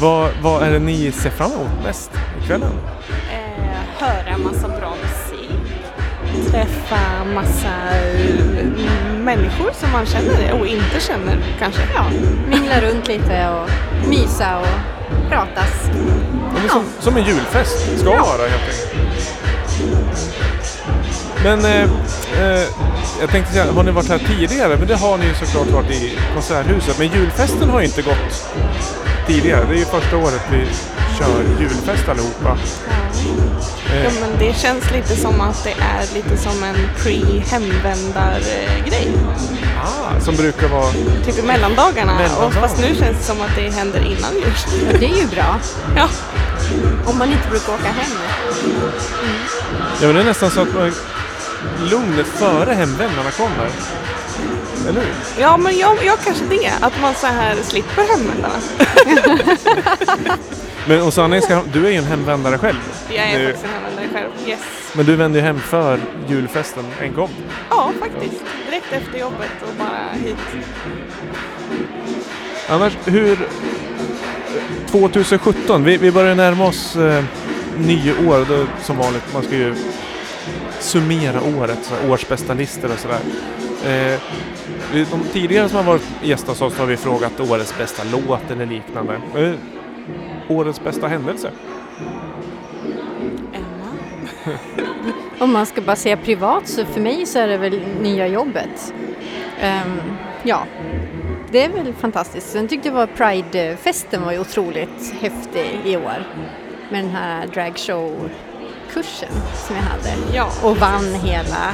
Vad, 0.00 0.30
vad 0.42 0.62
är 0.62 0.70
det 0.70 0.78
ni 0.78 1.12
ser 1.12 1.30
fram 1.30 1.52
emot 1.52 1.84
mest 1.84 2.10
ikvällen? 2.42 2.72
Eh, 2.72 2.97
Träffa 6.88 7.24
massa 7.34 7.98
eh, 8.16 8.64
människor 9.18 9.70
som 9.80 9.92
man 9.92 10.06
känner 10.06 10.52
och 10.60 10.66
inte 10.66 11.00
känner 11.00 11.36
kanske. 11.58 11.82
Ja, 11.94 12.04
mingla 12.48 12.80
runt 12.80 13.08
lite 13.08 13.48
och 13.48 13.70
mysa 14.08 14.58
och 14.58 14.66
pratas. 15.30 15.90
Det 16.54 16.64
är 16.64 16.68
som, 16.68 16.84
som 17.00 17.16
en 17.16 17.24
julfest 17.24 17.98
ska 17.98 18.10
vara 18.10 18.48
helt 18.48 18.62
enkelt. 18.62 18.94
Men 21.44 21.64
eh, 21.64 21.82
eh, 22.40 22.64
jag 23.20 23.30
tänkte 23.30 23.52
säga, 23.52 23.72
har 23.72 23.82
ni 23.82 23.90
varit 23.90 24.08
här 24.08 24.18
tidigare? 24.18 24.76
Men 24.76 24.88
det 24.88 24.96
har 24.96 25.18
ni 25.18 25.26
ju 25.26 25.34
såklart 25.34 25.68
varit 25.68 25.90
i 25.90 26.18
Konserthuset. 26.34 26.98
Men 26.98 27.08
julfesten 27.08 27.68
har 27.70 27.80
ju 27.80 27.86
inte 27.86 28.02
gått 28.02 28.48
tidigare. 29.26 29.64
Det 29.68 29.74
är 29.74 29.78
ju 29.78 29.84
första 29.84 30.16
året 30.16 30.42
vi 30.50 30.66
kör 31.18 31.60
julfest 31.60 32.08
allihopa. 32.08 32.58
Eh, 33.92 34.04
Ja, 34.04 34.10
men 34.20 34.30
det 34.38 34.56
känns 34.58 34.90
lite 34.90 35.16
som 35.16 35.40
att 35.40 35.64
det 35.64 35.70
är 35.72 36.14
lite 36.14 36.36
som 36.36 36.62
en 36.62 36.76
pre-hemvändar-grej. 37.02 39.12
ah, 39.84 40.20
som 40.20 40.36
brukar 40.36 40.68
vara... 40.68 40.92
Typ 41.26 41.38
i 41.38 41.42
mellandagarna. 41.42 42.12
Och 42.12 42.18
Mellandagarna. 42.20 42.60
fast 42.68 42.78
nu 42.80 42.86
känns 42.94 43.18
det 43.18 43.24
som 43.24 43.40
att 43.40 43.56
det 43.56 43.70
händer 43.70 44.00
innan 44.00 44.34
jul. 44.34 44.52
Det 45.00 45.06
är 45.06 45.16
ju 45.20 45.26
bra. 45.26 45.60
Ja, 45.96 46.08
Om 47.06 47.18
man 47.18 47.32
inte 47.32 47.48
brukar 47.50 47.72
åka 47.74 47.88
hem. 47.88 48.12
Ja 50.00 50.06
men 50.06 50.14
det 50.14 50.20
är 50.20 50.24
nästan 50.24 50.50
så 50.50 50.60
att 50.60 50.74
man 50.74 50.92
lugnet 51.90 52.26
före 52.26 52.72
hemvändarna 52.74 53.30
kommer. 53.30 53.68
Eller 54.88 55.00
hur? 55.00 55.14
ja 55.38 55.56
men 55.56 55.78
jag, 55.78 56.04
jag 56.04 56.18
kanske 56.24 56.44
det. 56.44 56.72
Att 56.80 57.00
man 57.00 57.14
så 57.14 57.26
här 57.26 57.56
slipper 57.62 58.02
hemvändarna. 58.08 58.54
Men 60.88 61.02
och 61.02 61.12
ska 61.12 61.62
du 61.72 61.86
är 61.86 61.90
ju 61.90 61.96
en 61.96 62.04
hemvändare 62.04 62.58
själv. 62.58 62.76
Jag 63.08 63.30
är 63.30 63.38
Nu- 63.38 63.44
faktiskt 63.46 63.64
en 63.64 63.70
hemvändare 63.70 64.08
själv. 64.12 64.48
Yes. 64.48 64.60
Men 64.94 65.06
du 65.06 65.16
vände 65.16 65.38
ju 65.38 65.44
hem 65.44 65.60
för 65.60 65.98
julfesten 66.28 66.84
en 67.00 67.14
gång. 67.14 67.30
Ja, 67.70 67.92
faktiskt. 68.00 68.42
Direkt 68.66 68.92
efter 68.92 69.18
jobbet 69.18 69.50
och 69.62 69.74
bara 69.78 70.08
hit. 70.24 70.36
Annars, 72.68 72.92
hur... 73.04 73.38
2017, 74.90 75.84
vi, 75.84 75.96
vi 75.96 76.12
börjar 76.12 76.34
närma 76.34 76.66
oss 76.66 76.96
eh, 76.96 77.24
nyår. 77.78 78.44
Då, 78.48 78.66
som 78.82 78.96
vanligt, 78.96 79.22
man 79.32 79.42
ska 79.42 79.54
ju 79.56 79.74
summera 80.80 81.40
året, 81.58 81.78
så 81.82 81.94
här, 81.94 82.10
årsbästa 82.10 82.54
listor 82.54 82.90
och 82.92 82.98
sådär. 82.98 83.20
Eh, 83.86 84.20
de 85.10 85.20
tidigare 85.32 85.68
som 85.68 85.76
har 85.76 85.84
varit 85.84 86.06
gäster 86.22 86.48
hos 86.48 86.60
oss 86.62 86.78
har 86.78 86.86
vi 86.86 86.96
frågat 86.96 87.40
årets 87.40 87.78
bästa 87.78 88.02
låt 88.12 88.50
eller 88.50 88.66
liknande. 88.66 89.20
Årets 90.48 90.84
bästa 90.84 91.08
händelse? 91.08 91.50
Emma. 93.52 94.56
Om 95.38 95.52
man 95.52 95.66
ska 95.66 95.80
bara 95.80 95.96
säga 95.96 96.16
privat 96.16 96.68
så 96.68 96.84
för 96.84 97.00
mig 97.00 97.26
så 97.26 97.38
är 97.38 97.48
det 97.48 97.56
väl 97.58 97.80
nya 98.02 98.26
jobbet. 98.26 98.94
Ehm, 99.60 100.00
ja, 100.42 100.66
det 101.50 101.64
är 101.64 101.68
väl 101.68 101.94
fantastiskt. 101.94 102.50
Sen 102.50 102.68
tyckte 102.68 102.88
jag 102.88 102.94
var 102.94 103.06
Pride-festen 103.06 104.24
var 104.24 104.32
ju 104.32 104.40
otroligt 104.40 105.14
häftig 105.20 105.80
i 105.84 105.96
år. 105.96 106.26
Med 106.90 107.04
den 107.04 107.10
här 107.10 107.46
dragshow-kursen 108.94 109.28
som 109.66 109.76
jag 109.76 109.82
hade. 109.82 110.36
Ja. 110.36 110.48
Och 110.62 110.76
vann 110.76 111.14
hela 111.14 111.72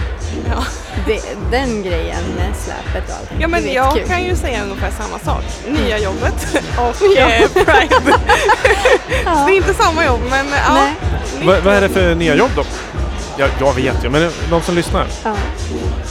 Ja. 0.50 0.64
det, 1.06 1.20
den 1.50 1.82
grejen 1.82 2.22
med 2.36 2.56
släpet 2.56 3.08
och 3.10 3.16
allt. 3.16 3.30
Ja 3.40 3.48
men 3.48 3.72
jag 3.72 3.86
jättekul. 3.86 4.08
kan 4.08 4.24
ju 4.24 4.36
säga 4.36 4.62
ungefär 4.62 4.90
samma 4.90 5.18
sak. 5.18 5.44
Nya 5.68 5.98
jobbet 5.98 6.46
och 6.78 6.96
Ja. 7.16 7.26
eh, 7.30 7.48
Pride. 7.48 7.94
Så 9.24 9.46
det 9.46 9.52
är 9.52 9.56
inte 9.56 9.74
samma 9.74 10.04
jobb 10.04 10.20
men 10.30 10.46
ja. 10.68 10.88
Vad, 11.64 11.74
är 11.74 11.80
det 11.80 11.88
för 11.88 12.14
nya 12.14 12.34
jobb 12.34 12.50
då? 12.56 12.64
Ja, 13.36 13.46
jag 13.60 13.74
vet 13.74 14.04
ju, 14.04 14.10
men 14.10 14.30
de 14.50 14.62
som 14.62 14.74
lyssnar. 14.74 15.06
Ja. 15.24 15.34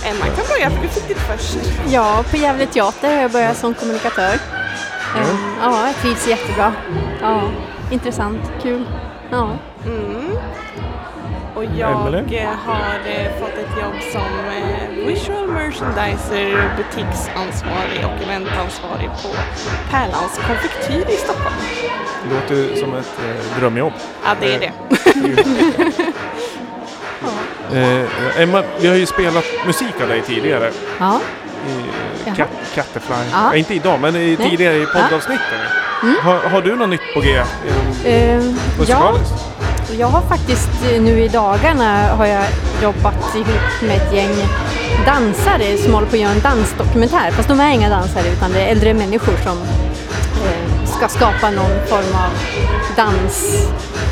Emma 0.06 0.26
kan 0.26 0.46
börja 0.50 0.70
för 0.70 0.82
du 0.82 0.88
fick 0.88 1.08
ditt 1.08 1.18
först. 1.18 1.58
Ja, 1.90 2.24
på 2.32 2.38
Gävle 2.38 2.66
Teater 2.66 3.16
har 3.16 3.22
jag 3.22 3.32
börjat 3.32 3.58
som 3.58 3.74
kommunikatör. 3.74 4.34
Ehm, 5.18 5.38
ja, 5.62 5.88
jag 5.88 5.96
trivs 5.96 6.28
jättebra. 6.28 6.74
Ja, 7.22 7.42
intressant, 7.92 8.40
kul. 8.64 8.86
Ja. 9.32 9.50
Mm. 9.86 10.23
Och 11.56 11.66
jag 11.66 12.14
eh, 12.34 12.50
har 12.66 13.00
eh, 13.06 13.40
fått 13.40 13.58
ett 13.58 13.82
jobb 13.82 13.96
som 14.12 14.22
eh, 14.22 15.06
visual 15.08 15.48
merchandiser, 15.48 16.76
butiksansvarig 16.78 18.06
och 18.06 18.24
eventansvarig 18.24 19.10
på 19.22 19.30
Pärlans 19.92 20.40
konfektyr 20.48 21.14
i 21.14 21.18
Stockholm. 21.18 21.56
Det 22.24 22.36
låter 22.36 22.76
som 22.76 22.94
ett 22.94 23.20
drömjobb. 23.60 23.94
Ja, 24.26 24.36
det 24.40 24.56
är 24.56 24.60
det. 24.60 24.72
Eh, 27.74 28.42
Emma, 28.42 28.64
vi 28.80 28.88
har 28.88 28.96
ju 28.96 29.06
spelat 29.06 29.46
musik 29.66 30.02
av 30.02 30.08
dig 30.08 30.22
tidigare. 30.22 30.72
Ja. 31.00 31.20
I. 31.68 32.36
Cat, 32.36 32.50
Catterfly. 32.76 33.16
Ja. 33.16 33.50
Ja. 33.52 33.56
inte 33.56 33.74
idag, 33.74 34.00
men 34.00 34.16
i, 34.16 34.38
tidigare 34.38 34.78
i 34.78 34.86
poddavsnitten. 34.86 35.60
Mm. 36.04 36.16
Har, 36.22 36.38
har 36.38 36.62
du 36.62 36.76
något 36.76 36.90
nytt 36.90 37.14
på 37.14 37.22
G? 37.22 37.30
Eh, 38.06 38.36
ja, 38.36 38.42
musikaliskt? 38.78 39.53
Jag 40.00 40.08
har 40.08 40.22
faktiskt 40.22 40.70
eh, 40.92 41.02
nu 41.02 41.20
i 41.20 41.28
dagarna 41.28 42.08
har 42.08 42.26
jag 42.26 42.46
jobbat 42.84 43.36
ihop 43.36 43.82
med 43.82 43.98
ett 43.98 44.14
gäng 44.14 44.36
dansare 45.06 45.78
som 45.78 45.94
håller 45.94 46.08
på 46.08 46.16
att 46.16 46.22
göra 46.22 46.32
en 46.32 46.40
dansdokumentär. 46.40 47.32
Fast 47.32 47.50
de 47.50 47.60
är 47.60 47.74
inga 47.74 47.90
dansare 47.90 48.28
utan 48.38 48.52
det 48.52 48.62
är 48.62 48.72
äldre 48.72 48.94
människor 48.94 49.34
som 49.44 49.58
eh, 50.46 50.86
ska 50.86 51.08
skapa 51.08 51.52
någon 51.52 51.88
form 51.88 52.16
av 52.16 52.32
dans. 52.96 53.68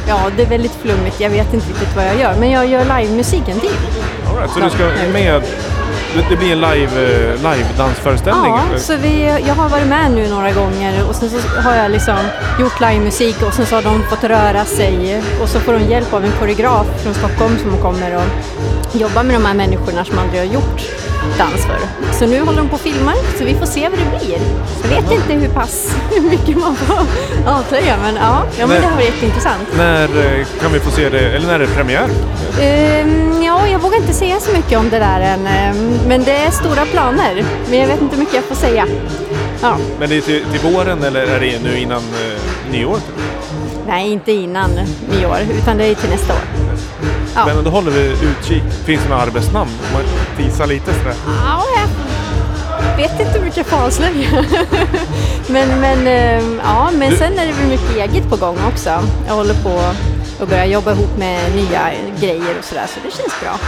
Ja, 0.07 0.19
det 0.37 0.43
är 0.43 0.47
väldigt 0.49 0.75
flummigt. 0.75 1.19
Jag 1.19 1.29
vet 1.29 1.53
inte 1.53 1.69
riktigt 1.69 1.95
vad 1.95 2.05
jag 2.05 2.19
gör. 2.19 2.35
Men 2.39 2.51
jag 2.51 2.67
gör 2.67 2.99
livemusiken 2.99 3.59
till. 3.59 3.77
All 4.29 4.37
right, 4.37 4.51
så 4.51 4.59
du 4.59 4.69
ska 4.69 4.83
med... 5.13 5.43
Det, 6.29 6.35
blir 6.35 6.51
en 6.51 6.61
live, 6.61 6.91
eh, 7.03 7.35
live 7.35 7.67
dansföreställning? 7.77 8.51
Ja, 8.51 8.79
så 8.79 8.95
vi, 8.97 9.41
jag 9.47 9.55
har 9.55 9.69
varit 9.69 9.87
med 9.87 10.11
nu 10.11 10.29
några 10.29 10.51
gånger 10.51 11.09
och 11.09 11.15
sen 11.15 11.29
så 11.29 11.37
har 11.61 11.75
jag 11.75 11.91
liksom 11.91 12.17
gjort 12.59 12.81
livemusik 12.81 13.41
och 13.41 13.53
sen 13.53 13.65
så 13.65 13.75
har 13.75 13.81
de 13.81 14.03
fått 14.03 14.23
röra 14.23 14.65
sig 14.65 15.23
och 15.41 15.49
så 15.49 15.59
får 15.59 15.73
de 15.73 15.79
hjälp 15.79 16.13
av 16.13 16.25
en 16.25 16.31
koreograf 16.39 16.87
från 17.03 17.13
Stockholm 17.13 17.57
som 17.57 17.77
kommer 17.77 18.15
och 18.15 18.25
jobbar 18.99 19.23
med 19.23 19.35
de 19.35 19.45
här 19.45 19.53
människorna 19.53 20.05
som 20.05 20.19
aldrig 20.19 20.39
har 20.39 20.53
gjort 20.53 20.81
dans 21.37 21.65
förr. 21.65 21.79
Så 22.19 22.25
nu 22.25 22.41
håller 22.41 22.57
de 22.57 22.67
på 22.69 22.75
och 22.75 22.81
filmar 22.81 23.15
så 23.37 23.43
vi 23.45 23.55
får 23.55 23.65
se 23.65 23.89
vad 23.89 23.99
det 23.99 24.17
blir. 24.25 24.37
Jag 24.83 25.01
vet 25.01 25.11
inte 25.11 25.33
hur 25.33 25.53
pass 25.53 25.95
hur 26.11 26.21
mycket 26.21 26.57
man 26.57 26.75
får 26.75 26.97
avslöja 27.47 27.97
men 28.01 28.15
ja, 28.15 28.43
ja 28.59 28.67
men 28.67 28.81
det 28.81 28.87
har 28.87 28.95
varit 28.95 29.05
jätteintressant. 29.05 29.67
När 29.77 30.03
eh, 30.03 30.45
kan 30.61 30.71
vi 30.73 30.79
få 30.79 30.91
se 30.91 31.09
det? 31.09 31.19
Eller 31.35 31.47
när 31.47 31.53
är 31.55 31.59
det 31.59 31.67
premiär? 31.67 32.07
Ehm, 32.61 33.43
ja, 33.43 33.67
jag 33.67 33.79
vågar 33.79 33.97
inte 33.97 34.13
säga 34.13 34.39
så 34.39 34.51
mycket 34.51 34.79
om 34.79 34.89
det 34.89 34.99
där 34.99 35.21
än. 35.21 35.47
ehm, 35.47 35.99
Men 36.07 36.23
det 36.23 36.35
är 36.35 36.51
stora 36.51 36.85
planer. 36.85 37.43
Men 37.69 37.79
jag 37.79 37.87
vet 37.87 38.01
inte 38.01 38.15
hur 38.15 38.19
mycket 38.23 38.35
jag 38.35 38.43
får 38.43 38.55
säga. 38.55 38.87
Ja. 39.61 39.77
Men 39.99 40.09
det 40.09 40.17
är 40.17 40.21
till, 40.21 40.43
till 40.51 40.71
våren 40.71 41.03
eller 41.03 41.21
är 41.27 41.39
det 41.39 41.59
nu 41.63 41.77
innan 41.77 41.97
eh, 41.97 42.71
nyår? 42.71 42.97
Nej, 43.87 44.11
inte 44.11 44.31
innan 44.31 44.69
nyår, 45.11 45.37
utan 45.61 45.77
det 45.77 45.85
är 45.85 45.95
till 45.95 46.09
nästa 46.09 46.33
år. 46.33 46.60
Ja. 47.35 47.45
Men 47.45 47.63
då 47.63 47.69
håller 47.69 47.91
vi 47.91 47.99
utkik. 48.01 48.63
Finns 48.85 49.03
det 49.03 49.09
några 49.09 49.21
arbetsnamn? 49.21 49.71
Om 49.87 49.93
man 49.93 50.01
teasar 50.37 50.67
lite 50.67 50.93
sådär. 50.93 51.13
Ja, 51.45 51.63
jag 52.89 52.97
vet 52.97 53.19
inte 53.19 53.31
hur 53.39 53.45
mycket 53.45 53.73
avslöja. 53.73 54.27
men, 55.47 55.79
men, 55.81 56.07
ehm, 56.07 56.61
ja, 56.63 56.89
men 56.93 57.09
Du- 57.09 57.15
sen 57.17 57.39
är 57.39 57.45
det 57.47 57.53
väl 57.53 57.67
mycket 57.67 57.95
eget 57.95 58.29
på 58.29 58.35
gång 58.35 58.57
också. 58.73 59.03
Jag 59.27 59.33
håller 59.33 59.53
på 59.53 59.79
att 60.43 60.49
börja 60.49 60.65
jobba 60.65 60.91
ihop 60.91 61.17
med 61.17 61.55
nya 61.55 61.91
grejer 62.19 62.55
och 62.59 62.65
sådär, 62.65 62.85
så 62.87 62.99
det 63.03 63.11
känns 63.11 63.39
bra. 63.41 63.59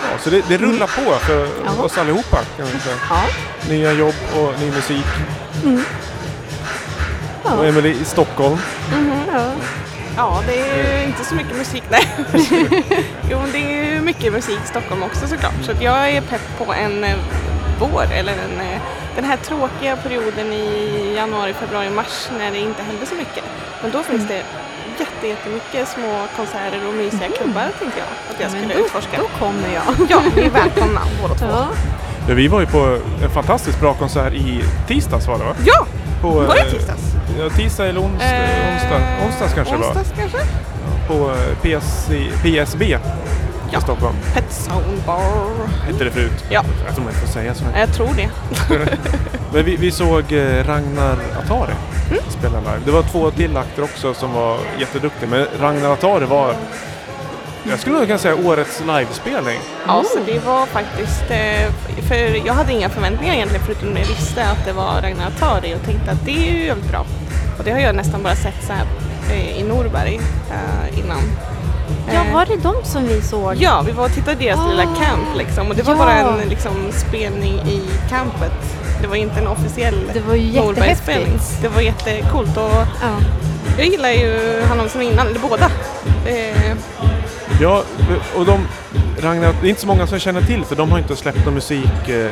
Ja, 0.00 0.18
så 0.24 0.30
det, 0.30 0.42
det 0.48 0.58
rullar 0.58 0.86
på 0.86 1.18
för 1.26 1.48
Ja. 1.64 1.82
oss 1.84 1.98
allihopa 1.98 2.38
kan 2.56 2.66
man 2.72 2.80
säga. 2.80 2.96
Ja. 3.10 3.20
Nya 3.68 3.92
jobb 3.92 4.14
och 4.36 4.60
ny 4.60 4.66
musik. 4.70 5.04
Mm. 5.64 5.84
Ja. 7.44 7.50
Och 7.52 7.66
Emelie 7.66 7.92
i 7.92 8.04
Stockholm. 8.04 8.58
Ja. 9.32 9.40
Ja, 10.18 10.42
det 10.46 10.60
är 10.60 10.98
ju 10.98 11.04
inte 11.04 11.24
så 11.24 11.34
mycket 11.34 11.56
musik. 11.56 11.82
Nej. 11.90 12.08
jo, 13.30 13.38
det 13.52 13.58
är 13.58 13.94
ju 13.94 14.00
mycket 14.00 14.32
musik 14.32 14.58
i 14.64 14.68
Stockholm 14.68 15.02
också 15.02 15.26
såklart. 15.26 15.54
Så 15.62 15.72
att 15.72 15.82
jag 15.82 16.10
är 16.10 16.20
pepp 16.20 16.58
på 16.58 16.72
en 16.72 17.04
eh, 17.04 17.16
vår, 17.80 18.04
eller 18.12 18.32
en, 18.32 18.60
eh, 18.60 18.80
den 19.16 19.24
här 19.24 19.36
tråkiga 19.36 19.96
perioden 19.96 20.52
i 20.52 21.12
januari, 21.16 21.52
februari, 21.52 21.90
mars 21.90 22.28
när 22.38 22.50
det 22.50 22.58
inte 22.58 22.82
händer 22.82 23.06
så 23.06 23.14
mycket. 23.14 23.44
Men 23.82 23.90
då 23.90 24.02
finns 24.02 24.28
det 24.28 24.42
jätte, 24.98 25.28
jättemycket 25.28 25.88
små 25.88 26.26
konserter 26.36 26.88
och 26.88 26.94
mysiga 26.94 27.28
klubbar 27.28 27.68
tänkte 27.78 27.98
jag 27.98 28.08
att 28.34 28.40
jag 28.40 28.50
skulle 28.50 28.74
då, 28.74 28.80
utforska. 28.80 29.16
då 29.16 29.46
kommer 29.46 29.68
jag. 29.74 30.10
Ja, 30.10 30.22
ni 30.36 30.42
är 30.42 30.50
välkomna 30.50 31.00
båda 31.22 31.34
två. 31.38 31.46
Ja. 31.46 31.66
Ja, 32.28 32.34
vi 32.34 32.48
var 32.48 32.60
ju 32.60 32.66
på 32.66 32.98
en 33.22 33.30
fantastiskt 33.30 33.80
bra 33.80 33.94
konsert 33.94 34.32
i 34.32 34.64
tisdags 34.88 35.26
var 35.26 35.38
det 35.38 35.44
va? 35.44 35.54
Ja! 35.64 35.86
På, 36.20 36.28
Var 36.30 36.54
det 36.54 36.60
eh, 36.60 36.70
tisdags? 36.72 37.02
Ja, 37.38 37.48
tisdag 37.50 37.86
eller 37.88 38.00
ons, 38.04 38.22
Eh, 38.22 38.72
onsdag. 38.74 39.00
Onsdags 39.26 39.54
kanske 39.54 39.74
det 39.74 39.78
var. 39.80 39.86
Onsdags 39.88 40.12
kanske? 40.18 40.38
På 41.08 41.14
eh, 41.30 41.56
PSC, 41.80 42.10
PSB 42.42 42.84
i 42.84 42.96
Ja. 43.72 43.80
Stockholm. 43.80 44.14
Pet 44.34 44.52
Sound 44.52 45.02
Bar. 45.06 45.50
Hette 45.86 46.04
det 46.04 46.10
förut. 46.10 46.44
Ja. 46.50 46.62
Jag 46.86 46.94
tror 46.94 47.04
man 47.04 47.12
inte 47.14 47.26
får 47.26 47.32
säga 47.32 47.54
så. 47.54 47.64
Jag 47.78 47.92
tror 47.92 48.08
det. 48.16 48.28
Men 49.52 49.64
vi, 49.64 49.76
vi 49.76 49.90
såg 49.90 50.32
eh, 50.32 50.64
Ragnar 50.66 51.16
Atari 51.44 51.72
Mm. 52.10 52.22
spela 52.28 52.58
live. 52.60 52.80
Det 52.84 52.90
var 52.90 53.02
två 53.02 53.30
till 53.30 53.56
akter 53.56 53.82
också 53.82 54.14
som 54.14 54.32
var 54.32 54.58
jätteduktiga. 54.78 55.28
Men 55.30 55.46
Ragnar 55.60 55.90
Atari 55.92 56.24
var, 56.24 56.54
jag 57.64 57.80
skulle 57.80 57.96
nog 57.96 58.06
kunna 58.06 58.18
säga 58.18 58.34
årets 58.34 58.80
livespelning. 58.80 59.58
Ja, 59.86 60.04
så 60.14 60.18
det 60.26 60.38
var 60.46 60.66
faktiskt, 60.66 61.22
eh, 61.30 61.72
för 62.08 62.46
jag 62.46 62.54
hade 62.54 62.72
inga 62.72 62.88
förväntningar 62.88 63.34
egentligen 63.34 63.64
förutom 63.66 63.92
att 63.92 63.98
jag 63.98 64.06
visste 64.06 64.44
att 64.44 64.64
det 64.64 64.72
var 64.72 65.00
Ragnar 65.02 65.26
Atari 65.26 65.74
och 65.74 65.84
tänkte 65.86 66.10
att 66.10 66.24
det 66.24 66.48
är 66.48 66.52
ju 66.52 66.64
jävligt 66.66 66.90
bra. 66.90 67.04
Och 67.58 67.64
det 67.64 67.70
har 67.70 67.78
jag 67.78 67.94
nästan 67.94 68.22
bara 68.22 68.34
sett 68.36 68.64
så 68.66 68.72
här 68.72 68.84
eh, 69.32 69.60
i 69.60 69.62
Norberg 69.62 70.20
eh, 70.50 70.98
innan. 70.98 71.20
ja, 72.14 72.20
var 72.32 72.46
det 72.46 72.56
de 72.56 72.74
som 72.84 73.06
vi 73.08 73.22
såg? 73.22 73.54
Ja, 73.58 73.82
vi 73.86 73.92
var 73.92 74.04
och 74.04 74.12
tittade 74.14 74.44
i 74.44 74.46
deras 74.46 74.60
Ah. 74.60 74.68
lilla 74.70 74.82
camp 74.82 75.36
liksom 75.38 75.68
och 75.68 75.74
det 75.76 75.82
var 75.82 75.92
Ja. 75.92 75.98
bara 75.98 76.12
en 76.14 76.48
liksom, 76.48 76.72
spelning 76.92 77.54
i 77.68 77.82
campet. 78.10 78.52
Det 79.02 79.06
var 79.06 79.16
inte 79.16 79.40
en 79.40 79.46
officiell 79.46 80.10
Det 80.14 80.20
var 80.20 80.34
ju 80.34 80.42
jättehäftigt. 80.50 81.62
Det 81.62 81.68
var 81.68 81.80
jättecoolt 81.80 82.56
och 82.56 82.72
Ja. 83.02 83.16
jag 83.78 83.86
gillar 83.86 84.10
ju 84.10 84.62
honom 84.68 84.88
som 84.88 85.02
innan, 85.02 85.26
eller 85.26 85.40
båda. 85.40 85.70
Eh, 86.26 86.76
Ja, 87.60 87.82
och 88.36 88.46
de, 88.46 88.66
Ragnar, 89.20 89.54
det 89.60 89.66
är 89.66 89.68
inte 89.68 89.80
så 89.80 89.86
många 89.86 90.06
som 90.06 90.18
känner 90.18 90.42
till 90.42 90.64
för 90.64 90.76
de 90.76 90.90
har 90.90 90.98
inte 90.98 91.16
släppt 91.16 91.44
någon 91.44 91.54
musik 91.54 92.08
eh, 92.08 92.30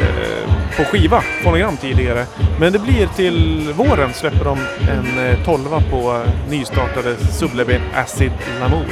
på 0.76 0.84
skiva, 0.84 1.22
fonogram 1.42 1.76
tidigare. 1.76 2.26
Men 2.60 2.72
det 2.72 2.78
blir 2.78 3.06
till 3.06 3.72
våren 3.76 4.14
släpper 4.14 4.44
de 4.44 4.58
en 4.90 5.26
eh, 5.26 5.44
tolva 5.44 5.82
på 5.90 6.22
eh, 6.26 6.50
nystartade 6.50 7.16
Sublime 7.16 7.80
Acid 7.94 8.32
Lamour. 8.60 8.86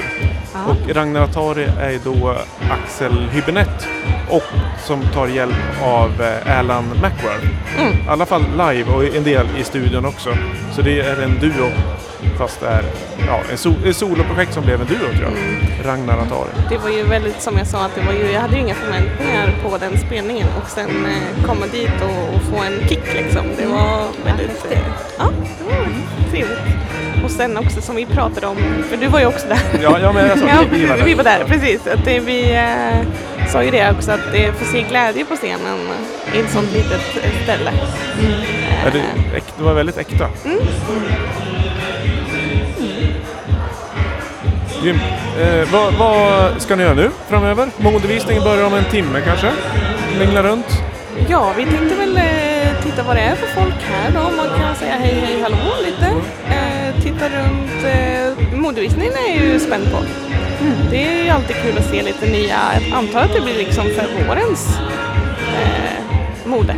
Och 0.66 0.94
Ragnar 0.94 1.20
Atari 1.20 1.64
är 1.64 2.00
då 2.04 2.36
Axel 2.70 3.28
Hübinette 3.32 3.86
och 4.30 4.42
som 4.84 5.02
tar 5.02 5.26
hjälp 5.26 5.82
av 5.82 6.22
eh, 6.22 6.58
Alan 6.58 6.84
McWarth. 6.84 7.46
Mm. 7.78 7.92
I 7.92 8.08
alla 8.08 8.26
fall 8.26 8.42
live 8.50 8.92
och 8.92 9.04
en 9.04 9.24
del 9.24 9.46
i 9.60 9.64
studion 9.64 10.04
också. 10.04 10.30
Så 10.72 10.82
det 10.82 11.00
är 11.00 11.22
en 11.22 11.38
duo 11.40 11.70
fast 12.38 12.60
det 12.60 12.66
är 12.66 12.82
ja, 13.26 13.40
en 13.50 13.56
so- 13.56 13.88
ett 13.88 13.96
soloprojekt 13.96 14.54
som 14.54 14.64
blev 14.64 14.80
en 14.80 14.86
duo 14.86 14.98
tror 14.98 15.22
jag. 15.22 15.32
Mm. 15.32 15.60
Ragnar 15.84 16.14
Atari. 16.18 16.48
Det 16.70 16.78
var 16.78 16.90
ju 16.90 17.02
väldigt 17.02 17.42
som 17.42 17.58
jag 17.58 17.66
sa 17.66 17.78
att 17.84 17.94
det 17.94 18.00
var 18.06 18.12
ju, 18.12 18.32
jag 18.32 18.40
hade 18.40 18.54
ju 18.54 18.60
inga 18.60 18.74
förväntningar 18.74 19.54
på 19.62 19.78
den 19.78 19.98
spelningen 19.98 20.46
och 20.62 20.70
sen 20.70 21.06
eh, 21.06 21.46
komma 21.46 21.66
dit 21.72 21.90
och, 22.02 22.34
och 22.34 22.42
få 22.42 22.56
en 22.62 22.88
kick 22.88 23.14
liksom. 23.14 23.42
Det 23.58 23.66
var 23.66 24.04
väldigt, 24.24 24.66
eh, 24.70 24.78
ja, 25.18 25.24
det 25.58 25.64
var 25.64 25.86
trevligt. 26.30 26.58
Och 27.24 27.30
sen 27.30 27.56
också 27.56 27.80
som 27.80 27.96
vi 27.96 28.06
pratade 28.06 28.46
om, 28.46 28.56
för 28.90 28.96
du 28.96 29.06
var 29.06 29.20
ju 29.20 29.26
också 29.26 29.48
där. 29.48 29.58
Ja, 29.82 29.98
ja 30.00 30.12
men 30.12 30.30
alltså, 30.30 30.46
ja, 30.48 30.54
vi- 30.70 30.78
vi 30.78 30.86
var 30.86 30.96
där. 30.96 31.04
vi 31.04 31.14
var 31.14 31.24
där, 31.24 31.44
precis. 31.48 31.86
Att 31.86 32.04
det, 32.04 32.20
vi 32.20 32.54
eh, 32.54 33.48
sa 33.48 33.62
ju 33.62 33.70
det 33.70 33.90
också 33.90 34.10
att 34.12 34.32
det 34.32 34.52
får 34.52 34.66
se 34.66 34.82
glädje 34.82 35.24
på 35.24 35.36
scenen 35.36 35.78
i 36.34 36.38
ett 36.40 36.50
sånt 36.50 36.72
litet 36.72 37.16
eh, 37.24 37.42
ställe. 37.42 37.70
Ja, 38.84 38.90
det, 38.92 38.98
äk- 39.38 39.52
det 39.58 39.64
var 39.64 39.74
väldigt 39.74 39.98
äkta. 39.98 40.28
Mm. 40.44 40.58
Grymt. 44.85 45.03
Eh, 45.41 45.72
vad, 45.72 45.95
vad 45.95 46.62
ska 46.62 46.76
ni 46.76 46.82
göra 46.82 46.95
nu 46.95 47.11
framöver? 47.28 47.68
Modevisningen 47.76 48.45
börjar 48.45 48.66
om 48.66 48.74
en 48.74 48.85
timme 48.85 49.20
kanske? 49.20 49.53
Mingla 50.18 50.43
runt? 50.43 50.66
Ja, 51.28 51.53
vi 51.57 51.64
tänkte 51.64 51.95
väl 51.95 52.16
eh, 52.16 52.82
titta 52.82 53.03
vad 53.03 53.16
det 53.16 53.22
är 53.22 53.35
för 53.35 53.47
folk 53.47 53.74
här 53.82 54.11
då. 54.11 54.37
Man 54.37 54.61
kan 54.61 54.76
säga 54.76 54.95
hej, 54.95 55.14
hej, 55.26 55.43
hallå 55.43 55.74
lite. 55.85 56.07
Eh, 56.49 57.03
titta 57.03 57.28
runt. 57.28 57.85
Eh, 57.85 58.59
modevisningen 58.59 59.12
är 59.28 59.45
ju 59.45 59.61
spänd 59.61 59.85
på. 59.93 59.99
Det 60.91 61.07
är 61.07 61.24
ju 61.24 61.30
alltid 61.30 61.57
kul 61.57 61.78
att 61.78 61.91
se 61.91 62.03
lite 62.03 62.26
nya. 62.26 62.59
Jag 62.74 62.99
antar 62.99 63.20
att 63.20 63.32
det 63.35 63.41
blir 63.41 63.59
liksom 63.59 63.85
för 63.85 64.26
vårens 64.28 64.78
eh, 65.55 65.84
mode. 66.47 66.74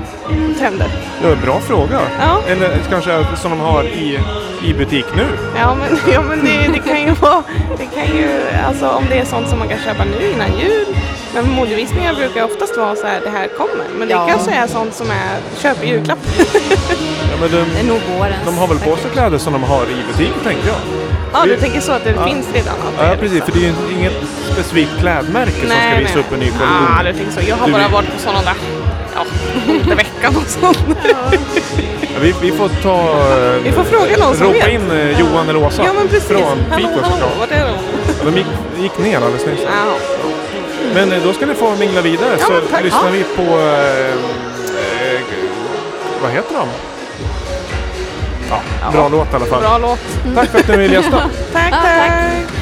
Trender. 0.59 0.87
Ja, 1.23 1.29
bra 1.45 1.61
fråga. 1.61 2.01
Ja. 2.21 2.39
Eller 2.53 2.79
kanske 2.91 3.27
som 3.37 3.51
de 3.51 3.61
har 3.61 3.85
i, 3.85 4.19
i 4.65 4.75
butik 4.75 5.05
nu. 5.17 5.27
Ja 5.59 5.75
men, 5.75 5.99
ja, 6.15 6.23
men 6.23 6.45
det, 6.45 6.69
det 6.73 6.79
kan 6.91 7.03
ju 7.03 7.11
vara, 7.11 7.43
det 7.79 7.87
kan 7.87 8.17
ju, 8.17 8.29
alltså 8.67 8.89
om 8.89 9.05
det 9.11 9.19
är 9.19 9.25
sånt 9.25 9.49
som 9.49 9.59
man 9.59 9.69
kan 9.69 9.79
köpa 9.79 10.05
nu 10.05 10.31
innan 10.31 10.59
jul. 10.59 10.87
Men 11.35 11.51
modevisningar 11.51 12.15
brukar 12.15 12.45
oftast 12.45 12.77
vara 12.77 12.97
så 12.97 13.07
här, 13.07 13.21
det 13.25 13.31
här 13.31 13.49
kommer. 13.49 13.85
Men 13.99 14.09
det 14.09 14.15
Ja. 14.15 14.27
kanske 14.29 14.51
är 14.51 14.67
sånt 14.67 14.95
som 14.95 15.11
är, 15.11 15.61
köp 15.63 15.85
i 15.85 15.89
julklapp. 15.89 16.19
Ja, 17.31 17.37
men 17.41 17.51
de, 17.51 17.57
Det 17.75 17.81
är 17.81 17.85
nog 17.85 18.01
vårens. 18.19 18.37
de 18.45 18.59
har 18.59 18.67
väl 18.69 18.79
på 18.79 18.97
sig 18.97 19.11
kläder 19.11 19.39
som 19.39 19.53
de 19.53 19.63
har 19.63 19.83
i 19.83 19.97
butik 20.13 20.33
tänker 20.45 20.67
jag. 20.69 20.77
Ja, 21.33 21.45
du 21.45 21.57
tänker 21.57 21.81
så 21.81 21.93
att 21.93 22.05
det 22.05 22.11
Ja. 22.17 22.25
finns 22.27 22.47
redan? 22.55 22.75
Ja, 22.99 23.03
är 23.05 23.17
precis. 23.17 23.43
För 23.45 23.53
det 23.53 23.59
är 23.59 23.63
ju 23.63 23.75
inget 23.99 24.13
specifikt 24.53 24.91
klädmärke 25.01 25.51
som 25.61 25.69
ska 25.69 25.99
visa 25.99 26.19
upp 26.19 26.33
en 26.33 26.39
ny 26.41 26.47
kollektion. 26.51 26.87
Ah, 26.99 27.03
du 27.03 27.13
tänker 27.13 27.33
så. 27.33 27.41
Jag 27.49 27.57
har 27.57 27.67
Du 27.67 27.73
bara 27.73 27.89
varit 27.89 28.13
på 28.15 28.19
sådana 28.21 28.43
där, 28.43 28.55
ja, 29.17 29.95
veckan 29.95 30.37
och 30.37 30.47
sånt. 30.47 30.79
Ja, 32.03 32.21
vi, 32.21 32.35
vi 32.41 32.53
får 32.53 32.69
ta... 32.83 33.15
Vi 33.65 33.73
får 33.73 33.85
fråga 33.85 34.17
någon 34.17 34.37
som 34.37 34.47
Ropa 34.47 34.59
vet. 34.67 34.69
in 34.75 34.91
eh, 34.91 35.21
Johan 35.21 35.49
eller 35.49 35.63
Åsa 35.65 35.85
Ja, 35.85 35.93
men 35.93 36.09
precis. 36.09 36.29
från 36.29 36.59
Hallå, 36.71 36.89
såklart. 36.95 37.39
vart 37.39 37.51
är 37.51 37.65
de? 37.65 37.73
Ja, 38.19 38.25
De 38.31 38.37
gick, 38.37 38.47
gick 38.79 38.99
ner 38.99 39.17
alldeles 39.17 39.47
nyss. 39.47 39.61
Jaha. 39.65 39.95
Men 40.95 41.13
eh, 41.13 41.23
då 41.25 41.33
ska 41.33 41.47
ni 41.47 41.55
få 41.55 41.77
mingla 41.77 42.01
vidare 42.01 42.37
Ja, 42.41 42.47
så 42.47 42.83
lyssnar 42.83 43.05
Ja. 43.05 43.11
vi 43.13 43.25
på... 43.25 43.43
Eh, 43.43 44.11
eh, 44.11 45.21
vad 46.23 46.31
heter 46.31 46.55
de? 46.55 46.69
Ja, 48.51 48.61
bra 48.93 49.09
låt 49.09 49.33
i 49.33 49.37
alla 49.37 49.47
fall. 49.47 49.61
Bra 49.61 49.79
låt. 49.79 49.99
Tack 50.35 50.49
för 50.51 50.59
att 50.59 50.69
ni 50.69 50.77
ville 50.77 50.95
gästa. 50.95 51.11
Tack, 51.53 51.69
Ja, 51.71 51.77
tack. 51.83 52.11
tack. 52.11 52.56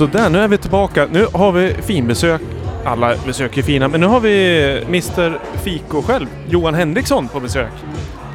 Så 0.00 0.06
där, 0.06 0.30
nu 0.30 0.38
är 0.38 0.48
vi 0.48 0.58
tillbaka. 0.58 1.06
Nu 1.12 1.26
har 1.32 1.52
vi 1.52 1.74
finbesök. 1.74 2.40
Alla 2.84 3.14
besök 3.26 3.56
är 3.58 3.62
fina, 3.62 3.88
men 3.88 4.00
nu 4.00 4.06
har 4.06 4.20
vi 4.20 4.82
Mr 4.88 5.38
Fiko 5.62 6.02
själv, 6.02 6.26
Johan 6.48 6.74
Henriksson, 6.74 7.28
på 7.28 7.40
besök. 7.40 7.70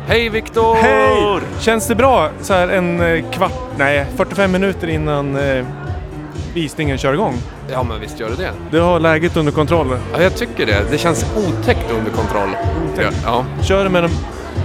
Hej 0.07 0.29
Viktor! 0.29 0.75
Hej! 0.75 1.41
Känns 1.59 1.87
det 1.87 1.95
bra 1.95 2.29
så 2.41 2.53
här 2.53 2.67
en 2.67 3.01
eh, 3.01 3.31
kvart, 3.31 3.51
nej 3.77 4.05
45 4.17 4.51
minuter 4.51 4.87
innan 4.87 5.37
eh, 5.37 5.65
visningen 6.53 6.97
kör 6.97 7.13
igång? 7.13 7.37
Ja 7.71 7.83
men 7.83 7.99
visst 7.99 8.19
gör 8.19 8.29
det 8.29 8.35
det. 8.35 8.51
Du 8.71 8.79
har 8.79 8.99
läget 8.99 9.37
under 9.37 9.51
kontroll? 9.51 9.97
Ja, 10.13 10.21
jag 10.21 10.35
tycker 10.35 10.65
det. 10.65 10.91
Det 10.91 10.97
känns 10.97 11.25
otäckt 11.37 11.91
under 11.91 12.11
kontroll. 12.11 12.49
Otäckt. 12.93 13.17
Ja. 13.25 13.45
Kör 13.61 13.83
det 13.83 13.89
med 13.89 14.03
de, 14.03 14.11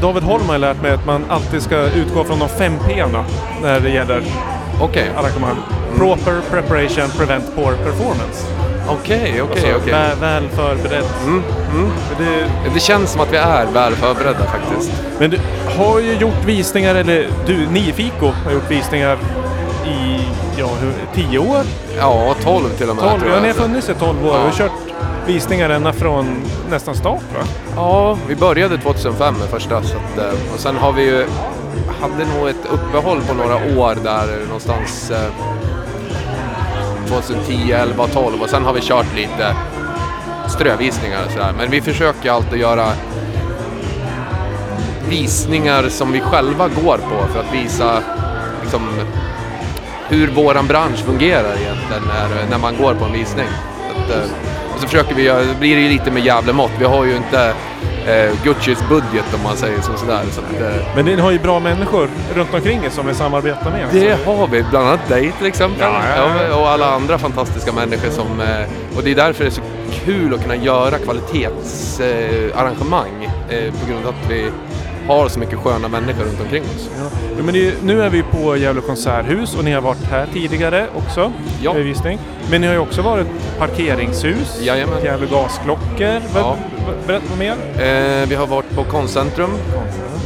David 0.00 0.22
Holm 0.22 0.48
har 0.48 0.58
lärt 0.58 0.82
mig 0.82 0.90
att 0.90 1.06
man 1.06 1.24
alltid 1.28 1.62
ska 1.62 1.76
utgå 1.76 2.24
från 2.24 2.38
de 2.38 2.48
fem 2.48 2.72
P'na 2.88 3.24
när 3.62 3.80
det 3.80 3.90
gäller 3.90 4.22
Okej. 4.80 5.10
arrangemang. 5.16 5.56
Proper 5.96 6.40
preparation 6.50 7.10
prevent 7.10 7.54
poor 7.56 7.72
performance. 7.84 8.46
Okej, 8.88 9.42
okej, 9.42 9.42
Alltså, 9.50 9.66
okej. 9.82 9.92
Väl, 10.20 10.48
förberedd. 10.48 11.04
Mm, 11.26 11.42
mm. 11.74 11.90
Det, 12.18 12.70
Det 12.74 12.80
känns 12.80 13.10
som 13.12 13.20
att 13.20 13.32
vi 13.32 13.36
är 13.36 13.66
väl 13.66 13.94
förberedda 13.94 14.44
faktiskt. 14.44 14.92
men 15.18 15.30
du 15.30 15.38
har 15.78 16.00
ju 16.00 16.12
gjort 16.14 16.44
visningar, 16.44 16.94
eller 16.94 17.28
du, 17.46 17.66
ni 17.72 17.92
Fiko 17.92 18.26
har 18.44 18.52
gjort 18.52 18.70
visningar 18.70 19.18
i, 19.86 20.20
ja, 20.58 20.68
hur, 20.80 20.92
tio 21.14 21.38
år? 21.38 21.62
Ja, 21.98 22.34
12 22.44 22.68
till 22.68 22.90
och 22.90 22.96
med. 22.96 23.04
12, 23.04 23.18
tror 23.20 23.28
ja, 23.30 23.34
jag. 23.36 23.42
ni 23.42 23.48
har 23.48 23.54
funnits 23.54 23.88
i 23.88 23.94
12 23.94 24.26
år 24.26 24.34
Ja. 24.34 24.38
har 24.42 24.50
kört 24.50 24.72
visningar 25.26 25.70
ända 25.70 25.92
från 25.92 26.42
nästan 26.70 26.94
start 26.94 27.22
va? 27.34 27.44
Ja, 27.76 28.18
vi 28.28 28.36
började 28.36 28.78
2005 28.78 29.34
med 29.34 29.48
första. 29.48 29.82
Så 29.82 29.96
att, 29.96 30.18
eh, 30.18 30.54
och 30.54 30.60
sen 30.60 30.76
har 30.76 30.92
vi 30.92 31.02
ju... 31.02 31.26
Hade 32.00 32.24
nog 32.38 32.48
ett 32.48 32.66
uppehåll 32.72 33.20
på 33.28 33.34
några 33.34 33.54
år 33.54 33.96
där 34.04 34.26
någonstans 34.46 35.10
eh, 35.10 35.16
2010, 37.10 37.72
11, 37.72 38.06
12 38.06 38.42
och 38.42 38.50
sen 38.50 38.64
har 38.64 38.72
vi 38.72 38.80
kört 38.80 39.16
lite 39.16 39.56
strövisningar 40.48 41.24
och 41.26 41.32
sådär. 41.32 41.52
Men 41.56 41.70
vi 41.70 41.80
försöker 41.80 42.30
alltid 42.30 42.60
göra 42.60 42.86
visningar 45.08 45.88
som 45.88 46.12
vi 46.12 46.20
själva 46.20 46.68
går 46.68 46.98
på 46.98 47.32
för 47.32 47.40
att 47.40 47.54
visa 47.54 48.02
liksom, 48.62 48.88
hur 50.08 50.28
våran 50.28 50.66
bransch 50.66 50.98
fungerar 50.98 51.56
egentligen 51.56 52.02
när, 52.06 52.50
när 52.50 52.58
man 52.58 52.76
går 52.76 52.94
på 52.94 53.04
en 53.04 53.12
visning. 53.12 53.46
Så 53.88 54.00
att, 54.00 54.10
eh, 54.10 54.30
och 54.74 54.80
så 54.80 54.86
försöker 54.86 55.14
vi 55.14 55.22
göra, 55.22 55.40
det 55.40 55.60
blir 55.60 55.76
det 55.76 55.82
ju 55.82 55.88
lite 55.88 56.10
med 56.10 56.24
jävla 56.24 56.52
mått. 56.52 56.72
Vi 56.78 56.84
har 56.84 57.04
ju 57.04 57.16
inte 57.16 57.54
eh, 58.06 58.30
Guccis 58.44 58.78
budget 58.88 59.34
om 59.34 59.42
man 59.42 59.56
säger 59.56 59.80
så, 59.80 59.96
sådär. 59.96 60.20
Så 60.32 60.40
att, 60.40 60.60
eh, 60.62 60.82
Men 60.96 61.04
ni 61.04 61.16
har 61.20 61.30
ju 61.30 61.38
bra 61.38 61.60
människor 61.60 62.08
runt 62.34 62.54
omkring 62.54 62.84
er 62.84 62.90
som 62.90 63.06
ni 63.06 63.14
samarbetar 63.14 63.70
med. 63.70 63.86
det 63.92 64.24
har 64.26 64.46
vi, 64.46 64.62
bland 64.70 64.86
annat 64.88 65.08
dig 65.08 65.32
till 65.38 65.46
exempel. 65.46 65.80
Ja, 65.80 66.02
ja, 66.16 66.44
ja. 66.48 66.56
Och 66.56 66.68
alla 66.68 66.90
andra 66.94 67.18
fantastiska 67.18 67.72
människor 67.72 68.10
som... 68.10 68.40
eh, 68.40 68.96
Och 68.96 69.02
det 69.04 69.10
är 69.10 69.14
därför 69.14 69.44
det 69.44 69.48
är 69.50 69.52
så 69.52 69.62
kul 70.04 70.34
att 70.34 70.42
kunna 70.42 70.56
göra 70.56 70.98
kvalitetsarrangemang. 70.98 72.52
Arrangemang, 72.54 73.24
eh, 73.48 73.72
på 73.80 73.86
grund 73.90 74.06
av 74.06 74.14
att 74.24 74.30
vi 74.30 74.50
har 75.08 75.28
så 75.28 75.38
mycket 75.38 75.58
sköna 75.58 75.88
människor 75.88 76.24
runt 76.24 76.40
omkring 76.40 76.62
oss. 76.62 76.90
Ja. 76.98 77.42
Men 77.44 77.54
det, 77.54 77.74
nu 77.82 78.02
är 78.02 78.10
vi 78.10 78.22
på 78.22 78.56
Gävle 78.56 78.80
konserthus 78.80 79.56
och 79.56 79.64
ni 79.64 79.72
har 79.72 79.80
varit 79.80 80.04
här 80.10 80.26
tidigare 80.32 80.86
också 80.96 81.32
Ja. 81.62 81.72
visning. 81.72 82.18
Men 82.50 82.60
ni 82.60 82.66
har 82.66 82.74
ju 82.74 82.80
också 82.80 83.02
varit 83.02 83.26
parkeringshus, 83.58 84.60
Jajamän. 84.62 85.04
Gävle 85.04 85.26
gasklockor. 85.26 86.20
Ja. 86.34 86.56
Berätta 87.06 87.24
vad 87.30 87.38
mer. 87.38 87.52
Eh, 87.74 88.28
vi 88.28 88.34
har 88.34 88.46
varit 88.46 88.76
på 88.76 88.84
Konstcentrum. 88.84 89.50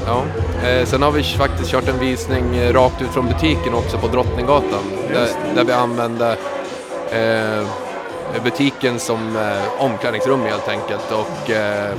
Ja. 0.07 0.23
Eh, 0.69 0.85
sen 0.87 1.03
har 1.03 1.11
vi 1.11 1.23
faktiskt 1.23 1.71
kört 1.71 1.89
en 1.89 1.99
visning 2.01 2.57
eh, 2.57 2.73
rakt 2.73 3.03
ut 3.03 3.09
från 3.11 3.27
butiken 3.27 3.75
också 3.75 3.99
på 3.99 4.09
Drottninggatan. 4.09 4.85
Där, 5.13 5.29
där 5.55 5.65
vi 5.65 5.73
använde 5.73 6.37
eh, 7.13 7.67
butiken 8.45 8.99
som 8.99 9.37
eh, 9.37 9.85
omklädningsrum 9.85 10.41
helt 10.43 10.69
enkelt. 10.69 11.13
Och 11.13 11.51
eh, 11.51 11.93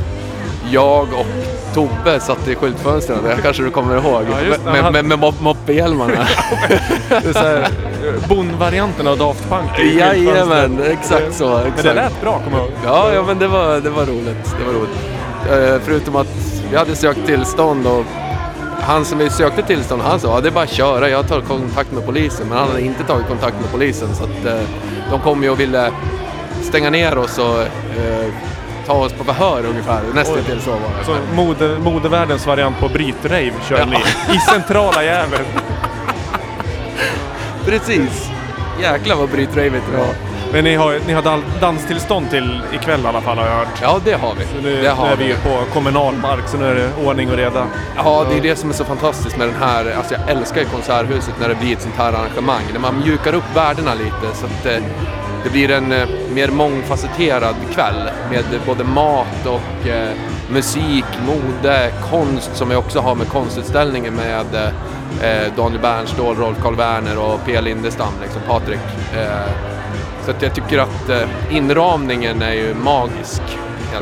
jag 0.72 1.02
och 1.14 1.26
Tobbe 1.74 2.20
satt 2.20 2.48
i 2.48 2.56
skyltfönstren, 2.56 3.18
det 3.24 3.42
kanske 3.42 3.64
du 3.64 3.70
kommer 3.72 3.96
ihåg. 3.98 4.24
Ja, 4.32 4.58
med, 4.72 4.84
Han- 4.84 4.94
med, 4.94 5.06
med 5.06 5.20
mop- 5.20 5.42
moppehjälmarna. 5.42 6.14
Eh, 7.36 7.68
Bondvarianten 8.30 9.08
av 9.08 9.18
Daft 9.18 9.50
Punk. 9.50 9.80
i 9.80 10.00
Jajamän, 10.00 10.80
exakt 10.92 11.34
så. 11.34 11.50
Men 11.50 11.62
det 11.64 11.68
Exakt. 11.70 11.96
lät 11.96 12.22
bra, 12.22 12.40
kommer 12.44 12.58
jag 12.58 12.66
ihåg. 12.68 12.74
Ja, 12.86 13.14
ja 13.14 13.24
men 13.28 13.40
det 13.40 13.48
var, 13.48 13.80
det 13.80 13.90
var 13.90 14.06
roligt. 14.06 14.56
Det 14.60 14.66
var 14.66 14.74
roligt. 14.74 14.96
Eh, 15.76 15.82
förutom 15.86 16.16
att 16.16 16.28
vi 16.72 16.78
hade 16.78 16.96
sökt 16.96 17.26
tillstånd 17.26 17.88
och 17.88 18.04
han 18.82 19.06
som 19.06 19.18
vi 19.18 19.30
sökte 19.30 19.62
tillstånd, 19.62 20.02
han 20.02 20.20
sa 20.20 20.28
ja, 20.36 20.42
det 20.42 20.48
är 20.50 20.52
bara 20.52 20.64
att 20.64 20.70
köra, 20.70 21.10
jag 21.10 21.28
tar 21.28 21.42
kontakt 21.42 21.92
med 21.92 22.06
polisen. 22.06 22.48
Men 22.50 22.58
han 22.58 22.68
hade 22.68 22.82
inte 22.82 23.04
tagit 23.04 23.28
kontakt 23.28 23.56
med 23.62 23.72
polisen 23.72 24.08
så 24.16 24.24
att 24.24 24.46
eh, 24.46 24.62
de 25.12 25.20
kom 25.20 25.44
ju 25.44 25.50
och 25.50 25.60
ville 25.60 25.92
stänga 26.64 26.90
ner 26.90 27.18
oss 27.18 27.38
och 27.38 27.62
eh, 27.62 28.26
ta 28.86 28.94
oss 28.94 29.14
på 29.14 29.24
förhör 29.24 29.66
ungefär. 29.66 30.02
Nästan 30.14 30.44
till 30.44 30.62
så 30.62 30.72
var 30.72 30.80
det. 31.00 31.06
Så 31.06 31.16
mode, 31.36 31.80
modevärldens 31.80 32.48
variant 32.48 32.80
på 32.80 32.90
brytrave 32.90 33.52
kör 33.70 33.80
Ja. 33.80 33.86
ni 33.86 34.36
i 34.36 34.40
centrala 34.40 35.04
Gävle. 35.04 35.38
Precis! 37.66 38.30
Jäklar 38.82 39.16
vad 39.16 39.30
brytravet 39.30 39.84
det 39.92 39.98
var. 39.98 40.08
Men 40.52 40.64
ni 40.64 40.76
har, 40.76 41.00
ni 41.08 41.14
har 41.14 41.42
danstillstånd 41.62 42.30
till 42.30 42.62
ikväll 42.74 43.02
i 43.04 43.08
alla 43.08 43.22
fall 43.22 43.38
har 43.38 43.46
jag 43.46 43.54
hört. 43.56 43.68
Ja, 43.82 44.00
det 44.06 44.14
har 44.14 44.34
vi. 44.40 44.46
Så 44.46 44.62
nu, 44.64 44.82
det 44.82 44.90
har 44.90 45.06
nu 45.06 45.12
är 45.12 45.16
vi 45.18 45.26
ju 45.28 45.36
på 45.36 45.64
kommunal 45.74 46.14
mark 46.16 46.48
så 46.48 46.58
nu 46.58 46.66
är 46.66 46.76
det 46.76 46.90
ordning 47.06 47.32
och 47.32 47.38
reda. 47.38 47.66
Ja, 47.98 48.26
det 48.30 48.38
är 48.38 48.42
det 48.42 48.56
som 48.56 48.70
är 48.70 48.74
så 48.74 48.86
fantastiskt 48.86 49.38
med 49.38 49.48
den 49.48 49.56
här, 49.60 49.94
alltså 49.98 50.14
jag 50.14 50.30
älskar 50.30 50.62
ju 50.62 50.68
Konserthuset 50.68 51.34
när 51.40 51.50
det 51.50 51.56
blir 51.56 51.74
ett 51.74 51.82
sånt 51.82 51.96
här 51.98 52.14
arrangemang. 52.14 52.62
När 52.74 52.80
man 52.80 53.00
mjukar 53.00 53.34
upp 53.36 53.56
värdena 53.56 53.94
lite 53.94 54.36
så 54.36 54.46
att 54.46 54.66
eh, 54.66 54.84
det 55.46 55.52
blir 55.52 55.72
en 55.72 55.92
eh, 55.92 56.08
mer 56.34 56.48
mångfacetterad 56.48 57.56
kväll 57.74 58.10
med 58.30 58.44
både 58.66 58.84
mat 58.84 59.46
och 59.46 59.88
eh, 59.88 60.10
musik, 60.50 61.06
mode, 61.28 61.92
konst 62.10 62.56
som 62.56 62.70
vi 62.70 62.76
också 62.76 63.00
har 63.00 63.16
med 63.16 63.28
konstutställningen 63.28 64.14
med 64.14 64.56
eh, 64.56 65.54
Daniel 65.56 65.82
Bernståhl, 65.82 66.36
Rolf 66.36 66.58
Karl 66.62 66.76
Werner 66.76 67.18
och 67.18 67.40
P. 67.46 67.62
Lindestam, 67.62 68.14
liksom 68.22 68.42
Patrik. 68.48 68.80
Så 70.26 70.32
att 70.32 70.42
jag 70.42 70.56
tycker 70.56 70.80
att 70.80 71.28
inramningen 71.52 72.42
är 72.42 72.54
ju 72.54 72.74
magisk. 72.74 73.42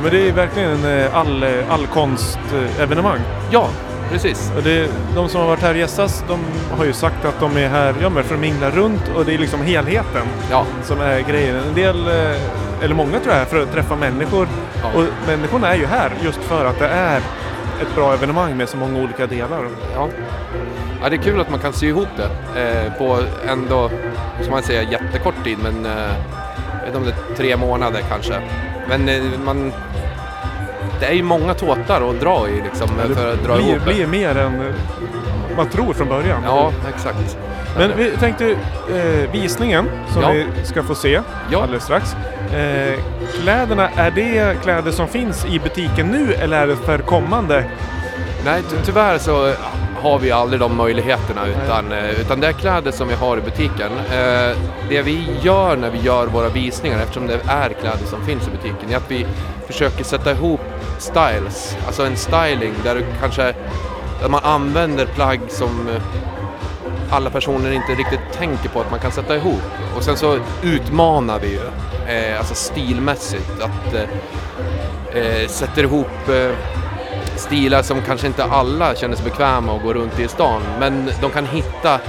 Men 0.02 0.12
det 0.12 0.30
är 0.30 0.32
verkligen 0.32 0.86
en 0.86 1.12
all, 1.14 1.46
allkonst-evenemang. 1.70 3.20
Ja, 3.52 3.68
precis. 4.14 4.52
Och 4.58 4.64
det, 4.64 4.90
de 5.16 5.30
som 5.30 5.42
har 5.42 5.48
varit 5.48 5.62
här 5.62 5.72
och 5.72 5.78
gästats, 5.78 6.24
de 6.28 6.40
har 6.78 6.86
ju 6.86 6.94
sagt 6.94 7.26
att 7.26 7.40
de 7.40 7.58
är 7.58 7.68
här 7.70 7.96
ja, 8.02 8.10
men 8.10 8.24
för 8.24 8.36
att 8.36 8.42
mingla 8.42 8.70
runt 8.70 9.02
och 9.16 9.26
det 9.26 9.34
är 9.34 9.38
liksom 9.38 9.62
helheten 9.62 10.28
Ja. 10.52 10.66
som 10.84 11.02
är 11.02 11.20
grejen. 11.20 11.56
En 11.56 11.76
del, 11.76 12.08
eh, 12.08 12.84
eller 12.84 12.96
många 12.96 13.20
tror 13.20 13.34
jag, 13.34 13.42
är 13.42 13.46
för 13.46 13.64
att 13.64 13.72
träffa 13.74 13.96
människor. 13.96 14.48
Ja. 14.82 15.00
Och 15.00 15.04
människorna 15.28 15.74
är 15.74 15.78
ju 15.78 15.86
här 15.86 16.12
just 16.24 16.40
för 16.44 16.66
att 16.66 16.80
det 16.80 16.88
är 16.88 17.18
ett 17.82 17.96
bra 17.96 18.14
evenemang 18.14 18.58
med 18.58 18.70
så 18.70 18.78
många 18.78 19.04
olika 19.04 19.28
delar. 19.28 19.68
Ja. 19.96 20.10
Ja, 21.02 21.10
det 21.10 21.16
är 21.16 21.22
kul 21.22 21.42
att 21.42 21.50
man 21.50 21.60
kan 21.60 21.74
sy 21.74 21.88
ihop 21.88 22.08
det 22.18 22.62
eh, 22.62 22.94
på 22.98 23.20
ändå, 23.48 23.90
ska 24.42 24.52
man 24.52 24.64
säga 24.64 24.84
jättekort 24.92 25.44
tid, 25.44 25.58
men 25.64 25.86
eh, 25.86 26.14
är 26.88 27.36
tre 27.36 27.58
månader 27.58 28.02
kanske. 28.10 28.34
Men 28.90 29.10
eh, 29.10 29.24
man, 29.46 29.74
det 31.04 31.10
är 31.10 31.14
ju 31.14 31.24
många 31.24 31.54
tåtar 31.54 32.10
att 32.10 32.20
dra 32.20 32.48
i 32.50 32.62
liksom 32.64 32.88
Ja, 33.10 33.16
för 33.16 33.34
att 33.34 33.44
dra 33.44 33.56
blir, 33.56 33.70
ihop 33.70 33.82
det. 33.86 33.94
blir 33.94 34.08
mer 34.08 34.38
än 34.38 34.74
man 35.58 35.70
tror 35.70 35.94
från 35.94 36.08
början. 36.08 36.42
Ja, 36.46 36.72
exakt. 36.96 37.38
Men 37.78 37.92
vi 37.98 38.12
tänkte 38.20 38.50
eh, 38.96 39.32
visningen 39.32 39.90
som 40.14 40.22
Ja. 40.22 40.30
vi 40.32 40.46
ska 40.64 40.84
få 40.84 40.96
se 40.96 41.22
alldeles 41.56 41.84
strax. 41.84 42.16
Eh, 42.54 43.00
kläderna, 43.42 43.90
är 43.90 44.12
det 44.12 44.62
kläder 44.64 44.92
som 44.92 45.08
finns 45.08 45.46
i 45.46 45.60
butiken 45.60 46.08
nu 46.08 46.34
eller 46.34 46.58
är 46.62 46.68
det 46.68 46.76
för 46.76 46.98
kommande? 46.98 47.64
Nej, 48.46 48.62
ty- 48.70 48.76
tyvärr 48.86 49.18
så 49.18 49.54
har 50.02 50.20
vi 50.20 50.32
aldrig 50.32 50.60
de 50.60 50.78
möjligheterna 50.78 51.42
utan, 51.48 51.92
eh, 51.92 52.10
utan 52.22 52.40
det 52.40 52.48
är 52.48 52.52
kläder 52.52 52.92
som 52.92 53.08
vi 53.08 53.14
har 53.16 53.38
i 53.38 53.42
butiken. 53.42 53.92
Eh, 54.12 54.58
Det 54.90 55.02
vi 55.02 55.28
gör 55.42 55.76
när 55.78 55.90
vi 55.90 56.00
gör 56.00 56.28
våra 56.28 56.50
visningar, 56.50 56.98
eftersom 57.00 57.28
det 57.28 57.34
är 57.48 57.70
kläder 57.70 58.06
som 58.06 58.26
finns 58.26 58.48
i 58.48 58.52
butiken, 58.52 58.92
är 58.92 58.98
att 58.98 59.12
vi 59.12 59.26
försöker 59.68 60.04
sätta 60.04 60.32
ihop 60.32 60.62
styles, 61.04 61.78
alltså 61.88 62.06
en 62.06 62.18
styling 62.18 62.74
där 62.84 62.96
du 62.96 63.06
kanske 63.20 63.54
där 64.22 64.30
man 64.30 64.44
använder 64.44 65.06
plagg 65.06 65.40
som 65.50 65.90
eh, 65.90 66.02
alla 67.10 67.30
personer 67.30 67.72
inte 67.72 67.92
riktigt 67.92 68.34
tänker 68.34 68.70
på 68.70 68.80
att 68.80 68.92
man 68.92 69.00
kan 69.00 69.12
sätta 69.12 69.36
ihop. 69.36 69.62
Och 69.96 70.04
sen 70.04 70.18
så 70.18 70.40
utmanar 70.64 71.40
vi 71.40 71.48
ju, 71.48 71.62
eh, 72.16 72.38
alltså 72.38 72.56
stilmässigt, 72.56 73.52
att 73.62 73.94
eh, 73.94 75.22
eh, 75.22 75.48
sätter 75.48 75.84
ihop 75.84 76.30
eh, 76.30 76.56
stilar 77.36 77.82
som 77.82 78.02
kanske 78.02 78.28
inte 78.28 78.44
alla 78.44 78.96
känner 78.96 79.16
sig 79.16 79.26
bekväma 79.26 79.76
att 79.76 79.84
gå 79.84 79.94
runt 79.94 80.20
i 80.20 80.28
stan. 80.28 80.62
Men 80.80 81.10
de 81.22 81.32
kan 81.32 81.46
hitta 81.46 82.00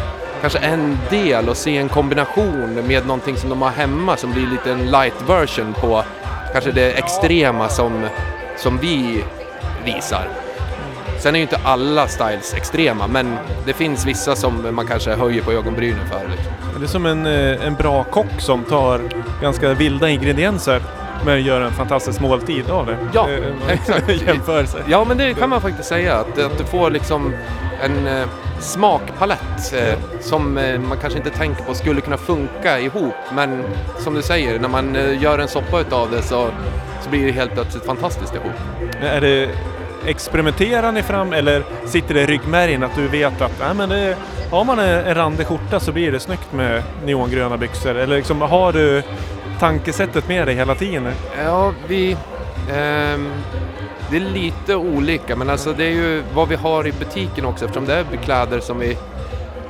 kanske 0.41 0.59
en 0.59 0.99
del 1.11 1.49
och 1.49 1.57
se 1.57 1.77
en 1.77 1.89
kombination 1.89 2.87
med 2.87 3.07
någonting 3.07 3.37
som 3.37 3.51
de 3.51 3.63
har 3.63 3.71
hemma 3.71 4.17
som 4.17 4.33
blir 4.33 4.47
lite 4.47 4.73
en 4.73 4.91
light 4.91 5.29
version 5.29 5.75
på 5.81 6.05
kanske 6.53 6.73
det 6.73 6.93
extrema 6.93 7.69
som, 7.69 8.07
som 8.57 8.79
vi 8.79 9.25
visar. 9.85 10.29
Sen 11.19 11.35
är 11.35 11.39
ju 11.39 11.43
inte 11.43 11.61
alla 11.65 12.09
styles 12.09 12.55
extrema 12.55 13.07
men 13.07 13.37
det 13.67 13.73
finns 13.73 14.07
vissa 14.07 14.37
som 14.37 14.75
man 14.75 14.87
kanske 14.87 15.11
höjer 15.15 15.43
på 15.43 15.53
ögonbrynen 15.53 16.07
för. 16.11 16.29
Liksom. 16.29 16.53
Det 16.79 16.85
är 16.85 16.89
som 16.89 17.07
en, 17.07 17.27
eh, 17.27 17.67
en 17.67 17.75
bra 17.75 18.05
kock 18.05 18.33
som 18.41 18.65
tar 18.65 19.01
ganska 19.43 19.75
vilda 19.75 20.09
ingredienser 20.09 20.83
men 21.25 21.43
gör 21.43 21.61
en 21.61 21.73
fantastisk 21.73 22.21
måltid 22.21 22.71
av 22.71 22.87
det. 22.87 22.97
Ja, 23.13 23.29
Eh, 23.31 23.73
exakt. 23.73 24.09
Jämförelse. 24.27 24.79
Ja, 24.89 25.05
men 25.09 25.19
det 25.19 25.35
kan 25.35 25.51
man 25.51 25.61
faktiskt 25.61 25.89
säga. 25.89 26.15
Att, 26.15 26.39
att 26.39 26.59
du 26.59 26.65
får 26.65 26.91
liksom 26.91 27.35
en 27.83 28.07
eh, 28.07 28.27
smakpalett 28.61 29.75
eh, 29.75 29.95
som 30.21 30.59
eh, 30.59 30.79
man 30.81 30.99
kanske 30.99 31.19
inte 31.19 31.31
tänker 31.31 31.65
på 31.65 31.75
skulle 31.75 32.01
kunna 32.01 32.17
funka 32.17 32.81
ihop. 32.81 33.15
Men 33.35 33.65
som 33.99 34.15
du 34.15 34.23
säger, 34.23 34.59
när 34.59 34.69
man 34.69 34.97
eh, 34.97 35.23
gör 35.23 35.39
en 35.39 35.49
soppa 35.49 35.81
utav 35.81 36.11
det 36.11 36.23
så, 36.23 36.49
så 37.05 37.11
blir 37.11 37.27
det 37.27 37.33
helt 37.33 37.53
plötsligt 37.53 37.85
fantastiskt 37.85 38.35
ihop. 38.35 38.53
Är 39.03 39.21
det, 39.21 39.49
experimenterar 40.07 40.93
ni 40.93 41.03
fram 41.03 41.33
eller 41.33 41.63
sitter 41.87 42.15
det 42.15 42.21
i 42.21 42.27
ryggmärgen 42.27 42.83
att 42.83 42.97
du 42.97 43.09
vet 43.09 43.41
att 43.41 43.61
nej, 43.61 43.75
men 43.75 43.89
det, 43.89 44.17
har 44.51 44.65
man 44.65 44.79
en, 44.79 45.07
en 45.07 45.15
randig 45.15 45.47
skjorta 45.47 45.81
så 45.81 45.93
blir 45.93 46.13
det 46.13 46.21
snyggt 46.21 46.53
med 46.53 46.83
neongröna 47.05 47.57
byxor? 47.57 47.95
Eller 47.95 48.17
liksom, 48.17 48.41
har 48.41 48.73
du 48.73 49.03
tankesättet 49.61 50.29
med 50.29 50.47
dig 50.47 50.55
hela 50.55 50.75
tiden? 50.75 51.13
Ja, 51.45 51.73
vi... 51.89 52.17
ehm, 52.73 53.33
det 54.11 54.17
är 54.17 54.21
lite 54.21 54.77
olika, 54.77 55.37
men 55.37 55.51
alltså 55.51 55.73
det 55.73 55.85
är 55.85 55.91
ju 55.91 56.23
vad 56.35 56.49
vi 56.49 56.55
har 56.55 56.87
i 56.87 56.93
butiken 56.93 57.45
också. 57.45 57.65
Eftersom 57.65 57.87
det 57.87 57.95
är 57.95 58.05
kläder 58.25 58.61
som 58.61 58.79
vi 58.79 58.97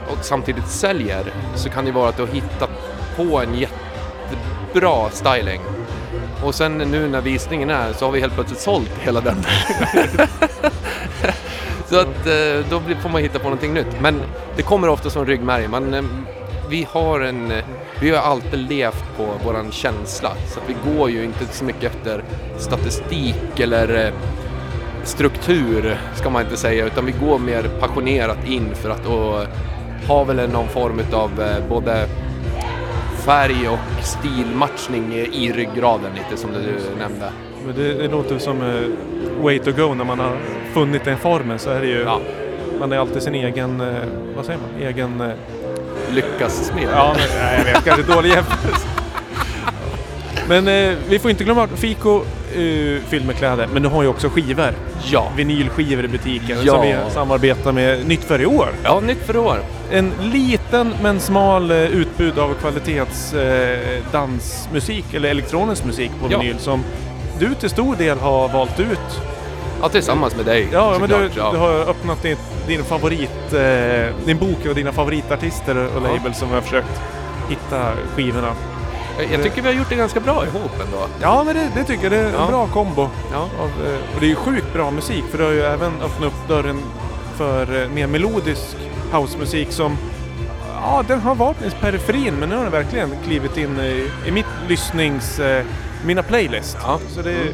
och 0.09 0.25
samtidigt 0.25 0.69
säljer 0.69 1.25
så 1.55 1.71
kan 1.71 1.85
det 1.85 1.93
vara 1.93 2.09
att 2.09 2.17
du 2.17 2.23
har 2.23 2.33
hittat 2.33 2.71
på 3.17 3.41
en 3.41 3.55
jättebra 3.55 5.11
styling. 5.11 5.61
Och 6.43 6.55
sen 6.55 6.79
nu 6.79 7.09
när 7.09 7.21
visningen 7.21 7.71
är 7.71 7.93
så 7.93 8.05
har 8.05 8.13
vi 8.13 8.21
helt 8.21 8.35
plötsligt 8.35 8.61
sålt 8.61 8.91
hela 9.01 9.21
den. 9.21 9.37
så 11.87 12.01
att 12.01 12.27
eh, 12.27 12.67
då 12.71 12.81
får 13.03 13.09
man 13.09 13.23
hitta 13.23 13.39
på 13.39 13.45
någonting 13.45 13.75
nytt. 13.75 14.01
Men 14.01 14.21
det 14.57 14.63
kommer 14.63 14.89
ofta 14.89 15.11
som 15.11 15.27
ryggmärg. 15.27 15.69
Man, 15.69 15.95
eh, 15.95 16.05
vi 16.71 16.87
har 16.91 17.21
en... 17.21 17.51
Eh, 17.51 17.65
vi 18.01 18.11
har 18.11 18.23
alltid 18.23 18.59
levt 18.59 19.05
på 19.17 19.27
våran 19.45 19.73
känsla. 19.73 20.31
Så 20.47 20.61
att 20.61 20.65
vi 20.69 20.77
går 20.91 21.11
ju 21.11 21.25
inte 21.25 21.47
så 21.53 21.65
mycket 21.65 21.95
efter 21.95 22.25
statistik 22.59 23.61
eller 23.61 24.13
struktur 25.05 26.01
ska 26.15 26.31
man 26.31 26.43
inte 26.43 26.57
säga 26.57 26.87
utan 26.87 27.07
vi 27.07 27.13
går 27.13 27.39
mer 27.39 27.63
passionerat 27.81 28.49
in 28.49 28.75
för 28.75 28.91
att 28.91 29.07
och 29.07 29.47
ha 30.09 30.25
väl 30.25 30.51
någon 30.51 30.69
form 30.69 31.01
av 31.13 31.31
både 31.69 32.07
färg 33.25 33.69
och 33.69 34.05
stilmatchning 34.05 35.15
i 35.15 35.53
ryggraden 35.53 36.11
lite 36.15 36.41
som 36.41 36.51
du 36.53 36.99
nämnde. 36.99 37.33
Men 37.67 37.75
det, 37.77 37.95
det 37.95 38.09
låter 38.09 38.39
som 38.39 38.63
eh, 38.63 39.43
way 39.43 39.59
to 39.59 39.73
go 39.73 39.95
när 39.95 40.05
man 40.05 40.19
har 40.19 40.37
funnit 40.75 41.05
den 41.05 41.19
formen 41.19 41.59
så 41.59 41.71
är 41.71 41.81
det 41.81 41.87
ju... 41.87 42.07
Man 42.81 42.93
är 42.93 42.99
alltid 42.99 43.23
sin 43.23 43.35
egen, 43.35 43.81
eh, 43.81 43.95
vad 44.37 44.45
säger 44.45 44.59
man, 44.61 44.83
egen... 44.89 45.21
eh, 45.21 45.35
Lyckas 46.11 46.67
smed. 46.67 46.89
Ja, 46.93 47.15
men, 47.17 47.39
nej, 47.41 47.59
jag 47.59 47.65
vet, 47.65 47.85
kanske 47.85 48.15
dålig 48.15 48.29
jämförelse. 48.31 48.89
Men 50.49 50.69
eh, 50.69 50.97
vi 51.09 51.19
får 51.19 51.31
inte 51.31 51.45
glömma 51.45 51.67
bort 51.67 51.79
Fico 51.79 52.17
eh, 52.21 53.03
fyller 53.09 53.27
med 53.27 53.37
kläder, 53.37 53.69
men 53.73 53.83
du 53.83 53.89
har 53.89 54.03
ju 54.03 54.09
också 54.09 54.29
skivor. 54.29 54.71
Ja. 55.05 55.33
Vinylskivor 55.37 56.05
i 56.05 56.09
butiken 56.09 56.59
Ja. 56.65 56.73
som 56.73 56.83
vi 56.83 56.97
samarbetar 57.15 57.73
med 57.73 58.07
Nytt 58.09 58.25
för 58.25 58.41
i 58.41 58.47
år. 58.47 58.69
Ja, 58.83 59.01
nytt 59.01 59.27
för 59.27 59.35
i 59.35 59.39
år. 59.39 59.59
En 59.91 60.13
liten 60.21 60.95
men 61.03 61.21
smal 61.21 61.71
eh, 61.71 61.77
utbud 61.83 62.39
av 62.39 62.55
kvalitets 62.55 63.35
eh, 63.35 63.79
dansmusik 64.13 65.15
eller 65.15 65.29
elektronisk 65.31 65.85
musik 65.85 66.11
på 66.21 66.33
Ja. 66.33 66.39
vinyl 66.39 66.59
som 66.59 66.83
du 67.39 67.55
till 67.55 67.71
stor 67.71 67.97
del 67.97 68.19
har 68.19 68.49
valt 68.49 68.81
ut. 68.81 69.21
Ja, 69.83 69.89
tillsammans 69.89 70.37
med 70.37 70.45
dig. 70.47 70.69
Ja, 70.73 70.97
men 71.01 71.09
du, 71.09 71.15
såklart, 71.15 71.33
ja. 71.37 71.51
du 71.53 71.59
har 71.59 71.71
öppnat 71.91 72.23
din, 72.23 72.37
din 72.67 72.85
favorit, 72.85 73.53
eh, 73.53 74.15
din 74.27 74.39
bok 74.39 74.67
och 74.69 74.75
dina 74.75 74.93
favoritartister 74.93 75.77
och 75.77 76.03
Ja. 76.05 76.13
labels 76.15 76.39
som 76.39 76.49
har 76.51 76.61
försökt 76.61 77.01
hitta 77.49 77.93
skivorna. 78.17 78.53
Jag- 79.19 79.33
Jag 79.33 79.43
tycker 79.43 79.63
vi 79.63 79.69
har 79.69 79.75
gjort 79.75 79.89
det 79.89 79.95
ganska 79.97 80.21
bra 80.21 80.47
ihop 80.47 80.73
ändå. 80.87 81.07
Ja, 81.21 81.43
men 81.45 81.55
det, 81.57 81.69
det 81.75 81.85
tycker 81.85 82.03
jag. 82.03 82.13
Det 82.13 82.19
är 82.19 82.27
en 82.27 82.33
Ja. 82.35 82.47
bra 82.49 82.67
kombo. 82.67 83.09
Ja. 83.33 83.39
Av, 83.39 83.87
eh, 83.87 84.15
och 84.15 84.21
det 84.21 84.27
är 84.27 84.31
ju 84.31 84.35
sjukt 84.35 84.73
bra 84.73 84.91
musik 84.91 85.25
för 85.31 85.39
det 85.39 85.45
har 85.45 85.53
ju 85.53 85.63
även 85.63 85.93
öppnat 86.03 86.23
upp 86.29 86.49
dörren 86.49 86.79
för 87.37 87.83
eh, 87.83 87.89
mer 87.89 88.07
melodisk 88.07 88.77
housemusik 89.13 89.73
som 89.73 89.97
Ja, 90.83 91.05
den 91.09 91.21
har 91.21 91.35
varit 91.35 91.63
i 91.63 91.71
periferin 91.81 92.35
men 92.35 92.49
nu 92.49 92.57
har 92.57 92.63
den 92.63 92.73
verkligen 92.73 93.11
klivit 93.27 93.57
in 93.57 93.81
i, 93.81 94.11
i 94.27 94.31
mitt 94.31 94.47
lyssnings... 94.69 95.39
Eh, 95.41 95.65
mina 96.07 96.23
playlist. 96.23 96.77
Så 97.09 97.23
det 97.23 97.31
är 97.33 97.53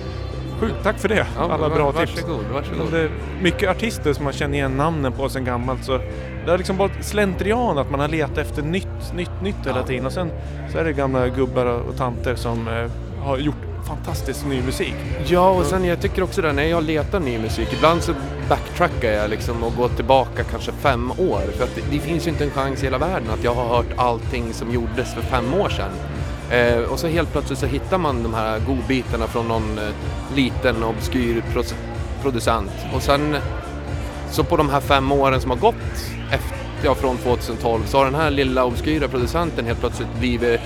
sjukt, 0.60 0.74
tack 0.82 0.98
för 0.98 1.08
det. 1.08 1.26
Ja, 1.36 1.42
Alla 1.42 1.56
var- 1.56 1.70
bra 1.76 1.90
varsågod, 1.90 2.40
tips. 2.40 2.52
varsågod. 2.52 2.92
Det 2.92 3.00
är 3.00 3.10
mycket 3.42 3.70
artister 3.70 4.12
som 4.12 4.24
man 4.24 4.32
känner 4.32 4.54
igen 4.54 4.76
namnen 4.76 5.12
på 5.12 5.28
sen 5.28 5.44
gammalt 5.44 5.84
så 5.84 6.00
det 6.44 6.50
har 6.50 6.58
liksom 6.58 6.76
varit 6.76 7.04
slentrian 7.04 7.78
att 7.78 7.90
man 7.90 8.00
har 8.00 8.08
letat 8.08 8.38
efter 8.38 8.62
nytt, 8.62 9.14
nytt, 9.14 9.42
nytt 9.42 9.66
hela 9.66 9.82
tiden 9.82 10.06
och 10.06 10.12
sen 10.12 10.30
så 10.72 10.78
är 10.78 10.84
det 10.84 10.92
gamla 10.92 11.28
gubbar 11.28 11.66
och, 11.66 11.96
tanter 11.96 12.34
som 12.34 12.68
eh, 12.68 12.90
har 13.24 13.38
gjort 13.38 13.54
fantastisk 13.86 14.46
ny 14.46 14.62
musik. 14.62 14.94
Ja, 15.26 15.50
och 15.50 15.64
sen 15.64 15.84
jag 15.84 16.00
tycker 16.00 16.22
också 16.22 16.42
det 16.42 16.52
när 16.52 16.62
jag 16.62 16.84
letar 16.84 17.20
ny 17.20 17.38
musik, 17.38 17.68
ibland 17.72 18.02
så 18.02 18.12
backtrackar 18.48 19.12
jag 19.12 19.30
liksom 19.30 19.62
och 19.62 19.76
går 19.76 19.88
tillbaka 19.88 20.44
kanske 20.44 20.72
fem 20.72 21.10
år. 21.10 21.40
För 21.56 21.64
att 21.64 21.74
det, 21.74 21.82
det 21.90 21.98
finns 21.98 22.26
ju 22.26 22.30
inte 22.30 22.44
en 22.44 22.50
chans 22.50 22.82
i 22.82 22.84
hela 22.84 22.98
världen 22.98 23.30
att 23.30 23.44
jag 23.44 23.54
har 23.54 23.68
hört 23.76 23.92
allting 23.96 24.52
som 24.52 24.72
gjordes 24.72 25.14
för 25.14 25.22
fem 25.22 25.54
år 25.54 25.68
sedan. 25.68 25.90
Eh, 26.50 26.82
och 26.82 26.98
så 26.98 27.06
helt 27.06 27.32
plötsligt 27.32 27.58
så 27.58 27.66
hittar 27.66 27.98
man 27.98 28.22
de 28.22 28.34
här 28.34 28.58
godbitarna 28.58 29.26
från 29.26 29.48
någon 29.48 29.78
eh, 29.78 29.84
liten 30.34 30.82
obskyr 30.82 31.42
producent. 32.22 32.72
Och 32.94 33.02
sen 33.02 33.36
så 34.30 34.44
på 34.44 34.56
de 34.56 34.68
här 34.68 34.80
fem 34.80 35.12
åren 35.12 35.40
som 35.40 35.50
har 35.50 35.58
gått 35.58 36.19
efter, 36.32 36.58
ja, 36.84 36.94
från 36.94 37.16
2012 37.16 37.80
så 37.86 37.98
har 37.98 38.04
den 38.04 38.14
här 38.14 38.30
lilla 38.30 38.64
obskyra 38.64 39.08
producenten 39.08 39.66
helt 39.66 39.80
plötsligt 39.80 40.08
blivit 40.18 40.60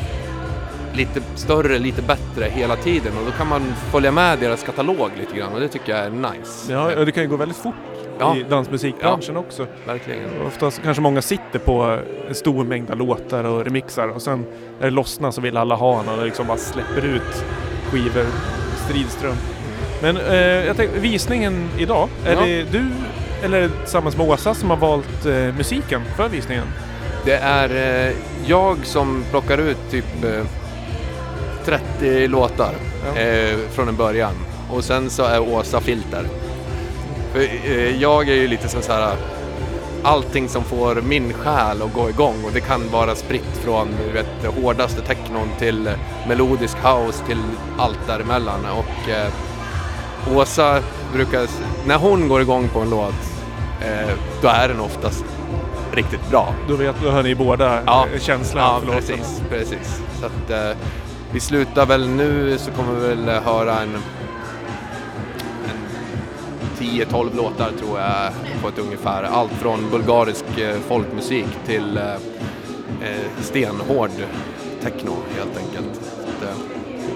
lite 0.94 1.20
större, 1.34 1.78
lite 1.78 2.02
bättre 2.02 2.44
hela 2.50 2.76
tiden 2.76 3.12
och 3.18 3.24
då 3.26 3.30
kan 3.32 3.48
man 3.48 3.62
följa 3.92 4.12
med 4.12 4.38
deras 4.38 4.62
katalog 4.62 5.10
lite 5.20 5.36
grann 5.36 5.52
och 5.52 5.60
det 5.60 5.68
tycker 5.68 5.96
jag 5.96 6.06
är 6.06 6.10
nice. 6.10 6.72
Ja, 6.72 6.96
och 6.98 7.06
det 7.06 7.12
kan 7.12 7.22
ju 7.22 7.28
gå 7.28 7.36
väldigt 7.36 7.56
fort 7.58 7.74
Ja. 8.18 8.36
i 8.36 8.42
dansmusikbranschen 8.42 9.36
också. 9.36 9.66
Verkligen. 9.86 10.20
Oftast 10.46 10.82
kanske 10.82 11.00
många 11.02 11.22
sitter 11.22 11.58
på 11.58 11.98
en 12.28 12.34
stor 12.34 12.64
mängd 12.64 12.98
låtar 12.98 13.44
och 13.44 13.64
remixar 13.64 14.08
och 14.08 14.22
sen 14.22 14.46
när 14.78 14.86
det 14.86 14.90
lossnar 14.90 15.30
så 15.30 15.40
vill 15.40 15.56
alla 15.56 15.74
ha 15.74 16.02
den 16.02 16.18
och 16.18 16.24
liksom 16.26 16.46
bara 16.46 16.56
släpper 16.58 17.04
ut 17.06 17.44
skivor 17.90 18.26
stridström. 18.88 19.34
Men 20.02 20.16
eh, 20.16 20.34
jag 20.66 20.76
tänkte, 20.76 20.98
visningen 21.00 21.68
idag, 21.78 22.08
är 22.26 22.32
Ja. 22.32 22.40
det 22.40 22.62
du 22.72 22.84
eller 23.42 23.70
tillsammans 23.82 24.16
med 24.16 24.28
Åsa 24.28 24.54
som 24.54 24.70
har 24.70 24.76
valt 24.76 25.26
eh, 25.26 25.32
musiken 25.32 26.02
för 26.16 26.28
visningen? 26.28 26.66
Det 27.24 27.36
är 27.36 28.06
eh, 28.08 28.14
jag 28.46 28.86
som 28.86 29.24
plockar 29.30 29.58
ut 29.58 29.90
typ 29.90 30.24
eh, 30.24 30.44
30 31.64 32.28
låtar 32.28 32.74
eh, 33.16 33.58
från 33.70 33.88
en 33.88 33.96
början 33.96 34.34
och 34.70 34.84
sen 34.84 35.10
så 35.10 35.24
är 35.24 35.40
Åsa 35.40 35.80
filter. 35.80 36.24
För, 37.32 37.40
eh, 37.40 38.02
jag 38.02 38.28
är 38.28 38.34
ju 38.34 38.48
lite 38.48 38.68
som 38.68 38.82
så 38.82 38.92
här 38.92 39.16
allting 40.02 40.48
som 40.48 40.64
får 40.64 40.94
min 40.94 41.32
själ 41.32 41.82
att 41.82 41.92
gå 41.92 42.10
igång 42.10 42.44
och 42.44 42.50
det 42.52 42.60
kan 42.60 42.90
vara 42.92 43.14
spritt 43.14 43.56
från 43.64 43.88
du 44.06 44.12
vet, 44.12 44.54
hårdaste 44.62 45.00
technon 45.00 45.48
till 45.58 45.90
melodisk 46.28 46.76
house 46.76 47.26
till 47.26 47.42
allt 47.78 48.06
däremellan. 48.06 48.60
Och 48.64 49.10
eh, 49.10 49.32
Åsa 50.36 50.80
brukar, 51.12 51.46
när 51.86 51.96
hon 51.98 52.28
går 52.28 52.40
igång 52.40 52.68
på 52.68 52.80
en 52.80 52.90
låt, 52.90 53.14
eh, 53.80 54.14
då 54.42 54.48
är 54.48 54.68
den 54.68 54.80
oftast 54.80 55.24
riktigt 55.92 56.30
bra. 56.30 56.54
Då 56.68 56.76
vet 56.76 56.96
då 57.02 57.10
hör 57.10 57.22
ni 57.22 57.34
båda 57.34 57.82
Ja. 57.86 58.06
eh, 58.14 58.20
känslan 58.20 58.64
Ja, 58.64 58.80
för 58.80 58.86
låten. 58.86 59.00
precis, 59.18 59.42
precis. 59.50 60.00
Så 60.20 60.26
att 60.26 60.50
eh, 60.50 60.76
vi 61.32 61.40
slutar 61.40 61.86
väl 61.86 62.08
nu 62.08 62.58
så 62.58 62.70
kommer 62.70 62.94
vi 63.00 63.08
väl 63.08 63.28
höra 63.28 63.80
en, 63.80 63.94
en 65.64 65.86
10-12 66.78 67.36
låtar 67.36 67.70
tror 67.78 68.00
jag 68.00 68.32
på 68.62 68.68
ett 68.68 68.78
ungefär. 68.78 69.22
Allt 69.22 69.52
från 69.52 69.90
bulgarisk 69.90 70.44
eh, 70.58 70.76
folkmusik 70.88 71.46
till 71.66 71.96
eh, 71.96 72.12
eh, 73.02 73.20
stenhård 73.40 74.10
techno 74.82 75.16
helt 75.38 75.56
enkelt. 75.58 76.00
Eh, 76.42 76.48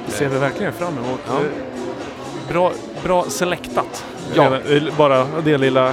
Det 0.07 0.13
ser 0.13 0.29
vi 0.29 0.39
verkligen 0.39 0.73
fram 0.73 0.93
emot. 0.99 1.21
Ja. 1.27 1.33
Eh, 1.35 1.41
Bra, 2.53 2.73
bra 3.05 3.25
selektat. 3.29 4.05
Ja. 4.35 4.51
Bara 4.99 5.27
det 5.45 5.59
lilla 5.59 5.93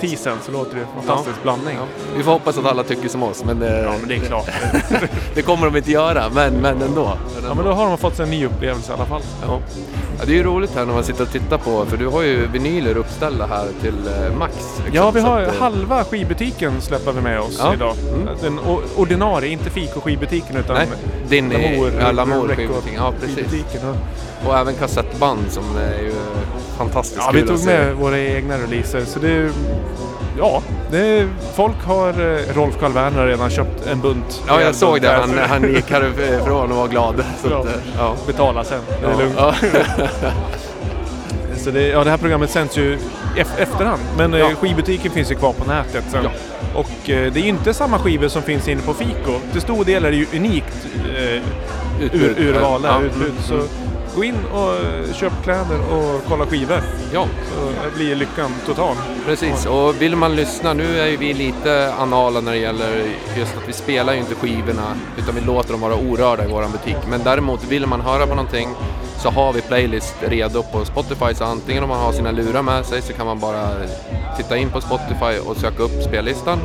teasern 0.00 0.36
så 0.46 0.52
låter 0.52 0.74
det 0.76 0.80
en 0.80 1.02
fantastisk 1.06 1.42
blandning. 1.42 1.76
Ja. 1.80 1.86
Vi 2.16 2.22
får 2.22 2.32
hoppas 2.32 2.58
att 2.58 2.66
alla 2.66 2.82
tycker 2.82 3.08
som 3.08 3.22
oss, 3.22 3.44
men, 3.44 3.60
Ja, 3.62 3.94
men 4.00 4.08
det 4.08 4.14
är 4.14 4.20
klart. 4.20 4.48
det 5.34 5.42
kommer 5.42 5.66
de 5.66 5.76
inte 5.76 5.90
göra, 5.90 6.22
men, 6.34 6.54
men 6.54 6.82
ändå. 6.82 7.12
Ja, 7.48 7.54
men 7.54 7.64
då 7.64 7.72
har 7.72 7.86
de 7.88 7.98
fått 7.98 8.16
sig 8.16 8.24
en 8.24 8.30
ny 8.30 8.46
upplevelse 8.46 8.92
i 8.92 8.94
alla 8.94 9.06
fall. 9.06 9.22
Ja. 9.46 9.58
Ja, 10.18 10.24
det 10.26 10.32
är 10.32 10.36
ju 10.36 10.42
roligt 10.42 10.74
här 10.74 10.84
när 10.86 10.94
man 10.94 11.04
sitter 11.04 11.22
och 11.22 11.30
tittar 11.30 11.58
på, 11.58 11.84
för 11.86 11.96
du 11.96 12.06
har 12.06 12.22
ju 12.22 12.46
vinyler 12.46 12.96
uppställda 12.96 13.46
här 13.46 13.66
till 13.80 13.94
eh, 14.06 14.36
max. 14.38 14.54
liksom. 14.76 14.94
Ja, 14.94 15.10
vi 15.10 15.20
har 15.20 15.40
att, 15.42 15.54
eh, 15.54 15.60
halva 15.60 16.04
skivbutiken 16.04 16.80
släpper 16.80 17.12
vi 17.12 17.20
med 17.20 17.40
oss 17.40 17.56
Ja. 17.62 17.74
idag. 17.74 17.94
Mm. 18.08 18.28
Den 18.42 18.58
ordinarie, 18.96 19.50
inte 19.52 19.70
Fiko 19.70 20.00
skivbutiken 20.00 20.56
utan 20.56 20.76
Nej, 20.76 20.86
din 21.28 21.48
Lamour, 21.50 21.92
ja, 22.00 22.12
Lamour 22.12 22.48
Record 22.48 22.56
skivbutiken, 22.56 22.94
ja, 22.94 23.12
precis. 23.20 23.36
skivbutiken, 23.36 23.80
ja. 23.84 23.94
Och 24.46 24.58
även 24.58 24.74
kassettband 24.74 25.40
som 25.50 25.64
är 25.76 26.02
ju 26.02 26.12
fantastiskt 26.78 27.20
Ja, 27.26 27.30
vi 27.34 27.42
tog 27.42 27.64
med 27.64 27.94
våra 27.94 28.18
egna 28.18 28.58
releaser 28.58 29.04
så 29.04 29.18
det 29.18 29.50
Ja, 30.38 30.62
det 30.90 31.28
folk 31.54 31.84
har... 31.86 32.08
eh, 32.08 32.38
Rolf 32.56 32.78
Karl 32.80 32.92
Werner 32.92 33.18
har 33.18 33.26
redan 33.26 33.50
köpt 33.50 33.86
en 33.86 34.00
bunt. 34.00 34.42
Ja, 34.48 34.60
jag 34.60 34.74
såg 34.74 35.00
det. 35.02 35.08
Han, 35.12 35.38
han 35.48 35.74
gick 35.74 35.90
härifrån 35.90 36.70
och 36.72 36.76
var 36.76 36.88
glad. 36.88 37.14
Så 37.42 37.48
Ja. 37.50 37.58
att, 37.60 37.66
eh, 37.66 37.72
ja. 37.98 38.14
Betala 38.26 38.64
sen, 38.64 38.80
det 39.00 39.06
är 39.06 39.10
Ja. 39.10 39.18
lugnt. 39.18 39.34
Ja. 39.38 39.54
Så 41.56 41.70
det, 41.70 41.88
ja, 41.88 42.04
det 42.04 42.10
här 42.10 42.16
programmet 42.18 42.50
sänds 42.50 42.76
ju 42.78 42.96
ef- 43.36 43.58
efterhand, 43.58 44.00
men 44.16 44.34
eh, 44.34 44.48
skivbutiken 44.48 45.12
finns 45.12 45.30
ju 45.30 45.34
kvar 45.34 45.52
på 45.52 45.64
nätet 45.70 46.04
sen. 46.10 46.24
Ja. 46.24 46.30
Och 46.74 47.10
eh, 47.10 47.32
det 47.32 47.40
är 47.40 47.42
ju 47.42 47.48
inte 47.48 47.74
samma 47.74 47.98
skivor 47.98 48.28
som 48.28 48.42
finns 48.42 48.68
inne 48.68 48.82
på 48.82 48.94
Fiko. 48.94 49.32
Till 49.52 49.60
stor 49.60 49.84
del 49.84 50.04
är 50.04 50.10
det 50.10 50.16
ju 50.16 50.26
unikt 50.36 50.86
eh, 51.18 51.42
urval 52.38 52.82
där, 52.82 52.88
Ja. 52.88 53.00
utbud. 53.00 53.22
Mm, 53.30 53.42
Så 53.42 53.54
mm. 53.54 53.66
Gå 54.16 54.24
in 54.24 54.38
och 54.52 54.74
eh, 54.74 55.14
köp 55.14 55.32
kläder 55.42 55.78
och 55.92 56.22
kolla 56.28 56.46
skivor. 56.46 56.80
Ja. 57.12 57.26
Så 57.54 57.96
blir 57.96 58.14
lyckan 58.14 58.50
total. 58.66 58.96
Precis, 59.26 59.66
och 59.66 60.02
vill 60.02 60.16
man 60.16 60.36
lyssna, 60.36 60.72
nu 60.72 61.00
är 61.00 61.06
ju 61.06 61.16
vi 61.16 61.34
lite 61.34 61.94
anala 61.94 62.40
när 62.40 62.52
det 62.52 62.58
gäller 62.58 63.04
just 63.38 63.56
att 63.56 63.68
vi 63.68 63.72
spelar 63.72 64.12
ju 64.12 64.18
inte 64.18 64.34
skivorna 64.34 64.96
utan 65.18 65.34
vi 65.34 65.40
låter 65.40 65.72
dem 65.72 65.80
vara 65.80 65.94
orörda 65.94 66.44
i 66.44 66.48
våran 66.48 66.72
butik. 66.72 66.96
Men 67.08 67.22
däremot 67.24 67.64
vill 67.64 67.86
man 67.86 68.00
höra 68.00 68.26
på 68.26 68.34
någonting 68.34 68.68
så 69.16 69.30
har 69.30 69.52
vi 69.52 69.60
playlist 69.60 70.14
redo 70.20 70.62
på 70.62 70.84
Spotify 70.84 71.34
så 71.34 71.44
antingen 71.44 71.82
om 71.82 71.88
man 71.88 72.00
har 72.00 72.12
sina 72.12 72.30
lurar 72.30 72.62
med 72.62 72.86
sig 72.86 73.02
så 73.02 73.12
kan 73.12 73.26
man 73.26 73.38
bara 73.40 73.68
titta 74.36 74.56
in 74.56 74.70
på 74.70 74.80
Spotify 74.80 75.38
och 75.46 75.56
söka 75.56 75.82
upp 75.82 76.02
spellistan 76.02 76.58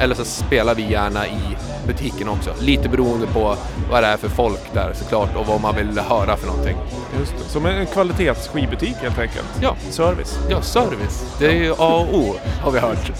eller 0.00 0.14
så 0.14 0.24
spelar 0.24 0.74
vi 0.74 0.90
gärna 0.90 1.26
i 1.26 1.38
butiken 1.86 2.28
också. 2.28 2.50
Lite 2.60 2.88
beroende 2.88 3.26
på 3.26 3.56
vad 3.90 4.02
det 4.02 4.06
är 4.06 4.16
för 4.16 4.28
folk 4.28 4.60
där 4.72 4.92
såklart 4.94 5.36
och 5.36 5.46
vad 5.46 5.60
man 5.60 5.76
vill 5.76 5.98
höra 5.98 6.36
för 6.36 6.46
någonting. 6.46 6.76
Just 7.18 7.32
det. 7.38 7.44
Som 7.52 7.66
en 7.66 7.86
kvalitetsskivbutik 7.86 8.96
helt 9.02 9.18
enkelt. 9.18 9.46
Ja. 9.62 9.76
Service. 9.90 10.38
Ja, 10.50 10.62
service. 10.62 11.24
Det 11.38 11.46
är 11.46 11.52
ju 11.54 11.72
A 11.72 12.06
och 12.10 12.18
O 12.18 12.34
har 12.62 12.70
vi 12.70 12.78
hört. 12.78 13.12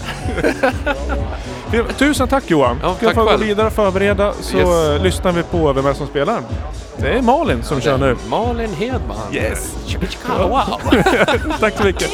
Tusen 1.97 2.27
tack 2.27 2.43
Johan! 2.49 2.79
Ja, 2.83 2.95
Ska 2.95 3.05
tack 3.05 3.15
få 3.15 3.23
gå 3.23 3.37
vidare 3.37 3.67
och 3.67 3.73
förbereda 3.73 4.33
så 4.41 4.57
Yes. 4.57 4.67
eh, 4.97 5.03
lyssnar 5.03 5.31
vi 5.31 5.43
på 5.43 5.73
vem 5.73 5.85
är 5.85 5.93
som 5.93 6.07
spelar. 6.07 6.41
Det 6.97 7.09
är 7.09 7.21
Malin 7.21 7.63
som 7.63 7.81
kör 7.81 7.97
nu. 7.97 8.15
Malin 8.29 8.73
Hedman. 8.73 9.17
Yes! 9.33 9.75
Wow! 10.39 10.79
tack 11.59 11.77
så 11.77 11.83
mycket! 11.83 12.09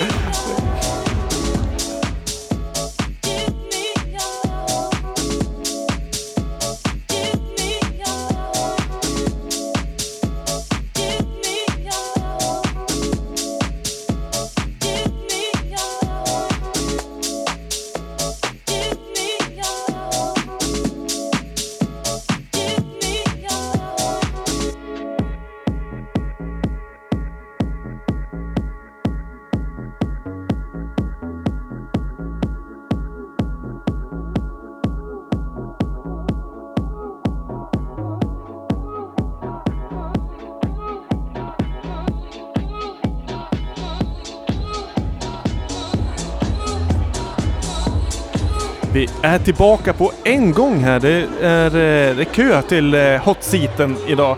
Vi 49.01 49.09
är 49.21 49.39
tillbaka 49.39 49.93
på 49.93 50.11
en 50.23 50.51
gång 50.51 50.83
här. 50.83 50.99
Det 50.99 51.27
är, 51.41 51.65
eh, 51.65 52.15
det 52.15 52.21
är 52.21 52.23
kö 52.23 52.61
till 52.61 52.93
eh, 52.93 53.01
hot 53.01 53.37
seaten 53.39 53.97
idag. 54.07 54.37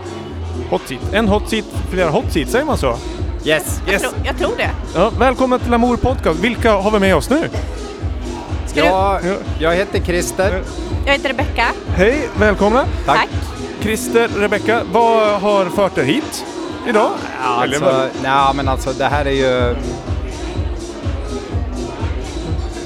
Hot 0.70 0.82
seat. 0.88 1.02
En 1.14 1.28
hot 1.28 1.50
seat, 1.50 1.66
flera 1.90 2.10
hot 2.10 2.32
seats, 2.32 2.52
säger 2.52 2.66
man 2.66 2.78
så? 2.78 2.98
Yes. 3.46 3.82
Jag, 3.92 4.02
tror, 4.02 4.14
jag 4.26 4.38
tror 4.38 4.52
det. 4.58 4.70
Ja, 4.96 5.12
välkommen 5.20 5.60
till 5.60 5.74
Amour 5.74 5.98
Podcast. 5.98 6.40
Vilka 6.40 6.72
har 6.72 6.92
vi 6.92 7.00
med 7.00 7.16
oss 7.16 7.30
nu? 7.30 7.50
Ja, 8.74 9.20
jag 9.60 9.76
heter 9.76 10.00
Christer. 10.00 10.64
Jag 11.06 11.14
heter 11.14 11.30
Rebecka. 11.30 11.66
Hej, 11.96 12.30
välkomna! 12.40 12.86
Tack. 13.06 13.30
Christer, 13.82 14.28
Rebecka, 14.28 14.82
vad 14.92 15.42
har 15.42 15.66
fört 15.66 15.98
er 15.98 16.04
hit 16.04 16.46
idag? 16.88 17.12
Ja, 17.44 17.64
alltså, 17.64 18.10
nej, 18.24 18.54
men 18.56 18.68
alltså 18.68 18.94
det 18.94 19.06
här 19.06 19.26
är 19.26 19.32
ju... 19.32 19.76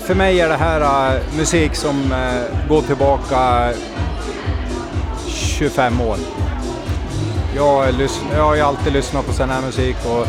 För 0.07 0.15
mig 0.15 0.41
är 0.41 0.49
det 0.49 0.55
här 0.57 1.15
uh, 1.15 1.21
musik 1.37 1.75
som 1.75 2.11
uh, 2.11 2.67
går 2.69 2.81
tillbaka 2.81 3.71
25 5.27 6.01
år. 6.01 6.17
Jag, 7.55 7.93
jag 8.35 8.43
har 8.43 8.55
ju 8.55 8.61
alltid 8.61 8.93
lyssnat 8.93 9.25
på 9.25 9.33
sån 9.33 9.49
här 9.49 9.61
musik 9.61 9.95
och 10.05 10.27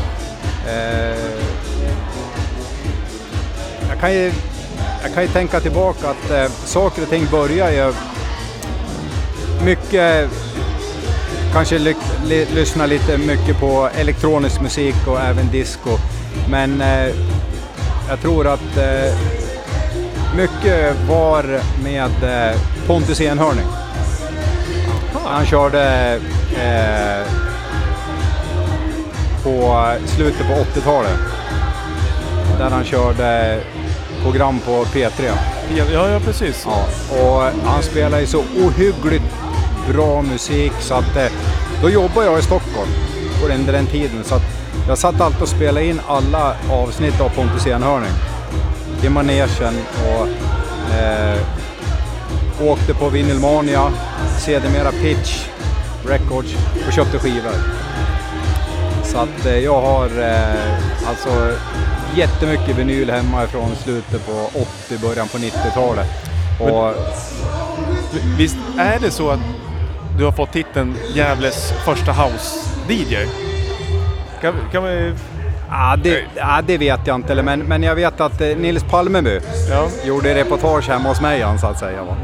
uh, 0.66 1.38
jag, 3.88 4.00
kan 4.00 4.14
ju, 4.14 4.32
jag 5.02 5.14
kan 5.14 5.22
ju 5.22 5.28
tänka 5.28 5.60
tillbaka 5.60 6.10
att 6.10 6.52
saker 6.64 7.02
och 7.02 7.08
ting 7.08 7.26
börjar 7.30 7.70
ju 7.70 7.92
mycket 9.64 10.30
kanske 11.52 11.78
ly 11.78 11.94
ly 12.24 12.46
lyssna 12.54 12.86
lite 12.86 13.18
mycket 13.18 13.60
på 13.60 13.88
elektronisk 13.94 14.60
musik 14.60 15.06
och 15.06 15.20
även 15.20 15.50
disco. 15.50 15.90
Men 16.50 16.80
eh, 16.80 17.14
jag 18.08 18.20
tror 18.22 18.46
att 18.46 18.76
eh, 18.76 19.37
mycket 20.36 20.96
var 21.08 21.60
med 21.82 22.10
eh, 22.22 22.60
Pontus 22.86 23.20
Enhörning. 23.20 23.66
Han 25.24 25.46
körde 25.46 26.14
eh, 26.56 27.32
på 29.42 29.86
slutet 30.06 30.46
på 30.46 30.80
80-talet. 30.80 31.18
Där 32.58 32.70
han 32.70 32.84
körde 32.84 33.60
program 34.22 34.60
på 34.60 34.84
P3. 34.84 35.30
Ja, 35.76 35.84
ja 36.10 36.20
precis. 36.24 36.66
Ja, 36.66 36.84
och 37.18 37.42
han 37.64 37.82
spelar 37.82 38.20
ju 38.20 38.26
så 38.26 38.38
ohyggligt 38.38 39.34
bra 39.92 40.22
musik 40.22 40.72
så 40.80 40.94
att 40.94 41.16
eh, 41.16 41.32
då 41.82 41.90
jobbade 41.90 42.26
jag 42.26 42.38
i 42.38 42.42
Stockholm 42.42 42.90
den, 43.48 43.66
den 43.66 43.86
tiden 43.86 44.24
så 44.24 44.34
att 44.34 44.42
jag 44.88 44.98
satt 44.98 45.20
alltid 45.20 45.42
och 45.42 45.48
spelade 45.48 45.86
in 45.86 46.00
alla 46.08 46.56
avsnitt 46.70 47.20
av 47.20 47.28
Pontus 47.28 47.66
Enhörning 47.66 48.10
i 49.04 49.08
manegen 49.08 49.74
och 50.08 50.28
eh, 50.94 51.38
åkte 52.60 52.94
på 52.94 53.08
Vinylmania, 53.08 53.90
sedermera 54.38 54.92
Pitch 54.92 55.46
Records 56.06 56.54
och 56.86 56.92
köpte 56.92 57.18
skivor. 57.18 57.54
Så 59.04 59.18
att 59.18 59.46
eh, 59.46 59.58
jag 59.58 59.80
har 59.80 60.06
eh, 60.20 61.08
alltså 61.08 61.52
jättemycket 62.16 62.78
vinyl 62.78 63.10
hemma 63.10 63.46
från 63.46 63.76
slutet 63.76 64.26
på 64.26 64.50
80, 64.88 64.98
början 65.02 65.28
på 65.28 65.38
90-talet. 65.38 66.06
Och 66.60 66.94
Visst 68.38 68.56
är 68.78 68.98
det 69.00 69.10
så 69.10 69.30
att 69.30 69.40
du 70.18 70.24
har 70.24 70.32
fått 70.32 70.52
titeln 70.52 70.96
Gävles 71.14 71.72
första 71.84 72.12
house-DJ? 72.12 73.26
Kan, 74.40 74.54
kan 74.72 74.84
vi... 74.84 75.14
Ja, 75.70 75.96
det, 76.02 76.22
ja, 76.36 76.60
det 76.66 76.78
vet 76.78 77.00
jag 77.06 77.14
inte, 77.14 77.32
eller- 77.32 77.42
men, 77.42 77.60
men 77.60 77.82
jag 77.82 77.94
vet 77.94 78.20
att 78.20 78.40
eh, 78.40 78.46
Nils 78.56 78.82
Palmeby 78.90 79.40
gjorde 80.04 80.34
reportage 80.34 80.88
hemma 80.88 81.08
hos 81.08 81.20
mig, 81.20 81.42
han, 81.42 81.58
så 81.58 81.66
att 81.66 81.78
säga. 81.78 82.02
Va? 82.04 82.16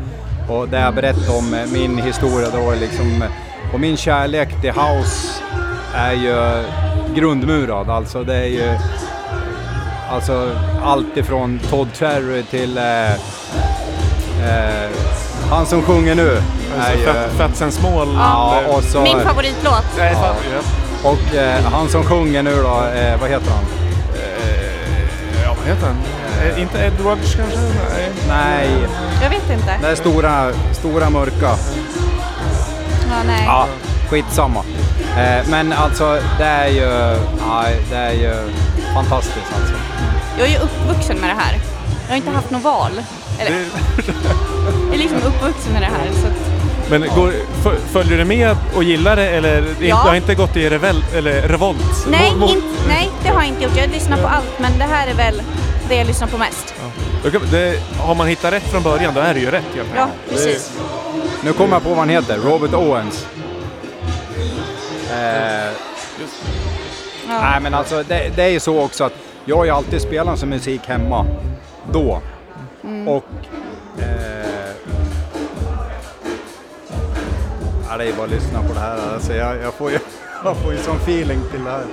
Och 0.55 0.69
där 0.69 0.81
jag 0.81 0.95
berättade 0.95 1.39
om 1.39 1.55
eh, 1.55 1.61
min 1.73 1.99
historia 1.99 2.49
då, 2.53 2.73
liksom, 2.81 3.23
eh, 3.23 3.75
och 3.75 3.81
min 3.81 3.97
kärlek 3.97 4.61
till 4.61 4.71
house 4.73 5.43
är 5.95 6.13
ju 6.13 6.65
grundmurad. 7.15 7.91
Alltså 7.91 8.25
det 8.25 8.35
är 8.37 8.47
ju 8.47 8.75
alltså, 10.11 10.51
allt 10.85 11.17
ifrån 11.17 11.61
Todd 11.71 11.89
Terry 11.99 12.43
till 12.43 12.79
eh, 12.79 13.13
eh, 13.13 14.91
han 15.51 15.67
som 15.67 15.83
sjunger 15.83 16.15
nu. 16.15 16.29
är 16.81 16.97
ju- 16.97 17.05
Small. 17.71 18.09
Ja, 18.19 18.61
och 18.69 18.83
så, 18.85 19.01
Min 19.01 19.21
favoritlåt. 19.21 19.85
Ja. 19.99 20.05
ja. 20.05 20.35
Och 21.05 21.35
eh, 21.35 21.65
han 21.65 21.89
som 21.89 22.05
sjunger 22.05 22.43
nu 22.43 22.57
då, 22.63 22.85
eh, 22.99 23.21
vad 23.21 23.31
heter 23.31 23.51
han? 23.51 23.65
ja, 25.45 25.55
vad 25.59 25.67
heter 25.67 25.87
han? 25.87 25.97
Eh, 26.43 26.63
inte 26.63 26.79
Edwards 26.79 27.35
kanske? 27.35 27.59
Nej. 27.59 28.11
Nej, 28.29 28.69
Jag 29.23 29.31
vet 29.31 29.51
inte. 29.51 29.79
det 29.83 29.89
är 29.89 29.95
stora, 29.95 30.53
stora 30.73 31.11
mörka. 31.11 31.51
Ja, 33.11 33.23
nej. 33.27 33.43
Ja, 33.47 33.67
skitsamma. 34.11 34.61
Eh, 35.17 35.49
men 35.49 35.73
alltså 35.73 36.19
det 36.39 36.45
är 36.45 36.69
ju, 36.69 37.17
ja, 37.41 37.65
det 37.91 37.97
är 37.97 38.13
ju 38.13 38.35
fantastiskt 38.95 39.53
alltså. 39.61 39.75
Jag 40.39 40.49
är 40.49 40.53
ju 40.53 40.59
uppvuxen 40.59 41.17
med 41.19 41.31
det 41.31 41.43
här. 41.43 41.59
Jag 42.03 42.09
har 42.13 42.17
inte 42.17 42.31
haft 42.31 42.51
något 42.51 42.63
val. 42.63 42.93
Eller, 43.39 43.65
jag 44.87 44.95
är 44.95 44.99
liksom 44.99 45.19
uppvuxen 45.19 45.73
med 45.73 45.83
det 45.83 45.87
här. 45.99 46.11
Så 46.21 46.27
att, 46.27 46.54
Men 46.91 47.01
går, 47.01 47.33
föl- 47.63 47.79
följer 47.93 48.19
du 48.19 48.25
med 48.25 48.57
och 48.77 48.85
gillar 48.85 49.17
det 49.17 49.29
eller 49.29 49.65
Ja. 49.81 49.97
har 49.97 50.15
inte 50.15 50.35
gått 50.35 50.57
i 50.57 50.71
revel, 50.71 51.05
eller 51.15 51.43
revolt? 51.49 52.07
nej, 52.11 52.33
Mo- 52.37 52.39
mo- 52.47 52.49
inte, 52.51 52.67
nej, 52.89 53.11
det 53.23 53.29
har 53.29 53.37
jag 53.43 53.49
inte 53.49 53.65
gjort. 53.65 53.77
Jag 53.77 53.91
lyssnar 53.91 54.17
på 54.17 54.27
allt, 54.29 54.59
men 54.59 54.79
det 54.79 54.85
här 54.85 55.07
är 55.07 55.15
väl 55.15 55.43
det 55.89 55.95
jag 55.95 56.07
lyssnar 56.07 56.29
på 56.29 56.39
mest. 56.39 56.75
Kan- 57.33 57.41
det, 57.51 57.79
har 57.99 58.15
man 58.15 58.27
hittat 58.27 58.53
rätt 58.53 58.63
från 58.71 58.83
början 58.83 59.15
då 59.15 59.21
är 59.21 59.35
det 59.35 59.41
ju 59.41 59.51
rätt 59.51 59.65
helt 59.75 59.89
Ja, 59.97 60.09
precis. 60.31 60.73
Nu 61.45 61.53
kommer 61.53 61.73
jag 61.73 61.83
på 61.83 61.89
vad 61.89 61.99
han 61.99 62.09
heter, 62.09 62.37
Robert 62.39 62.75
Owens. 62.75 63.27
Eh, 65.11 65.71
Nej 67.29 67.61
men 67.61 67.75
alltså 67.75 68.03
det, 68.09 68.31
det 68.37 68.43
är 68.43 68.49
ju 68.49 68.61
så 68.61 68.81
också 68.81 69.05
att 69.05 69.13
jag 69.45 69.57
har 69.57 69.65
ju 69.65 69.71
alltid 69.71 70.01
spelat 70.01 70.39
som 70.39 70.49
musik 70.49 70.81
hemma 70.87 71.27
då. 71.93 72.21
Mm. 72.85 73.09
Och 73.09 73.25
eh, 73.99 74.44
ja, 77.95 77.99
det 77.99 78.09
är 78.11 78.13
bara 78.13 78.25
att 78.25 78.31
lyssna 78.31 78.63
på 78.63 78.75
det 78.75 78.81
här. 78.81 78.99
Alltså, 79.15 79.35
jag, 79.35 79.57
jag, 79.63 79.75
får 79.75 79.91
ju, 79.91 79.99
jag 80.45 80.57
får 80.57 80.73
ju 80.73 80.79
sån 80.79 80.97
feeling 80.97 81.41
till 81.51 81.65
det 81.65 81.71
här. 81.71 81.85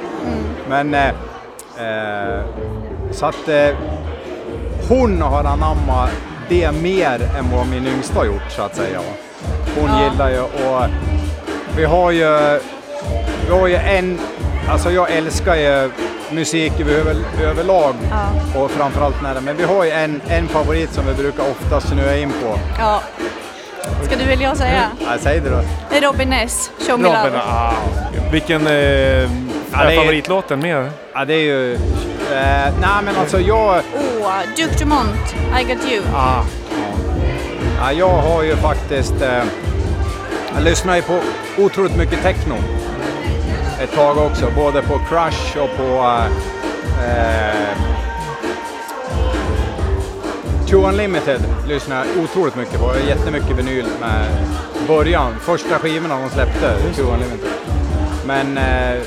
Men 0.70 0.94
eh, 0.94 1.08
eh, 1.78 2.44
så 3.12 3.26
att 3.26 3.48
eh, 3.48 3.76
hon 4.90 5.22
har 5.22 5.44
anammat 5.44 6.10
det 6.50 6.72
mer 6.72 7.22
än 7.38 7.52
vad 7.56 7.68
min 7.68 7.88
yngsta 7.88 8.20
har 8.20 8.26
gjort 8.26 8.52
så 8.52 8.62
att 8.62 8.76
säga. 8.76 9.00
Hon 9.80 9.90
Ja. 9.90 10.12
gillar 10.12 10.30
ju 10.30 10.40
och 10.42 10.84
vi 11.78 11.86
har 11.86 12.12
ju, 12.12 12.60
vi 13.46 13.52
har 13.52 13.68
ju 13.68 13.76
en, 13.76 14.20
alltså 14.70 14.92
jag 14.92 15.12
älskar 15.12 15.56
ju 15.56 15.92
musik 16.32 16.80
över, 16.80 17.16
överlag 17.44 17.96
och 18.56 18.72
framförallt 18.72 19.22
när 19.24 19.36
det, 19.36 19.42
men 19.42 19.58
vi 19.58 19.64
har 19.64 19.84
ju 19.86 19.92
en, 19.92 20.22
en 20.28 20.48
favorit 20.48 20.94
som 20.94 21.06
vi 21.06 21.14
brukar 21.14 21.44
ofta 21.52 21.82
snöa 21.82 22.18
in 22.18 22.30
på. 22.32 22.60
Ja. 22.80 23.02
Ska 24.06 24.16
du 24.16 24.24
eller 24.24 24.44
jag 24.44 24.58
säga? 24.58 24.84
Ja, 25.00 25.08
säg 25.20 25.40
det 25.40 25.50
då. 25.50 25.62
Det 25.90 25.98
är 25.98 26.02
Robin 26.02 26.30
Ness, 26.30 26.72
Show 26.88 27.00
Me 27.00 27.08
Robin, 27.08 27.24
Love. 27.24 27.40
ah, 27.50 27.74
vilken 28.32 28.68
eh, 28.68 28.74
Ja, 28.74 28.78
är 29.74 29.86
det 29.86 29.94
är- 29.94 29.98
favoritlåten 29.98 30.60
mer? 30.60 30.92
Ja 31.14 31.26
det 31.26 31.34
är 31.34 31.40
ju, 31.44 31.74
eh, 31.74 31.80
nej 32.82 33.02
men 33.06 33.16
alltså 33.20 33.40
jag, 33.40 33.82
Åh, 33.96 34.32
Duke 34.58 34.76
Dumont, 34.80 35.36
I 35.62 35.64
Got 35.64 35.92
You. 35.92 36.04
Ah. 36.16 36.44
Ja, 37.82 37.92
jag 37.92 38.10
har 38.10 38.44
ju 38.44 38.56
faktiskt... 38.56 39.22
Eh, 39.22 39.44
jag 40.56 40.64
lyssnar 40.64 40.96
ju 40.96 41.02
på 41.02 41.20
otroligt 41.58 41.98
mycket 41.98 42.24
techno. 42.24 42.56
Ett 43.84 43.96
tag 43.96 44.18
också, 44.18 44.46
både 44.56 44.82
på 44.82 45.00
Crush 45.10 45.58
och 45.58 45.78
på... 45.78 46.18
Eh, 47.08 47.78
True 50.72 50.88
Unlimited 50.88 51.42
lyssnar 51.68 52.06
jag 52.06 52.24
otroligt 52.24 52.56
mycket 52.56 52.80
på. 52.80 52.86
Jag 52.86 52.94
har 52.94 53.10
jättemycket 53.10 53.58
vinyl 53.58 53.86
med 54.02 54.28
början, 54.88 55.40
första 55.40 55.80
skivorna 55.80 56.20
de 56.22 56.30
släppte, 56.30 56.78
True 56.96 57.14
Unlimited. 57.14 57.50
Men 58.26 58.58
eh, 58.58 59.02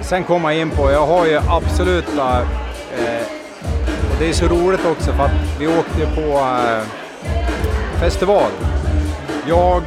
sen 0.00 0.24
kom 0.24 0.44
jag 0.44 0.56
in 0.56 0.70
på, 0.70 0.90
jag 0.90 1.06
har 1.06 1.26
ju 1.26 1.40
absoluta 1.48 2.40
eh, 2.98 3.26
och 4.10 4.16
det 4.18 4.28
är 4.28 4.32
så 4.32 4.46
roligt 4.46 4.86
också 4.86 5.12
för 5.12 5.24
att 5.24 5.60
vi 5.60 5.66
åkte 5.66 6.14
på 6.14 6.38
eh, 6.38 6.82
festival. 8.00 8.50
Jag, 9.48 9.82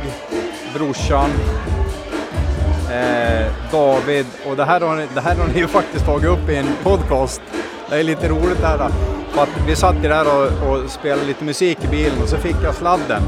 brorsan, 0.73 1.29
eh, 2.91 3.45
David 3.71 4.25
och 4.49 4.55
det 4.55 4.65
här, 4.65 4.81
har 4.81 4.95
ni, 4.95 5.07
det 5.15 5.21
här 5.21 5.35
har 5.35 5.47
ni 5.47 5.59
ju 5.59 5.67
faktiskt 5.67 6.05
tagit 6.05 6.29
upp 6.29 6.49
i 6.49 6.55
en 6.55 6.67
podcast. 6.83 7.41
Det 7.89 7.95
är 7.95 8.03
lite 8.03 8.27
roligt 8.29 8.61
det 8.61 8.67
här. 8.67 8.77
då. 8.77 8.89
För 9.31 9.43
att 9.43 9.49
vi 9.67 9.75
satt 9.75 9.95
ju 10.03 10.09
där 10.09 10.25
och, 10.27 10.69
och 10.69 10.89
spelade 10.89 11.27
lite 11.27 11.43
musik 11.43 11.77
i 11.83 11.87
bilen 11.87 12.21
och 12.21 12.29
så 12.29 12.37
fick 12.37 12.55
jag 12.63 12.75
sladden. 12.75 13.23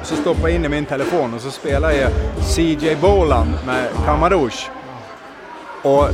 Och 0.00 0.06
så 0.06 0.16
stoppade 0.16 0.48
jag 0.50 0.56
in 0.56 0.64
i 0.64 0.68
min 0.68 0.84
telefon 0.84 1.34
och 1.34 1.40
så 1.40 1.50
spelade 1.50 1.96
jag 1.96 2.10
CJ 2.42 2.96
Boland 3.00 3.50
med 3.66 3.88
Kamarouche. 4.06 4.70
Och 5.82 6.08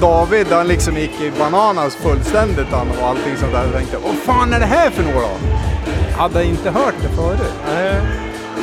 David 0.00 0.46
han 0.50 0.68
liksom 0.68 0.96
gick 0.96 1.20
i 1.20 1.32
bananas 1.38 1.94
fullständigt 1.94 2.68
han 2.70 2.90
och 2.90 3.08
allting 3.08 3.36
sånt 3.36 3.52
där. 3.52 3.64
Jag 3.64 3.72
tänkte, 3.72 3.96
vad 3.98 4.14
fan 4.14 4.52
är 4.52 4.60
det 4.60 4.66
här 4.66 4.90
för 4.90 5.02
några? 5.02 5.26
Hade 6.16 6.44
inte 6.44 6.70
hört 6.70 6.94
det 7.02 7.08
förut. 7.08 7.54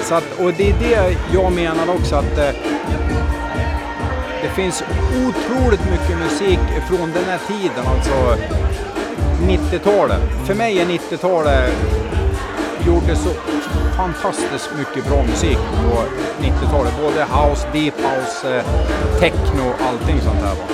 Så 0.04 0.16
att, 0.16 0.40
och 0.40 0.54
det 0.58 0.70
är 0.70 0.76
det 0.80 1.18
jag 1.34 1.52
menar 1.52 1.96
också 1.96 2.16
att 2.16 2.38
eh, 2.38 2.50
det 4.42 4.50
finns 4.50 4.84
otroligt 5.28 5.86
mycket 5.92 6.18
musik 6.18 6.60
från 6.90 7.12
den 7.12 7.24
här 7.24 7.40
tiden, 7.48 7.86
alltså 7.88 8.38
90-talet. 9.42 10.22
För 10.46 10.54
mig 10.56 10.80
är 10.80 10.86
90-talet 10.86 11.74
gjorde 12.86 13.16
så 13.16 13.30
fantastiskt 13.98 14.70
mycket 14.78 15.10
bra 15.10 15.24
musik 15.24 15.58
på 15.58 16.04
90-talet. 16.44 16.94
Både 17.02 17.24
house, 17.24 17.68
deep 17.74 17.96
house, 17.96 18.58
eh, 18.58 18.64
techno, 19.20 19.66
allting 19.88 20.22
sånt 20.22 20.40
där. 20.40 20.56
va. 20.56 20.66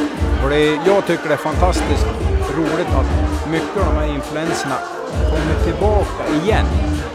Och 0.44 0.50
det 0.50 0.66
jag 0.86 1.06
tycker 1.08 1.28
det 1.28 1.34
är 1.34 1.38
fantastiskt 1.38 2.08
roligt 2.58 2.92
att 3.00 3.50
mycket 3.52 3.78
av 3.78 3.86
de 3.94 3.96
här 4.00 4.16
influenserna 4.16 4.76
kommer 5.12 5.64
tillbaka 5.64 6.24
igen. 6.44 6.66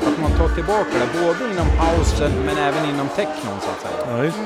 Att 0.07 0.21
man 0.21 0.31
tar 0.31 0.55
tillbaka 0.55 0.91
det 1.03 1.21
både 1.25 1.53
inom 1.53 1.67
housen 1.79 2.33
men 2.47 2.57
även 2.59 2.85
inom 2.91 3.09
technon 3.09 3.57
så 3.61 3.71
att 3.71 3.81
säga. 3.83 4.17
Ja, 4.17 4.25
just. 4.25 4.39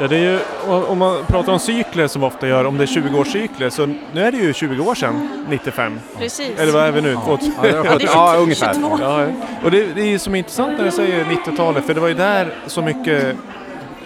Ja, 0.00 0.08
det 0.08 0.16
är 0.16 0.20
ju, 0.20 0.38
om 0.66 0.98
man 0.98 1.24
pratar 1.26 1.52
om 1.52 1.58
cykler 1.58 2.06
som 2.06 2.20
vi 2.20 2.26
ofta 2.26 2.48
gör, 2.48 2.64
om 2.64 2.78
det 2.78 2.84
är 2.84 2.86
20-årscykler, 2.86 3.70
så 3.70 3.86
nu 3.86 4.20
är 4.20 4.32
det 4.32 4.38
ju 4.38 4.52
20 4.52 4.82
år 4.82 4.94
sedan 4.94 5.44
95. 5.48 6.00
Precis. 6.18 6.58
Eller 6.58 6.72
vad 6.72 6.82
är 6.82 6.92
vi 6.92 7.00
nu? 7.00 7.12
Ja, 7.26 7.38
det 7.62 7.68
är 7.68 7.82
70 7.82 8.06
ja, 8.14 8.36
ungefär. 8.36 8.74
22. 8.74 8.98
Ja, 9.00 9.22
ja. 9.22 9.28
och 9.64 9.70
det, 9.70 9.94
det 9.94 10.00
är 10.00 10.06
ju 10.06 10.18
som 10.18 10.34
är 10.34 10.38
intressant 10.38 10.78
när 10.78 10.84
du 10.84 10.90
säger 10.90 11.24
90-talet, 11.24 11.84
för 11.84 11.94
det 11.94 12.00
var 12.00 12.08
ju 12.08 12.14
där 12.14 12.54
så 12.66 12.82
mycket 12.82 13.36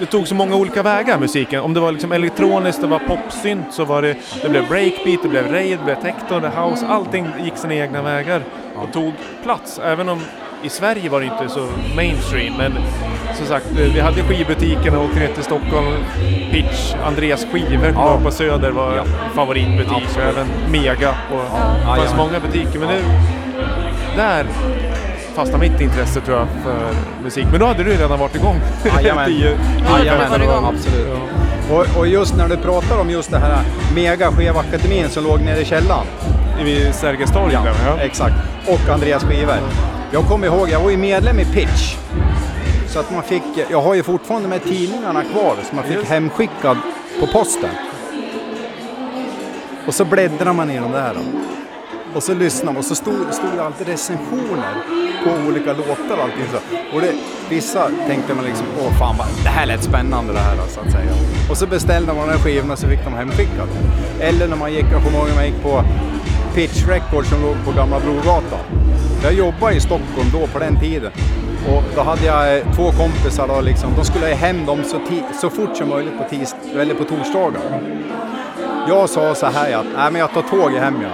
det 0.01 0.07
tog 0.07 0.29
så 0.29 0.35
många 0.35 0.57
olika 0.57 0.83
vägar 0.83 1.19
musiken. 1.19 1.61
Om 1.61 1.75
det 1.75 1.81
var 1.81 1.93
liksom 1.93 2.13
elektroniskt, 2.13 2.81
det 2.81 2.87
var 2.87 2.99
popsynt, 2.99 3.67
så 3.71 3.85
var 3.85 4.03
det, 4.03 4.17
det 4.43 4.49
blev 4.49 4.69
breakbeat, 4.69 5.23
det 5.23 5.29
blev 5.29 5.45
rave, 5.45 5.77
det 5.77 5.85
blev 5.85 5.95
techno, 5.95 6.41
det 6.41 6.49
house, 6.49 6.87
allting 6.87 7.27
gick 7.45 7.57
sina 7.57 7.75
egna 7.75 8.03
vägar 8.03 8.43
och 8.77 8.93
tog 8.93 9.13
plats. 9.43 9.81
Även 9.85 10.09
om 10.09 10.21
i 10.63 10.69
Sverige 10.69 11.11
var 11.11 11.21
det 11.21 11.27
inte 11.27 11.49
så 11.49 11.69
mainstream, 11.97 12.57
men 12.57 12.73
som 13.35 13.47
sagt, 13.47 13.67
vi 13.95 14.01
hade 14.01 14.23
skivbutiken 14.23 14.97
och 14.97 15.05
åkte 15.05 15.19
ner 15.19 15.29
till 15.35 15.43
Stockholm. 15.45 15.87
Pitch, 16.53 16.95
Andreas 17.05 17.47
skivor 17.53 17.93
Ja. 17.95 18.05
var 18.05 18.21
på 18.21 18.31
Söder 18.31 18.71
var 18.71 19.03
favoritbutik 19.35 20.09
och 20.17 20.23
även 20.23 20.47
Mega. 20.71 21.15
Och 21.33 21.97
det 21.97 22.03
fanns 22.03 22.17
många 22.17 22.41
butiker, 22.41 22.79
men 22.79 22.89
det, 22.89 23.03
där 24.17 24.47
fastnade 25.35 25.69
mitt 25.69 25.81
intresse 25.81 26.21
tror 26.21 26.39
jag 26.39 26.47
för 26.65 26.87
musik. 27.25 27.47
Men 27.51 27.61
då 27.61 27.67
hade 27.67 27.85
du 27.85 27.91
redan 27.91 28.19
varit 28.19 28.35
igång. 28.35 28.61
Jajamän. 28.97 29.33
Jajamän, 29.91 30.65
absolut. 30.65 31.07
Och, 31.71 31.99
och 31.99 32.07
just 32.07 32.37
när 32.37 32.49
du 32.49 32.57
pratar 32.57 33.01
om 33.01 33.11
just 33.11 33.31
det 33.31 33.39
här 33.39 33.63
Mega 33.95 34.33
Skevakademin 34.33 35.09
som 35.09 35.25
låg 35.25 35.41
nere 35.41 35.61
i 35.61 35.65
källaren. 35.65 36.07
Vid 36.65 36.95
Sergels 36.95 37.33
torg 37.33 37.53
ja, 37.53 37.63
ja. 37.87 38.03
exakt. 38.03 38.35
Och 38.67 38.89
Andreas 38.93 39.25
skivor. 39.25 39.55
Jag 40.13 40.25
kommer 40.25 40.47
ihåg, 40.47 40.69
jag 40.71 40.81
var 40.81 40.91
ju 40.91 40.97
medlem 40.97 41.39
i 41.41 41.45
Pitch. 41.45 41.97
Så 42.93 42.99
att 42.99 43.11
man 43.11 43.23
fick, 43.23 43.43
jag 43.71 43.83
har 43.83 43.95
ju 43.95 44.03
fortfarande 44.03 44.49
de 44.49 44.53
här 44.53 44.77
tidningarna 44.77 45.25
kvar 45.25 45.57
som 45.69 45.77
man 45.77 45.85
fick 45.85 46.05
hemskickad 46.05 46.77
på 47.21 47.27
posten. 47.27 47.71
Och 49.87 49.95
så 49.95 50.05
bläddrar 50.05 50.53
man 50.53 50.71
i 50.71 50.79
de 50.79 50.93
där. 50.93 51.15
Då. 51.15 51.21
Och 52.15 52.23
så 52.23 52.35
lyssnade 52.35 52.67
man 52.67 52.77
och 52.77 52.85
så 52.85 52.95
stod, 52.95 53.35
stod 53.35 53.51
det 53.57 53.65
alltid 53.65 53.89
recensioner 53.89 54.75
på 55.25 55.31
olika 55.49 55.73
låtar 55.73 56.17
och 56.17 56.23
allting 56.23 56.45
så. 56.53 56.97
Och 56.97 57.01
det, 57.01 57.13
vissa 57.49 57.91
tänkte 58.07 58.35
man 58.35 58.45
liksom, 58.45 58.67
åh 58.81 58.99
fan 58.99 59.17
vad, 59.19 59.27
det 59.45 59.49
här 59.49 59.67
lät 59.67 59.83
spännande 59.83 60.33
det 60.33 60.39
här 60.39 60.57
så 60.69 60.81
att 60.81 60.93
säga. 60.93 61.13
Och 61.51 61.57
så 61.57 61.67
beställde 61.67 62.13
man 62.15 62.29
de 62.29 62.33
här 62.33 62.39
skivorna 62.39 62.77
så 62.77 62.87
fick 62.89 63.05
de 63.05 63.15
hemskickade. 63.15 63.71
Eller 64.21 64.49
när 64.49 64.57
man 64.57 64.73
gick, 64.73 64.87
jag 64.93 65.05
kommer 65.05 65.19
ihåg 65.19 65.29
när 65.29 65.35
man 65.35 65.47
gick 65.47 65.63
på 65.63 65.85
Pitch 66.55 66.85
Records 66.89 67.29
som 67.29 67.43
låg 67.43 67.57
på 67.65 67.73
Gamla 67.73 68.01
Brogatan. 68.01 68.61
Jag 69.23 69.33
jobbade 69.35 69.75
i 69.75 69.81
Stockholm 69.81 70.29
då 70.33 70.47
på 70.47 70.59
den 70.59 70.81
tiden. 70.81 71.13
Och 71.69 71.83
då 71.97 72.03
hade 72.03 72.25
jag 72.27 72.57
eh, 72.59 72.73
två 72.75 72.91
kompisar 72.93 73.49
då 73.49 73.61
liksom, 73.61 73.95
de 73.97 74.05
skulle 74.05 74.27
ha 74.27 74.35
hem 74.35 74.67
dem 74.67 74.85
så, 74.85 75.01
så 75.41 75.51
fort 75.51 75.77
som 75.77 75.89
möjligt 75.89 76.19
på, 76.19 76.25
tis, 76.31 76.55
eller 76.77 76.95
på 76.95 77.05
torsdagar. 77.05 77.63
Jag 78.89 79.09
sa 79.09 79.35
så 79.35 79.47
här 79.47 79.73
att, 79.77 79.87
nej 79.97 80.13
men 80.13 80.21
jag 80.21 80.33
tar 80.33 80.43
tåget 80.43 80.83
hem 80.83 81.03
jag. 81.03 81.13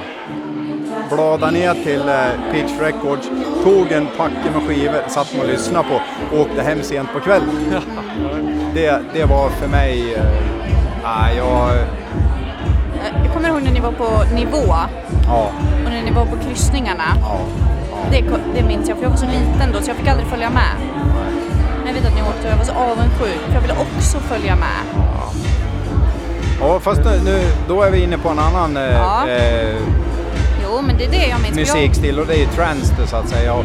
Bladade 1.10 1.52
ner 1.52 1.74
till 1.74 2.08
eh, 2.08 2.52
Pitch 2.52 2.80
Records, 2.80 3.30
tog 3.64 3.92
en 3.92 4.06
packe 4.16 4.50
med 4.54 4.62
skivor, 4.68 5.08
satt 5.08 5.34
man 5.36 5.46
och 5.46 5.52
lyssnade 5.52 5.88
på 5.88 6.00
och 6.36 6.40
åkte 6.40 6.62
hem 6.62 6.82
sent 6.82 7.12
på 7.12 7.20
kvällen. 7.20 7.74
Det, 8.74 9.00
det 9.12 9.24
var 9.24 9.48
för 9.48 9.68
mig, 9.68 10.14
eh, 10.14 10.22
nej 11.04 11.36
jag, 11.36 11.70
Jag 13.24 13.32
kommer 13.34 13.48
ihåg 13.48 13.62
när 13.62 13.72
ni 13.72 13.80
var 13.80 13.92
på 13.92 14.34
nivå 14.34 14.74
ja, 15.26 15.50
och 15.84 15.90
när 15.90 16.02
ni 16.02 16.10
var 16.10 16.24
på 16.26 16.36
kryssningarna. 16.48 17.04
ja. 17.22 17.38
Det, 18.10 18.24
det 18.54 18.62
minns 18.62 18.88
jag 18.88 18.96
för 18.98 19.04
jag 19.04 19.10
var 19.10 19.16
så 19.16 19.26
liten 19.26 19.72
då 19.72 19.80
så 19.82 19.90
jag 19.90 19.96
fick 19.96 20.08
aldrig 20.08 20.28
följa 20.28 20.50
med. 20.50 20.72
Men 21.78 21.86
jag 21.86 21.94
vet 21.94 22.06
att 22.06 22.14
ni 22.14 22.22
åkte 22.22 22.46
och 22.46 22.52
jag 22.52 22.56
var 22.56 22.64
så 22.64 22.72
avundsjuk 22.72 23.40
för 23.46 23.54
jag 23.54 23.60
ville 23.60 23.74
också 23.74 24.18
följa 24.18 24.56
med. 24.56 25.02
Ja, 26.60 26.80
fast 26.80 27.00
nu- 27.04 27.20
nu, 27.24 27.40
då 27.68 27.82
är 27.82 27.90
vi 27.90 28.02
inne 28.02 28.18
på 28.18 28.28
en 28.28 28.38
annan 28.38 28.76
eh, 28.76 28.82
Ja. 28.82 29.28
eh, 29.28 29.76
Jo 30.62 30.82
men 30.82 30.96
det 30.98 31.04
är 31.04 31.10
det 31.10 31.26
jag 31.26 31.40
minns. 31.40 31.56
musikstil 31.56 32.18
och 32.20 32.26
det 32.26 32.34
är 32.34 32.38
ju 32.38 32.46
trance 32.46 32.94
så 33.06 33.16
att 33.16 33.28
säga. 33.28 33.52
Och, 33.54 33.64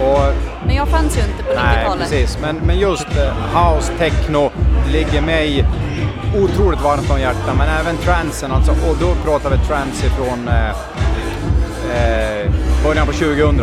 och, 0.00 0.34
men 0.66 0.76
jag 0.76 0.88
fanns 0.88 1.16
ju 1.16 1.20
inte 1.20 1.42
på 1.42 1.52
nej, 1.54 1.76
90-talet. 1.84 2.02
precis. 2.10 2.38
Men, 2.42 2.56
men 2.56 2.78
just 2.78 3.06
eh, 3.16 3.58
house, 3.58 3.92
techno 3.98 4.50
ligger 4.92 5.20
mig 5.22 5.64
otroligt 6.36 6.80
varmt 6.80 7.10
om 7.10 7.20
hjärtat. 7.20 7.56
Men 7.58 7.68
även 7.80 7.96
transen 7.96 8.52
alltså. 8.52 8.72
Och 8.72 8.96
då 9.00 9.14
pratar 9.24 9.50
vi 9.50 9.58
trance 9.58 10.06
ifrån 10.06 10.48
eh, 10.48 10.68
eh, 11.96 12.50
början 12.82 13.06
på 13.06 13.12
2000. 13.12 13.60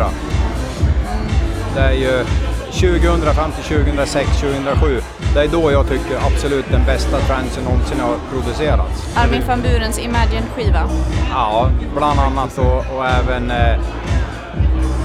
Det 1.74 1.80
är 1.80 1.92
ju 1.92 2.24
2000 2.72 3.34
fram 3.34 3.52
till 3.52 3.78
2006, 3.78 4.40
2007. 4.40 5.00
Det 5.34 5.40
är 5.40 5.48
då 5.48 5.72
jag 5.72 5.88
tycker 5.88 6.16
absolut 6.26 6.64
den 6.70 6.84
bästa 6.86 7.18
transen 7.18 7.64
någonsin 7.64 8.00
har 8.00 8.16
producerats. 8.32 9.16
Armin 9.16 9.42
van 9.46 9.62
Burens 9.62 9.98
Imagine-skiva. 9.98 10.90
Ja, 11.30 11.70
bland 11.96 12.20
annat 12.20 12.58
och, 12.58 12.96
och 12.96 13.06
även 13.06 13.50
eh, 13.50 13.80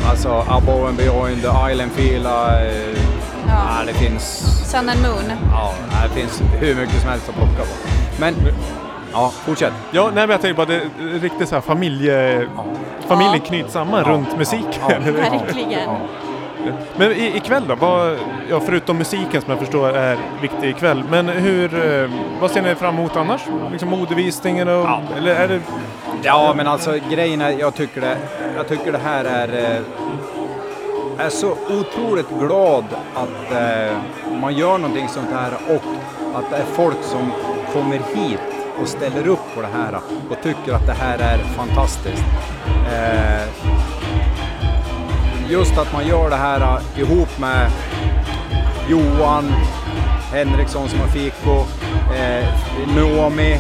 alltså 0.10 0.46
Above 0.48 0.88
and 0.88 0.98
Beyond, 0.98 1.42
The 1.42 1.72
Island 1.72 1.92
Fila. 1.92 2.62
Eh, 2.66 2.98
ja. 3.48 3.84
det 3.86 3.94
finns, 3.94 4.24
Sun 4.72 4.90
and 4.90 5.02
Moon. 5.02 5.32
ja, 5.52 5.74
det 6.04 6.22
finns 6.22 6.42
hur 6.60 6.76
mycket 6.76 7.02
som 7.02 7.10
helst 7.10 7.30
att 7.30 7.36
plocka 7.36 7.62
på. 7.62 7.90
Men, 8.20 8.36
ja, 9.16 9.30
fortsätt. 9.46 9.74
Ja, 9.92 10.04
nej, 10.04 10.14
men 10.14 10.30
jag 10.30 10.42
tänker 10.42 10.56
bara 10.58 10.66
det 10.66 10.76
är 10.76 11.20
riktigt 11.20 11.50
så 11.50 11.56
här 11.56 11.62
familje... 11.62 12.48
Familjen 13.08 13.40
knyts 13.40 13.74
samman 13.74 14.04
runt 14.04 14.38
musik. 14.38 14.66
Verkligen. 14.90 15.90
Men 16.98 17.12
i, 17.12 17.38
ikväll 17.38 17.64
då? 17.68 17.76
Vad, 17.76 18.18
ja, 18.50 18.60
förutom 18.60 18.98
musiken 18.98 19.42
som 19.42 19.50
jag 19.52 19.60
förstår 19.60 19.90
är 19.90 20.18
viktig 20.42 20.70
ikväll. 20.70 21.04
Men 21.10 21.28
hur, 21.30 22.02
eh, 22.04 22.10
vad 22.42 22.52
ser 22.52 22.62
ni 22.62 22.76
fram 22.76 22.96
emot 22.98 23.16
annars? 23.16 23.42
Liksom 23.72 23.90
modevisningen 23.90 24.68
och... 24.68 24.88
Eller 25.18 25.36
är 25.36 25.48
det... 25.48 25.60
Ja, 26.24 26.54
men 26.58 26.68
alltså 26.68 26.94
grejen 27.12 27.42
är, 27.42 27.50
jag 27.50 27.76
tycker 27.76 28.02
det, 28.02 28.18
jag 28.58 28.68
tycker 28.68 28.92
det 28.92 28.98
här 28.98 29.26
är... 29.26 29.48
eh, 29.76 29.82
Jag 31.18 31.26
är 31.26 31.30
så 31.30 31.52
otroligt 31.80 32.30
glad 32.40 32.84
att 33.14 33.52
eh, 33.52 33.98
man 34.42 34.54
gör 34.54 34.78
någonting 34.78 35.08
sånt 35.10 35.30
här 35.34 35.52
och 35.70 35.84
att 36.40 36.50
det 36.50 36.58
är 36.58 36.66
folk 36.66 36.98
som 37.04 37.32
kommer 37.74 38.00
hit 38.16 38.40
och 38.82 38.88
ställer 38.88 39.28
upp 39.28 39.56
på 39.56 39.62
det 39.62 39.68
här 39.68 40.00
och 40.30 40.38
tycker 40.44 40.74
att 40.74 40.86
det 40.88 40.94
här 40.94 41.18
är 41.18 41.38
fantastiskt. 41.38 42.24
Eh, 42.94 43.48
just 45.50 45.78
att 45.78 45.94
man 45.94 46.08
gör 46.08 46.30
det 46.30 46.36
här 46.36 46.80
ihop 46.98 47.40
med 47.40 47.72
Johan 48.90 49.54
Henriksson 50.32 50.90
som 50.90 51.00
har 51.00 51.08
Fiko, 51.08 51.66
eh, 52.16 52.48
Noomi, 52.96 53.60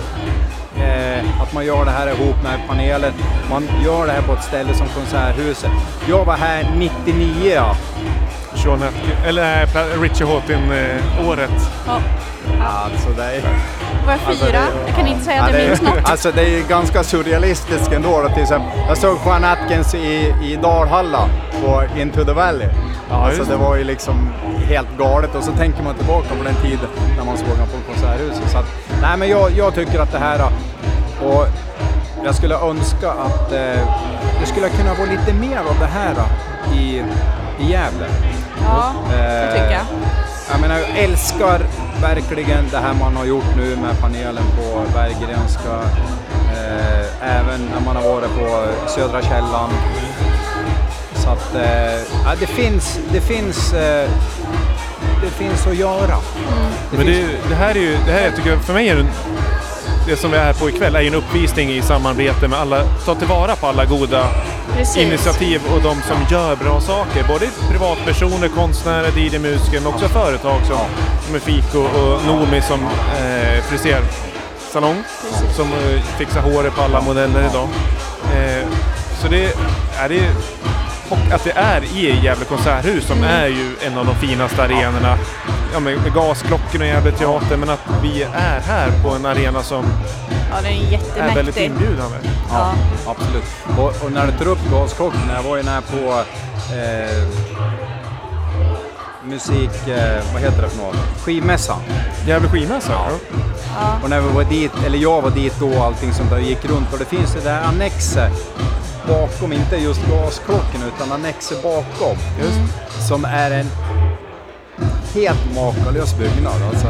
eh, 0.77 1.41
att 1.41 1.53
man 1.53 1.65
gör 1.65 1.85
det 1.85 1.91
här 1.91 2.07
ihop 2.07 2.43
med 2.43 2.59
panelen. 2.67 3.13
Man 3.49 3.67
gör 3.83 4.05
det 4.05 4.11
här 4.11 4.21
på 4.21 4.33
ett 4.33 4.43
ställe 4.43 4.73
som 4.73 4.87
Konserthuset. 4.87 5.71
Jag 6.09 6.25
var 6.25 6.37
här 6.37 6.71
99 6.75 7.51
ja. 7.55 7.75
Sean 8.55 8.83
eller 9.25 9.67
Richie 10.01 10.27
Hawtin-året. 10.27 11.71
Ja. 11.87 11.99
Alltså 12.61 13.09
det 13.09 13.23
är... 13.23 13.84
Var 14.05 14.11
jag 14.11 14.37
fyra? 14.37 14.59
Jag 14.87 14.95
kan 14.95 15.07
inte 15.07 15.25
säga 15.25 15.41
att 15.43 15.51
Ja, 15.51 15.57
jag 15.57 15.63
det, 15.63 15.67
minns 15.69 15.81
något. 15.81 16.09
alltså 16.09 16.31
det 16.31 16.41
är 16.41 16.67
ganska 16.69 17.03
surrealistiskt 17.03 17.91
ändå. 17.91 18.21
Då, 18.21 18.29
till 18.29 18.43
exempel. 18.43 18.69
Jag 18.87 18.97
såg 18.97 19.17
Juan 19.25 19.43
Atkins 19.43 19.95
i, 19.95 20.33
i 20.43 20.59
Dalhalla 20.61 21.29
på 21.65 21.83
Into 21.99 22.25
the 22.25 22.31
Valley. 22.33 22.67
alltså 23.11 23.37
just 23.39 23.51
det 23.51 23.57
var 23.57 23.75
ju 23.75 23.83
liksom 23.83 24.29
helt 24.67 24.97
galet 24.97 25.35
och 25.35 25.43
så 25.43 25.51
tänker 25.51 25.83
man 25.83 25.95
tillbaka 25.95 26.27
på 26.29 26.43
den 26.43 26.55
tiden 26.55 26.87
när 27.17 27.25
man 27.25 27.37
såg 27.37 27.47
honom 27.47 27.67
på 27.67 27.91
Konserthuset. 27.93 28.51
Så 28.51 28.57
att, 28.57 28.65
nej 29.01 29.17
men 29.17 29.29
jag, 29.29 29.51
jag 29.51 29.75
tycker 29.75 29.99
att 29.99 30.11
det 30.11 30.19
här 30.19 30.41
och 31.21 31.45
jag 32.25 32.35
skulle 32.35 32.55
önska 32.55 33.09
att 33.11 33.51
eh, 33.51 33.87
det 34.39 34.45
skulle 34.45 34.69
kunna 34.69 34.93
vara 34.93 35.09
lite 35.11 35.33
mer 35.33 35.57
av 35.57 35.79
det 35.79 35.85
här 35.85 36.13
i, 36.73 37.03
i 37.59 37.71
Gävle. 37.71 38.05
Ja, 38.63 38.93
det 39.11 39.51
tycker 39.51 39.71
jag. 39.71 39.85
Jag 40.51 40.61
menar, 40.61 40.77
jag 40.79 40.97
älskar 40.97 41.61
verkligen 42.01 42.69
det 42.71 42.77
här 42.77 42.93
man 42.93 43.15
har 43.15 43.25
gjort 43.25 43.55
nu 43.57 43.75
med 43.75 43.99
panelen 44.01 44.43
på 44.57 44.83
Berggrenska. 44.93 45.81
Eh, 46.53 47.37
även 47.39 47.65
när 47.73 47.79
man 47.85 47.95
har 47.95 48.03
varit 48.03 48.29
på 48.39 48.65
Södra 48.87 49.21
Källan. 49.21 49.69
Så 51.15 51.29
att, 51.29 51.55
eh, 51.55 51.95
ja, 52.25 52.33
det 52.39 52.45
finns, 52.47 52.99
det 53.11 53.21
finns, 53.21 53.73
eh, 53.73 54.09
det 55.23 55.29
finns 55.29 55.67
att 55.67 55.75
göra. 55.75 56.17
Det 56.91 56.97
Men 56.97 57.05
det, 57.05 57.13
finns- 57.13 57.31
det 57.49 57.55
här 57.55 57.69
är 57.75 57.79
ju, 57.79 57.97
det 58.05 58.11
här 58.11 58.25
jag 58.25 58.35
tycker 58.35 58.57
för 58.57 58.73
mig 58.73 58.89
är 58.89 58.95
det, 58.95 59.05
det 60.07 60.15
som 60.15 60.31
vi 60.31 60.37
är 60.37 60.43
här 60.43 60.53
på 60.53 60.69
ikväll 60.69 60.95
är 60.95 61.01
ju 61.01 61.07
en 61.07 61.15
uppvisning 61.15 61.69
i 61.69 61.81
samarbete 61.81 62.47
med 62.47 62.59
alla, 62.59 62.83
ta 63.05 63.15
tillvara 63.15 63.55
på 63.55 63.67
alla 63.67 63.85
goda 63.85 64.27
Precis. 64.77 64.97
initiativ 64.97 65.61
och 65.75 65.81
de 65.81 65.95
som 66.01 66.17
gör 66.31 66.55
bra 66.55 66.81
saker. 66.81 67.23
Både 67.27 67.47
privatpersoner, 67.71 68.47
konstnärer, 68.47 69.17
DJ-musiker 69.17 69.79
men 69.79 69.87
också 69.87 70.07
företag 70.07 70.65
som, 70.65 70.77
som 71.25 71.35
är 71.35 71.39
Fiko 71.39 71.79
och 71.79 72.25
Nomi 72.27 72.61
som 72.61 72.79
eh, 72.83 73.63
frisersalong 73.63 75.03
som 75.55 75.65
eh, 75.65 76.01
fixar 76.17 76.41
håret 76.41 76.75
på 76.75 76.81
alla 76.81 77.01
modeller 77.01 77.49
idag. 77.49 77.67
Eh, 78.35 78.67
så 79.21 79.27
det 79.27 79.45
är 79.99 80.09
det 80.09 80.29
och 81.09 81.33
att 81.33 81.43
det 81.43 81.51
är 81.51 81.83
i 81.83 82.19
Gävle 82.23 82.45
konserthus 82.45 83.05
som 83.07 83.23
är 83.23 83.47
ju 83.47 83.75
en 83.87 83.97
av 83.97 84.05
de 84.05 84.15
finaste 84.15 84.63
arenorna. 84.63 85.17
Ja, 85.73 85.79
med, 85.79 85.97
med 86.03 86.13
gasklockorna 86.13 86.85
i 86.85 86.87
Gävle 86.87 87.11
teater 87.11 87.57
men 87.57 87.69
att 87.69 87.79
vi 88.03 88.23
är 88.23 88.59
här 88.67 88.91
på 89.03 89.09
en 89.09 89.25
arena 89.25 89.63
som 89.63 89.85
Ja, 90.51 90.61
den 90.61 90.71
är 90.71 90.87
är 90.87 90.91
jättemäktig. 90.91 91.35
väldigt 91.35 91.57
inbjudande. 91.57 92.17
Ja, 92.51 92.73
absolut. 93.07 93.43
Och, 93.77 94.05
och 94.05 94.11
när 94.11 94.25
du 94.27 94.31
tar 94.31 94.47
upp 94.47 94.59
gasklockorna, 94.71 95.33
jag 95.35 95.43
var 95.43 95.57
ju 95.57 95.63
när 95.63 95.81
på 95.81 96.23
eh, 96.75 97.27
musik, 99.23 99.87
eh, 99.87 100.23
vad 100.33 100.41
heter 100.41 100.61
det 100.61 100.69
för 100.69 100.77
något? 100.83 100.95
Skivmässan. 101.23 101.79
Gävle 102.27 102.49
skivmässa? 102.49 102.91
Ja. 102.93 103.09
Och 104.03 104.09
när 104.09 104.21
vi 104.21 104.27
var 104.33 104.43
dit, 104.43 104.71
eller 104.85 104.97
jag 104.97 105.21
var 105.21 105.29
dit 105.29 105.55
då 105.59 105.67
och 105.69 105.85
allting 105.85 106.13
sånt 106.13 106.29
där 106.29 106.39
gick 106.39 106.65
runt 106.65 106.93
och 106.93 106.99
det 106.99 107.05
finns 107.05 107.33
det 107.33 107.41
där 107.41 107.61
annexet 107.61 108.31
bakom, 109.07 109.53
inte 109.53 109.75
just 109.75 110.01
gasklockorna 110.09 110.85
utan 110.95 111.11
annexet 111.11 111.63
bakom. 111.63 112.17
Just. 112.39 113.07
Som 113.07 113.25
är 113.25 113.51
en 113.51 113.69
helt 115.13 115.55
makalös 115.55 116.17
byggnad. 116.17 116.61
Alltså. 116.69 116.87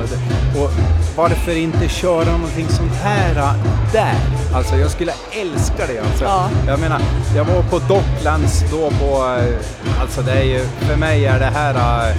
Och 0.62 0.72
varför 1.16 1.58
inte 1.58 1.90
köra 1.90 2.32
någonting 2.32 2.68
sånt 2.70 2.94
här 2.94 3.36
äh, 3.36 3.54
där? 3.92 4.16
Alltså 4.54 4.76
jag 4.76 4.92
skulle 4.92 5.14
älska 5.32 5.88
det. 5.88 6.00
Alltså. 6.00 6.24
Ja. 6.24 6.50
Jag 6.68 6.80
menar, 6.80 7.02
jag 7.36 7.46
var 7.46 7.62
på 7.62 7.80
Docklands 7.80 8.64
då 8.72 8.90
på, 8.90 9.38
eh, 9.40 10.02
alltså 10.02 10.22
det 10.22 10.32
är 10.32 10.44
ju, 10.44 10.60
för 10.60 10.96
mig 10.96 11.26
är 11.26 11.40
det 11.40 11.46
här 11.46 11.74
äh, 12.10 12.16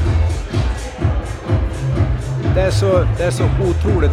det 2.55 2.63
är 2.63 2.71
så, 2.71 3.07
det 3.19 3.25
är 3.25 3.31
så 3.31 3.45
otroligt 3.45 4.11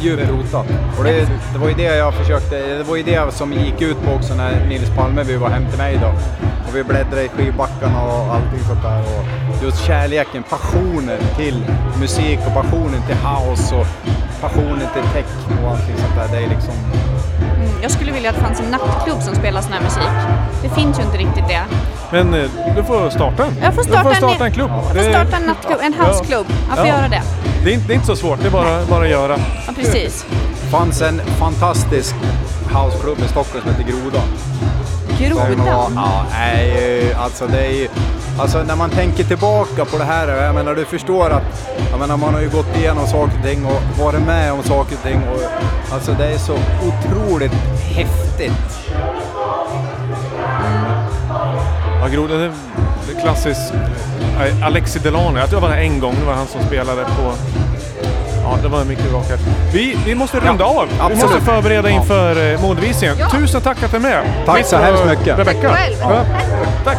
djupt 0.00 0.30
rotat. 0.30 0.66
Och 0.98 1.04
det, 1.04 1.28
det 1.52 1.58
var 1.58 1.68
ju 1.68 1.74
det 1.74 1.96
jag 1.96 2.14
försökte, 2.14 2.56
det 2.76 2.82
var 2.82 2.96
ju 2.96 3.02
det 3.02 3.34
som 3.34 3.52
gick 3.52 3.82
ut 3.82 4.02
på 4.04 4.12
också 4.12 4.34
när 4.34 4.66
Nils 4.68 4.90
Palmeby 4.96 5.36
var 5.36 5.48
hem 5.48 5.66
till 5.70 5.78
mig 5.78 5.98
då. 6.02 6.08
Och 6.68 6.76
vi 6.76 6.84
bläddrade 6.84 7.24
i 7.24 7.28
skivbackarna 7.28 8.02
och 8.02 8.34
allting 8.34 8.60
sånt 8.68 8.82
där. 8.82 9.00
Och 9.00 9.24
just 9.64 9.84
kärleken, 9.84 10.42
passionen 10.42 11.20
till 11.36 11.64
musik 12.00 12.38
och 12.46 12.54
passionen 12.54 13.02
till 13.06 13.16
house 13.16 13.74
och 13.74 13.86
passionen 14.40 14.88
till 14.94 15.02
tech 15.12 15.26
och 15.62 15.70
allting 15.70 15.96
sånt 15.96 16.14
där. 16.16 16.28
Det 16.32 16.44
är 16.44 16.48
liksom, 16.48 16.74
Mm, 17.40 17.68
jag 17.82 17.90
skulle 17.90 18.12
vilja 18.12 18.30
att 18.30 18.36
det 18.36 18.42
fanns 18.42 18.60
en 18.60 18.70
nattklubb 18.70 19.22
som 19.22 19.34
spelar 19.34 19.60
sån 19.62 19.72
här 19.72 19.80
musik. 19.80 20.08
Det 20.62 20.68
finns 20.68 20.98
ju 20.98 21.02
inte 21.02 21.16
riktigt 21.18 21.48
det. 21.48 21.60
Men 22.10 22.34
eh, 22.34 22.50
du 22.76 22.84
får 22.84 23.10
starta 23.10 23.44
en. 23.44 23.52
Jag 23.62 23.74
får 23.74 23.82
du 23.82 23.88
starta, 23.88 24.08
får 24.08 24.14
starta 24.14 24.34
en, 24.36 24.42
en 24.46 24.52
klubb. 24.52 24.70
Jag 24.70 24.84
får 24.86 24.94
Det- 24.94 25.10
starta 25.10 25.36
en 25.36 25.42
nattklubb, 25.42 25.78
en 25.82 25.94
houseklubb. 25.94 26.46
Jag 26.68 26.78
får 26.78 26.86
Ja. 26.86 26.96
göra 26.96 27.08
det. 27.08 27.22
Det 27.64 27.70
är, 27.70 27.74
inte, 27.74 27.86
det 27.86 27.92
är 27.92 27.94
inte 27.94 28.06
så 28.06 28.16
svårt, 28.16 28.40
det 28.40 28.46
är 28.46 28.50
bara, 28.50 28.84
bara 28.90 29.04
att 29.04 29.10
göra. 29.10 29.36
Ja, 29.66 29.72
precis. 29.76 30.26
fanns 30.70 31.02
en 31.02 31.20
fantastisk 31.38 32.14
houseklubb 32.72 33.18
i 33.18 33.28
Stockholm 33.28 33.64
som 33.64 33.70
heter 33.74 33.92
Grodan. 33.92 34.22
Grodan? 35.20 35.92
Ja, 35.96 36.24
nej, 36.30 37.14
alltså 37.14 37.46
det 37.46 37.66
är 37.66 37.70
ju... 37.72 37.88
Alltså 38.38 38.62
när 38.62 38.76
man 38.76 38.90
tänker 38.90 39.24
tillbaka 39.24 39.84
på 39.84 39.98
det 39.98 40.04
här, 40.04 40.28
jag 40.28 40.54
menar 40.54 40.74
du 40.74 40.84
förstår 40.84 41.30
att 41.30 41.68
jag 41.90 42.00
menar, 42.00 42.16
man 42.16 42.34
har 42.34 42.40
ju 42.40 42.48
gått 42.50 42.76
igenom 42.76 43.06
saker 43.06 43.36
och 43.38 43.44
ting 43.46 43.64
och 43.66 44.04
varit 44.04 44.20
med 44.26 44.52
om 44.52 44.62
saker 44.62 44.96
och 44.96 45.02
ting 45.02 45.20
och 45.34 45.40
alltså 45.94 46.12
det 46.18 46.26
är 46.26 46.38
så 46.38 46.52
otroligt 46.88 47.52
häftigt. 47.94 48.52
Ja, 52.00 52.08
Groda, 52.12 52.34
det 52.34 52.50
det 53.06 53.18
är 53.18 53.22
klassiskt. 53.22 53.72
eh, 54.40 54.66
Alexi 54.66 54.98
Delano, 54.98 55.38
jag 55.38 55.50
tror 55.50 55.60
det 55.60 55.66
var 55.68 55.74
en 55.74 56.00
gång, 56.00 56.14
det 56.20 56.26
var 56.26 56.34
han 56.34 56.46
som 56.46 56.62
spelade 56.62 57.04
på... 57.04 57.32
Ja, 58.42 58.58
det 58.62 58.68
var 58.68 58.84
mycket 58.84 59.10
bra. 59.10 59.22
Vi, 59.72 59.98
vi 60.06 60.14
måste 60.14 60.40
runda 60.40 60.64
av. 60.64 60.86
Vi 60.88 60.94
absolut. 61.00 61.22
måste 61.22 61.40
förbereda 61.40 61.90
Ja. 61.90 61.96
inför 61.96 62.52
eh, 62.52 62.60
modevisningen. 62.62 63.16
Tusen 63.30 63.60
tack 63.60 63.82
att 63.82 63.90
du 63.90 63.96
är 63.96 64.00
med. 64.00 64.22
Tack 64.46 64.56
Mitt 64.56 64.66
så 64.66 64.76
hemskt 64.76 65.04
mycket. 65.06 65.38
Rebecka. 65.38 65.68
Tack 65.68 65.78
själv. 65.78 65.96
Ja, 66.00 66.20
tack. 66.84 66.96